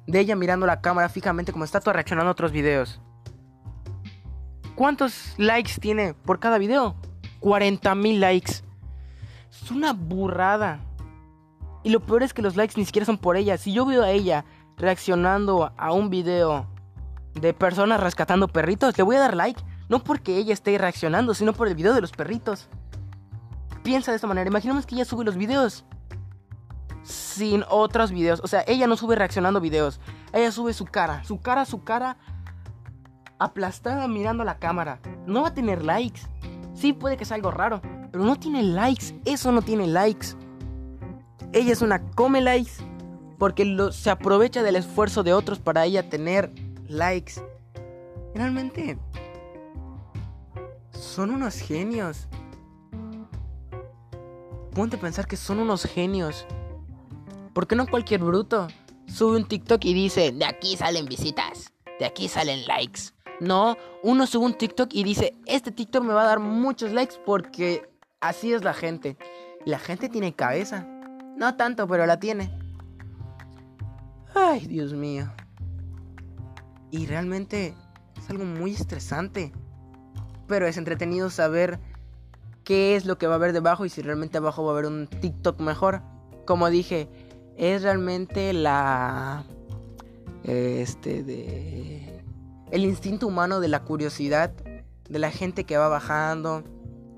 De 0.07 0.19
ella 0.19 0.35
mirando 0.35 0.65
la 0.65 0.81
cámara 0.81 1.09
fijamente 1.09 1.51
como 1.51 1.63
estatua 1.63 1.93
reaccionando 1.93 2.29
a 2.29 2.33
otros 2.33 2.51
videos. 2.51 2.99
¿Cuántos 4.75 5.33
likes 5.37 5.73
tiene 5.79 6.13
por 6.13 6.39
cada 6.39 6.57
video? 6.57 6.95
40 7.39 7.93
mil 7.95 8.19
likes. 8.19 8.63
Es 9.51 9.69
una 9.69 9.93
burrada. 9.93 10.79
Y 11.83 11.89
lo 11.89 11.99
peor 11.99 12.23
es 12.23 12.33
que 12.33 12.41
los 12.41 12.55
likes 12.55 12.73
ni 12.77 12.85
siquiera 12.85 13.05
son 13.05 13.17
por 13.17 13.35
ella. 13.35 13.57
Si 13.57 13.73
yo 13.73 13.85
veo 13.85 14.03
a 14.03 14.11
ella 14.11 14.45
reaccionando 14.77 15.73
a 15.77 15.91
un 15.91 16.09
video 16.09 16.67
de 17.33 17.53
personas 17.53 17.99
rescatando 17.99 18.47
perritos, 18.47 18.97
le 18.97 19.03
voy 19.03 19.17
a 19.17 19.19
dar 19.19 19.35
like. 19.35 19.61
No 19.89 20.03
porque 20.03 20.37
ella 20.37 20.53
esté 20.53 20.77
reaccionando, 20.77 21.33
sino 21.33 21.53
por 21.53 21.67
el 21.67 21.75
video 21.75 21.93
de 21.93 22.01
los 22.01 22.11
perritos. 22.11 22.69
Piensa 23.83 24.11
de 24.11 24.15
esta 24.15 24.27
manera. 24.27 24.49
Imaginemos 24.49 24.85
que 24.85 24.95
ella 24.95 25.05
sube 25.05 25.25
los 25.25 25.35
videos 25.35 25.85
sin 27.41 27.63
otros 27.69 28.11
videos. 28.11 28.39
O 28.43 28.47
sea, 28.47 28.63
ella 28.67 28.85
no 28.85 28.95
sube 28.95 29.15
reaccionando 29.15 29.59
videos. 29.59 29.99
Ella 30.31 30.51
sube 30.51 30.73
su 30.73 30.85
cara. 30.85 31.23
Su 31.23 31.41
cara, 31.41 31.65
su 31.65 31.83
cara 31.83 32.17
aplastada 33.39 34.07
mirando 34.07 34.43
la 34.43 34.59
cámara. 34.59 34.99
No 35.25 35.41
va 35.41 35.47
a 35.47 35.53
tener 35.55 35.83
likes. 35.83 36.21
Sí, 36.75 36.93
puede 36.93 37.17
que 37.17 37.25
sea 37.25 37.35
algo 37.35 37.49
raro. 37.49 37.81
Pero 38.11 38.23
no 38.23 38.35
tiene 38.35 38.61
likes. 38.61 39.19
Eso 39.25 39.51
no 39.51 39.63
tiene 39.63 39.87
likes. 39.87 40.27
Ella 41.51 41.73
es 41.73 41.81
una 41.81 41.99
come 42.11 42.41
likes 42.41 42.73
porque 43.39 43.89
se 43.91 44.11
aprovecha 44.11 44.61
del 44.61 44.75
esfuerzo 44.75 45.23
de 45.23 45.33
otros 45.33 45.57
para 45.57 45.83
ella 45.85 46.07
tener 46.07 46.51
likes. 46.87 47.33
Realmente 48.35 48.99
son 50.91 51.31
unos 51.31 51.55
genios. 51.55 52.27
Ponte 54.75 54.95
a 54.95 54.99
pensar 54.99 55.25
que 55.25 55.37
son 55.37 55.57
unos 55.57 55.85
genios. 55.85 56.45
¿Por 57.53 57.67
qué 57.67 57.75
no 57.75 57.85
cualquier 57.87 58.23
bruto 58.23 58.67
sube 59.07 59.35
un 59.35 59.45
TikTok 59.45 59.83
y 59.83 59.93
dice, 59.93 60.31
de 60.31 60.45
aquí 60.45 60.77
salen 60.77 61.05
visitas, 61.05 61.73
de 61.99 62.05
aquí 62.05 62.27
salen 62.27 62.65
likes? 62.65 63.11
No, 63.41 63.75
uno 64.03 64.27
sube 64.27 64.45
un 64.45 64.53
TikTok 64.53 64.89
y 64.93 65.03
dice, 65.03 65.33
este 65.47 65.71
TikTok 65.71 66.03
me 66.03 66.13
va 66.13 66.21
a 66.21 66.27
dar 66.27 66.39
muchos 66.39 66.91
likes 66.91 67.15
porque 67.25 67.89
así 68.21 68.53
es 68.53 68.63
la 68.63 68.73
gente. 68.73 69.17
La 69.65 69.79
gente 69.79 70.09
tiene 70.09 70.33
cabeza. 70.33 70.87
No 71.37 71.55
tanto, 71.55 71.87
pero 71.87 72.05
la 72.05 72.19
tiene. 72.19 72.57
Ay, 74.33 74.67
Dios 74.67 74.93
mío. 74.93 75.31
Y 76.91 77.05
realmente 77.07 77.75
es 78.17 78.29
algo 78.29 78.45
muy 78.45 78.73
estresante. 78.73 79.51
Pero 80.47 80.67
es 80.67 80.77
entretenido 80.77 81.29
saber 81.29 81.79
qué 82.63 82.95
es 82.95 83.05
lo 83.05 83.17
que 83.17 83.27
va 83.27 83.33
a 83.33 83.37
haber 83.37 83.53
debajo 83.53 83.85
y 83.85 83.89
si 83.89 84.01
realmente 84.01 84.37
abajo 84.37 84.63
va 84.63 84.69
a 84.69 84.73
haber 84.73 84.85
un 84.85 85.07
TikTok 85.07 85.59
mejor. 85.59 86.01
Como 86.45 86.69
dije, 86.69 87.09
es 87.57 87.83
realmente 87.83 88.53
la... 88.53 89.43
Este 90.43 91.23
de... 91.23 92.23
El 92.71 92.85
instinto 92.85 93.27
humano 93.27 93.59
de 93.59 93.67
la 93.67 93.83
curiosidad 93.83 94.51
de 95.09 95.19
la 95.19 95.29
gente 95.29 95.65
que 95.65 95.77
va 95.77 95.89
bajando, 95.89 96.63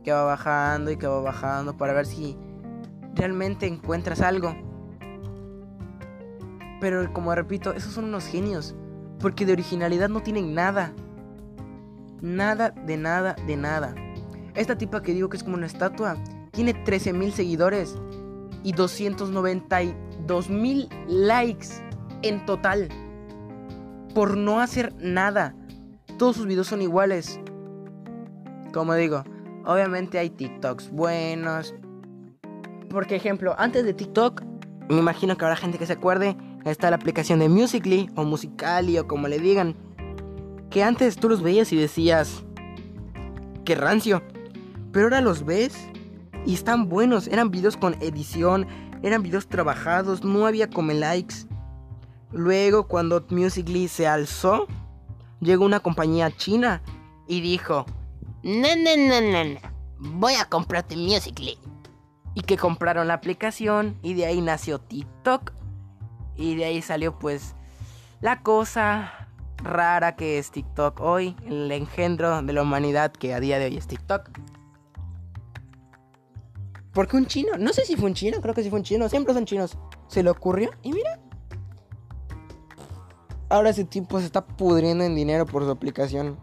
que 0.04 0.12
va 0.12 0.24
bajando 0.24 0.90
y 0.92 0.98
que 0.98 1.08
va 1.08 1.22
bajando 1.22 1.78
para 1.78 1.94
ver 1.94 2.08
si 2.08 2.36
realmente 3.14 3.68
encuentras 3.68 4.22
algo. 4.22 4.56
Pero 6.82 7.14
como 7.14 7.34
repito, 7.36 7.72
esos 7.74 7.94
son 7.94 8.06
unos 8.06 8.26
genios. 8.26 8.76
Porque 9.20 9.46
de 9.46 9.54
originalidad 9.54 10.10
no 10.10 10.22
tienen 10.22 10.54
nada. 10.54 10.94
Nada, 12.20 12.72
de 12.72 12.98
nada, 12.98 13.36
de 13.48 13.56
nada. 13.56 13.96
Esta 14.56 14.78
tipa 14.78 15.02
que 15.02 15.14
digo 15.14 15.30
que 15.30 15.38
es 15.38 15.44
como 15.44 15.56
una 15.56 15.66
estatua, 15.66 16.18
tiene 16.52 16.74
13.000 16.84 17.32
seguidores 17.32 17.96
y 18.64 18.74
292.000 20.28 20.90
likes 21.08 21.68
en 22.22 22.46
total. 22.46 22.90
Por 24.14 24.38
no 24.38 24.60
hacer 24.60 24.94
nada. 25.00 25.56
Todos 26.18 26.38
sus 26.38 26.46
videos 26.46 26.68
son 26.68 26.82
iguales. 26.82 27.40
Como 28.74 28.94
digo, 28.96 29.24
obviamente 29.66 30.20
hay 30.20 30.30
TikToks 30.30 30.92
buenos. 30.92 31.74
Porque 32.90 33.16
ejemplo, 33.16 33.56
antes 33.58 33.86
de 33.86 33.94
TikTok, 33.94 34.44
me 34.90 34.98
imagino 34.98 35.36
que 35.38 35.46
habrá 35.46 35.56
gente 35.56 35.78
que 35.78 35.86
se 35.86 35.94
acuerde 35.94 36.38
está 36.66 36.90
la 36.90 36.96
aplicación 36.96 37.40
de 37.40 37.50
Musically 37.50 38.10
o 38.16 38.24
Musicali 38.24 38.98
o 38.98 39.08
como 39.08 39.28
le 39.28 39.40
digan. 39.40 39.76
Que 40.70 40.84
antes 40.84 41.18
tú 41.18 41.30
los 41.30 41.42
veías 41.42 41.72
y 41.74 41.78
decías, 41.78 42.44
qué 43.66 43.76
rancio. 43.76 44.24
Pero 44.92 45.06
ahora 45.06 45.22
los 45.22 45.46
ves 45.46 45.76
y 46.46 46.54
están 46.54 46.90
buenos. 46.90 47.28
Eran 47.28 47.52
videos 47.52 47.78
con 47.78 47.96
edición, 48.02 48.68
eran 49.04 49.22
videos 49.22 49.48
trabajados, 49.48 50.24
no 50.24 50.48
había 50.48 50.70
come 50.70 50.96
likes. 50.96 51.46
Luego 52.32 52.88
cuando 52.88 53.24
Musically 53.30 53.88
se 53.88 54.08
alzó, 54.08 54.66
llegó 55.40 55.66
una 55.66 55.82
compañía 55.82 56.32
china 56.32 56.82
y 57.28 57.42
dijo, 57.42 57.86
no, 58.42 58.70
no, 58.76 58.98
no, 58.98 59.22
no, 59.22 59.44
no. 59.44 59.60
voy 60.00 60.34
a 60.36 60.46
comprarte 60.46 60.96
Musically. 60.96 61.60
Y 62.34 62.42
que 62.42 62.58
compraron 62.58 63.08
la 63.08 63.14
aplicación 63.14 64.00
y 64.02 64.16
de 64.16 64.26
ahí 64.26 64.42
nació 64.42 64.80
TikTok 64.80 65.52
y 66.36 66.56
de 66.56 66.66
ahí 66.66 66.82
salió 66.82 67.20
pues 67.20 67.54
la 68.22 68.42
cosa 68.42 69.30
rara 69.58 70.16
que 70.16 70.40
es 70.40 70.50
TikTok 70.50 71.00
hoy, 71.02 71.36
el 71.46 71.72
engendro 71.72 72.42
de 72.42 72.54
la 72.54 72.64
humanidad 72.64 73.12
que 73.12 73.34
a 73.34 73.40
día 73.40 73.60
de 73.60 73.66
hoy 73.66 73.78
es 73.78 73.86
TikTok. 73.86 74.30
Porque 76.94 77.18
un 77.18 77.26
chino, 77.26 77.58
no 77.58 77.74
sé 77.74 77.86
si 77.86 77.96
fue 77.96 78.06
un 78.06 78.14
chino, 78.14 78.40
creo 78.40 78.54
que 78.54 78.64
sí 78.64 78.70
fue 78.70 78.80
un 78.80 78.86
chino, 78.86 79.10
siempre 79.10 79.34
son 79.34 79.46
chinos. 79.46 79.78
Se 80.08 80.22
le 80.22 80.30
ocurrió 80.30 80.72
y 80.84 80.94
mira. 80.94 81.20
Ahora 83.50 83.70
ese 83.70 83.84
tipo 83.84 84.20
se 84.20 84.26
está 84.26 84.46
pudriendo 84.46 85.04
en 85.04 85.16
dinero 85.16 85.46
por 85.46 85.64
su 85.64 85.72
aplicación. 85.72 86.38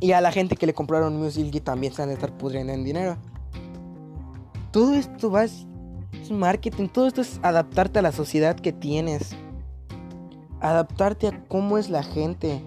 Y 0.00 0.12
a 0.12 0.20
la 0.20 0.32
gente 0.32 0.56
que 0.56 0.66
le 0.66 0.74
compraron 0.74 1.16
Music 1.16 1.62
también 1.62 1.92
se 1.92 2.02
van 2.02 2.10
a 2.10 2.14
estar 2.14 2.36
pudriendo 2.36 2.72
en 2.72 2.84
dinero. 2.84 3.16
Todo 4.70 4.94
esto 4.94 5.30
va 5.30 5.46
marketing, 6.30 6.88
todo 6.88 7.06
esto 7.06 7.20
es 7.20 7.38
adaptarte 7.42 7.98
a 7.98 8.02
la 8.02 8.12
sociedad 8.12 8.56
que 8.56 8.72
tienes. 8.72 9.36
Adaptarte 10.60 11.28
a 11.28 11.44
cómo 11.48 11.78
es 11.78 11.90
la 11.90 12.02
gente. 12.02 12.62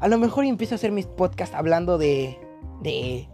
A 0.00 0.08
lo 0.08 0.18
mejor 0.18 0.44
empiezo 0.44 0.74
a 0.74 0.76
hacer 0.76 0.92
mis 0.92 1.06
podcasts 1.06 1.54
hablando 1.54 1.98
de. 1.98 2.38
de. 2.82 3.28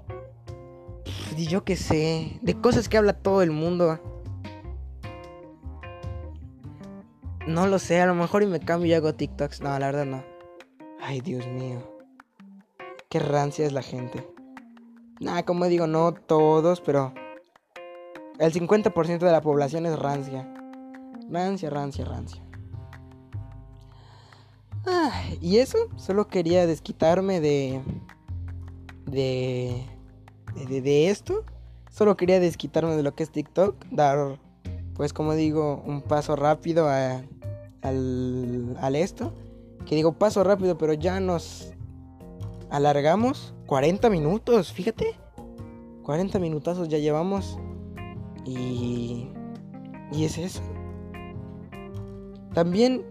De 1.37 1.47
yo 1.47 1.64
qué 1.64 1.76
sé. 1.76 2.39
De 2.43 2.61
cosas 2.61 2.89
que 2.89 2.97
habla 2.97 3.12
todo 3.12 3.43
el 3.43 3.51
mundo. 3.51 4.01
No 7.47 7.66
lo 7.66 7.78
sé, 7.78 8.01
a 8.01 8.07
lo 8.07 8.14
mejor 8.14 8.43
y 8.43 8.47
me 8.47 8.59
cambio 8.59 8.91
y 8.91 8.95
hago 8.95 9.14
TikToks. 9.14 9.61
No, 9.61 9.78
la 9.78 9.87
verdad 9.87 10.07
no. 10.07 10.24
Ay, 11.01 11.20
Dios 11.20 11.47
mío. 11.47 11.78
Qué 13.09 13.20
rancia 13.20 13.66
es 13.66 13.72
la 13.72 13.82
gente. 13.82 14.26
Nah, 15.20 15.43
como 15.43 15.66
digo, 15.66 15.87
no 15.87 16.12
todos, 16.12 16.80
pero 16.80 17.14
el 18.39 18.53
50% 18.53 19.18
de 19.18 19.32
la 19.32 19.41
población 19.41 19.87
es 19.87 19.99
rancia. 19.99 20.53
Rancia, 21.30 21.70
rancia, 21.70 22.05
rancia. 22.05 22.43
Ah, 24.87 25.22
y 25.41 25.59
eso, 25.59 25.78
solo 25.97 26.28
quería 26.28 26.66
desquitarme 26.66 27.41
de, 27.41 27.80
de, 29.07 29.84
de, 30.65 30.81
de 30.81 31.11
esto. 31.11 31.45
Solo 31.91 32.17
quería 32.17 32.41
desquitarme 32.41 32.97
de 32.97 33.03
lo 33.03 33.15
que 33.15 33.23
es 33.23 33.31
TikTok. 33.31 33.77
Dar, 33.91 34.39
pues 34.95 35.13
como 35.13 35.35
digo, 35.35 35.83
un 35.87 36.03
paso 36.03 36.37
rápido 36.37 36.89
a, 36.89 37.23
al, 37.83 38.77
al 38.81 38.97
esto. 38.97 39.33
Que 39.87 39.95
digo 39.95 40.13
paso 40.13 40.43
rápido, 40.43 40.77
pero 40.79 40.93
ya 40.93 41.21
nos 41.21 41.73
alargamos 42.71 43.55
40 43.67 44.11
minutos, 44.11 44.73
fíjate. 44.73 45.15
40 46.03 46.39
minutazos 46.39 46.89
ya 46.89 46.99
llevamos. 46.99 47.59
Y... 48.45 49.31
Y 50.13 50.25
es 50.25 50.39
eso. 50.39 50.63
También, 52.55 53.05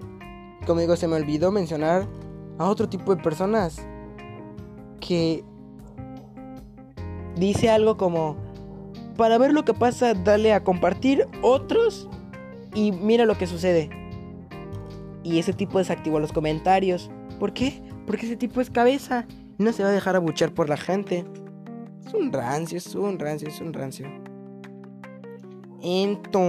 como 0.66 0.80
digo, 0.80 0.96
se 0.96 1.08
me 1.08 1.16
olvidó 1.16 1.52
mencionar 1.52 2.08
a 2.58 2.70
otro 2.70 2.90
tipo 2.90 3.14
de 3.16 3.22
personas 3.22 3.86
que 5.00 5.44
dice 7.38 7.70
algo 7.70 7.98
como, 7.98 8.38
para 9.18 9.38
ver 9.38 9.54
lo 9.54 9.66
que 9.66 9.74
pasa, 9.74 10.14
dale 10.14 10.54
a 10.54 10.64
compartir 10.64 11.28
otros 11.42 12.10
y 12.74 12.92
mira 12.92 13.26
lo 13.26 13.38
que 13.38 13.48
sucede. 13.48 13.90
Y 15.24 15.40
ese 15.40 15.54
tipo 15.54 15.80
desactivó 15.80 16.20
los 16.20 16.32
comentarios. 16.32 17.10
¿Por 17.40 17.54
qué? 17.54 17.82
Porque 18.06 18.28
ese 18.28 18.36
tipo 18.36 18.62
es 18.62 18.70
cabeza. 18.70 19.26
No 19.58 19.72
se 19.72 19.82
va 19.84 19.90
a 19.90 19.94
dejar 19.94 20.16
abuchar 20.16 20.54
por 20.54 20.70
la 20.70 20.78
gente. 20.78 21.26
Es 22.06 22.14
un 22.14 22.32
rancio, 22.32 22.78
es 22.78 22.94
un 22.94 23.18
rancio, 23.18 23.48
es 23.48 23.60
un 23.62 23.74
rancio. 23.74 24.08
Entonces, 25.82 26.42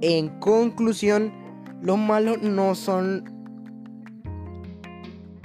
en 0.00 0.28
conclusión, 0.40 1.32
lo 1.82 1.96
malo 1.96 2.36
no 2.36 2.74
son... 2.74 3.24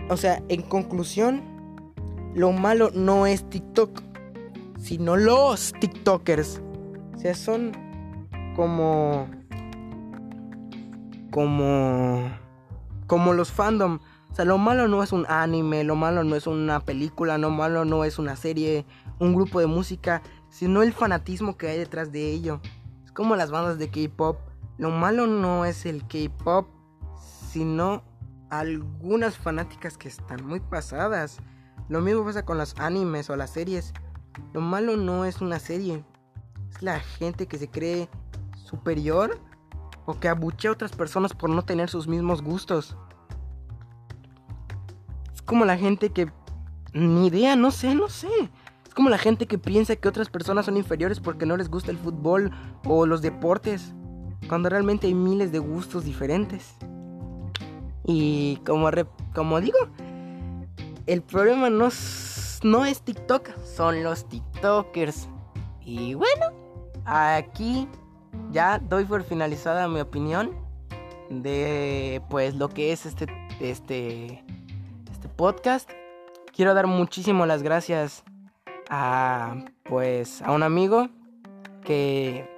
O 0.10 0.18
sea, 0.18 0.44
en 0.50 0.62
conclusión, 0.62 1.42
lo 2.36 2.52
malo 2.52 2.92
no 2.94 3.26
es 3.26 3.50
TikTok, 3.50 4.02
sino 4.78 5.16
los 5.16 5.74
TikTokers. 5.80 6.62
O 7.16 7.18
sea, 7.18 7.34
son 7.34 7.72
como... 8.56 9.30
Como... 11.32 12.30
Como 13.08 13.34
los 13.34 13.52
fandom. 13.52 14.00
O 14.30 14.36
sea, 14.36 14.44
lo 14.44 14.58
malo 14.58 14.90
no 14.90 15.02
es 15.02 15.14
un 15.14 15.26
anime, 15.30 15.86
lo 15.86 15.96
malo 15.96 16.26
no 16.26 16.36
es 16.36 16.46
una 16.46 16.82
película, 16.82 17.38
lo 17.38 17.52
malo 17.52 17.86
no 17.86 18.04
es 18.04 18.20
una 18.20 18.36
serie, 18.36 18.86
un 19.18 19.34
grupo 19.34 19.62
de 19.62 19.68
música, 19.68 20.22
sino 20.50 20.84
el 20.84 20.92
fanatismo 20.92 21.56
que 21.56 21.70
hay 21.70 21.78
detrás 21.78 22.12
de 22.12 22.32
ello. 22.32 22.60
Es 23.06 23.14
como 23.14 23.38
las 23.38 23.50
bandas 23.50 23.80
de 23.80 23.90
K-pop. 23.90 24.40
Lo 24.78 24.90
malo 24.90 25.26
no 25.26 25.64
es 25.64 25.86
el 25.86 26.06
K-pop, 26.06 26.68
sino 27.50 28.04
algunas 28.50 29.38
fanáticas 29.38 29.98
que 29.98 30.10
están 30.10 30.46
muy 30.46 30.60
pasadas. 30.60 31.40
Lo 31.90 32.02
mismo 32.02 32.24
pasa 32.24 32.46
con 32.46 32.58
los 32.58 32.76
animes 32.80 33.30
o 33.30 33.36
las 33.36 33.52
series. 33.52 33.94
Lo 34.54 34.62
malo 34.62 34.98
no 34.98 35.26
es 35.26 35.42
una 35.42 35.60
serie, 35.60 36.04
es 36.70 36.82
la 36.82 37.00
gente 37.00 37.48
que 37.48 37.58
se 37.58 37.70
cree 37.70 38.10
superior 38.56 39.40
o 40.06 40.20
que 40.20 40.28
abuchea 40.28 40.72
a 40.72 40.74
otras 40.74 40.92
personas 40.92 41.34
por 41.34 41.50
no 41.50 41.64
tener 41.64 41.90
sus 41.90 42.08
mismos 42.08 42.42
gustos. 42.42 42.98
Es 45.34 45.42
como 45.42 45.66
la 45.66 45.78
gente 45.78 46.10
que 46.10 46.32
ni 46.94 47.28
idea, 47.28 47.56
no 47.56 47.72
sé, 47.72 47.96
no 47.96 48.10
sé 48.10 48.30
como 48.96 49.10
la 49.10 49.18
gente 49.18 49.46
que 49.46 49.58
piensa 49.58 49.98
que 49.98 50.08
otras 50.08 50.30
personas 50.30 50.66
son 50.66 50.78
inferiores 50.78 51.20
porque 51.20 51.46
no 51.46 51.58
les 51.58 51.70
gusta 51.70 51.92
el 51.92 51.98
fútbol 51.98 52.52
o 52.86 53.06
los 53.06 53.22
deportes, 53.22 53.94
cuando 54.48 54.70
realmente 54.70 55.08
hay 55.08 55.14
miles 55.14 55.52
de 55.52 55.60
gustos 55.60 56.06
diferentes. 56.06 56.76
Y 58.06 58.58
como, 58.66 58.90
como 59.34 59.60
digo, 59.60 59.78
el 61.08 61.22
problema 61.22 61.70
no, 61.70 61.90
no 62.64 62.86
es 62.86 63.02
TikTok, 63.02 63.50
son 63.64 64.04
los 64.04 64.28
TikTokers. 64.28 65.28
Y 65.82 66.16
bueno, 66.16 66.46
aquí 67.06 67.88
ya 68.52 68.80
doy 68.80 69.06
por 69.06 69.24
finalizada 69.24 69.88
mi 69.88 70.00
opinión 70.00 70.52
de 71.30 72.22
pues 72.30 72.56
lo 72.56 72.70
que 72.70 72.92
es 72.92 73.06
este, 73.06 73.28
este, 73.60 74.44
este 75.12 75.30
podcast. 75.36 75.90
Quiero 76.56 76.74
dar 76.74 76.88
muchísimas 76.88 77.48
las 77.48 77.62
gracias 77.62 78.24
a 78.90 79.58
pues 79.84 80.42
a 80.42 80.52
un 80.52 80.64
amigo 80.64 81.10
que 81.84 82.50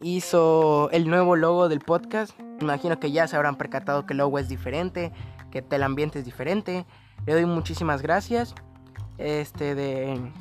hizo 0.00 0.90
el 0.90 1.08
nuevo 1.08 1.36
logo 1.36 1.68
del 1.68 1.80
podcast. 1.80 2.38
Imagino 2.60 3.00
que 3.00 3.10
ya 3.10 3.26
se 3.26 3.36
habrán 3.36 3.56
percatado 3.56 4.04
que 4.04 4.12
el 4.12 4.18
logo 4.18 4.38
es 4.38 4.48
diferente, 4.48 5.12
que 5.50 5.64
el 5.70 5.82
ambiente 5.82 6.18
es 6.18 6.24
diferente. 6.24 6.84
Le 7.26 7.32
doy 7.32 7.46
muchísimas 7.46 8.02
gracias. 8.02 8.54
Este 9.18 9.74
de 9.74 10.32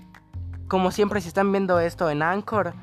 como 0.67 0.89
siempre 0.89 1.21
si 1.21 1.27
están 1.27 1.51
viendo 1.51 1.79
esto 1.79 2.09
en 2.09 2.23
Anchor, 2.23 2.73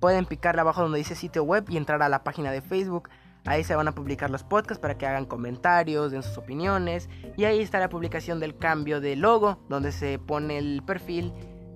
pueden 0.00 0.26
picarle 0.26 0.60
abajo 0.60 0.82
donde 0.82 0.98
dice 0.98 1.14
sitio 1.14 1.44
web 1.44 1.64
y 1.70 1.78
entrar 1.78 2.02
a 2.02 2.08
la 2.10 2.22
página 2.22 2.50
de 2.50 2.60
Facebook. 2.60 3.08
Ahí 3.46 3.64
se 3.64 3.74
van 3.74 3.88
a 3.88 3.92
publicar 3.92 4.28
los 4.28 4.42
podcasts 4.42 4.80
para 4.80 4.98
que 4.98 5.06
hagan 5.06 5.24
comentarios, 5.24 6.12
den 6.12 6.22
sus 6.22 6.36
opiniones. 6.36 7.08
Y 7.38 7.44
ahí 7.44 7.60
está 7.60 7.78
la 7.78 7.88
publicación 7.88 8.38
del 8.38 8.56
cambio 8.58 9.00
de 9.00 9.16
logo, 9.16 9.58
donde 9.70 9.92
se 9.92 10.18
pone 10.18 10.58
el 10.58 10.82
perfil 10.84 11.32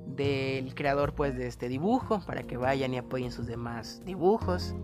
del 0.06 0.74
creador 0.74 1.14
pues 1.14 1.36
de 1.38 1.46
este 1.46 1.68
dibujo 1.68 2.20
para 2.26 2.42
que 2.42 2.58
vayan 2.58 2.92
y 2.92 2.98
apoyen 2.98 3.32
sus 3.32 3.46
demás 3.46 4.02
dibujos. 4.04 4.74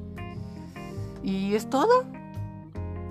Y 1.23 1.55
es 1.55 1.69
todo. 1.69 2.07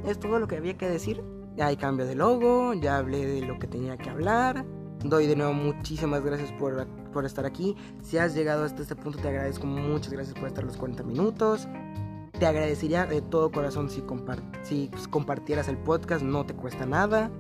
Es 0.08 0.20
todo 0.20 0.40
lo 0.40 0.48
que 0.48 0.58
había 0.58 0.78
que 0.78 0.90
decir. 0.90 1.22
Ya 1.58 1.68
hay 1.68 1.76
cambio 1.76 2.06
de 2.06 2.16
logo, 2.16 2.74
ya 2.76 2.98
hablé 2.98 3.26
de 3.26 3.42
lo 3.42 3.58
que 3.58 3.68
tenía 3.68 3.98
que 3.98 4.10
hablar. 4.10 4.64
Doy 5.04 5.28
de 5.28 5.36
nuevo 5.36 5.54
muchísimas 5.54 6.24
gracias 6.24 6.52
por, 6.54 6.88
por 7.12 7.26
estar 7.26 7.46
aquí. 7.46 7.76
Si 8.02 8.18
has 8.18 8.36
llegado 8.36 8.64
hasta 8.64 8.82
este 8.82 8.96
punto 8.96 9.20
te 9.20 9.28
agradezco 9.28 9.66
muchas 9.66 10.14
gracias 10.14 10.38
por 10.38 10.48
estar 10.48 10.64
los 10.64 10.78
40 10.78 11.04
minutos. 11.04 11.68
Te 12.40 12.46
agradecería 12.46 13.08
de 13.08 13.22
todo 13.22 13.52
corazón 13.52 13.90
si, 13.90 14.02
pues, 14.02 15.08
compartieras 15.08 15.68
el 15.68 15.78
podcast, 15.78 16.24
no 16.24 16.46
te 16.46 16.54
cuesta 16.54 16.86
nada. 16.86 17.32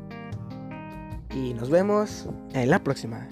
Y 1.36 1.54
nos 1.54 1.70
vemos 1.70 2.28
en 2.54 2.72
la 2.72 2.84
próxima. 2.84 3.28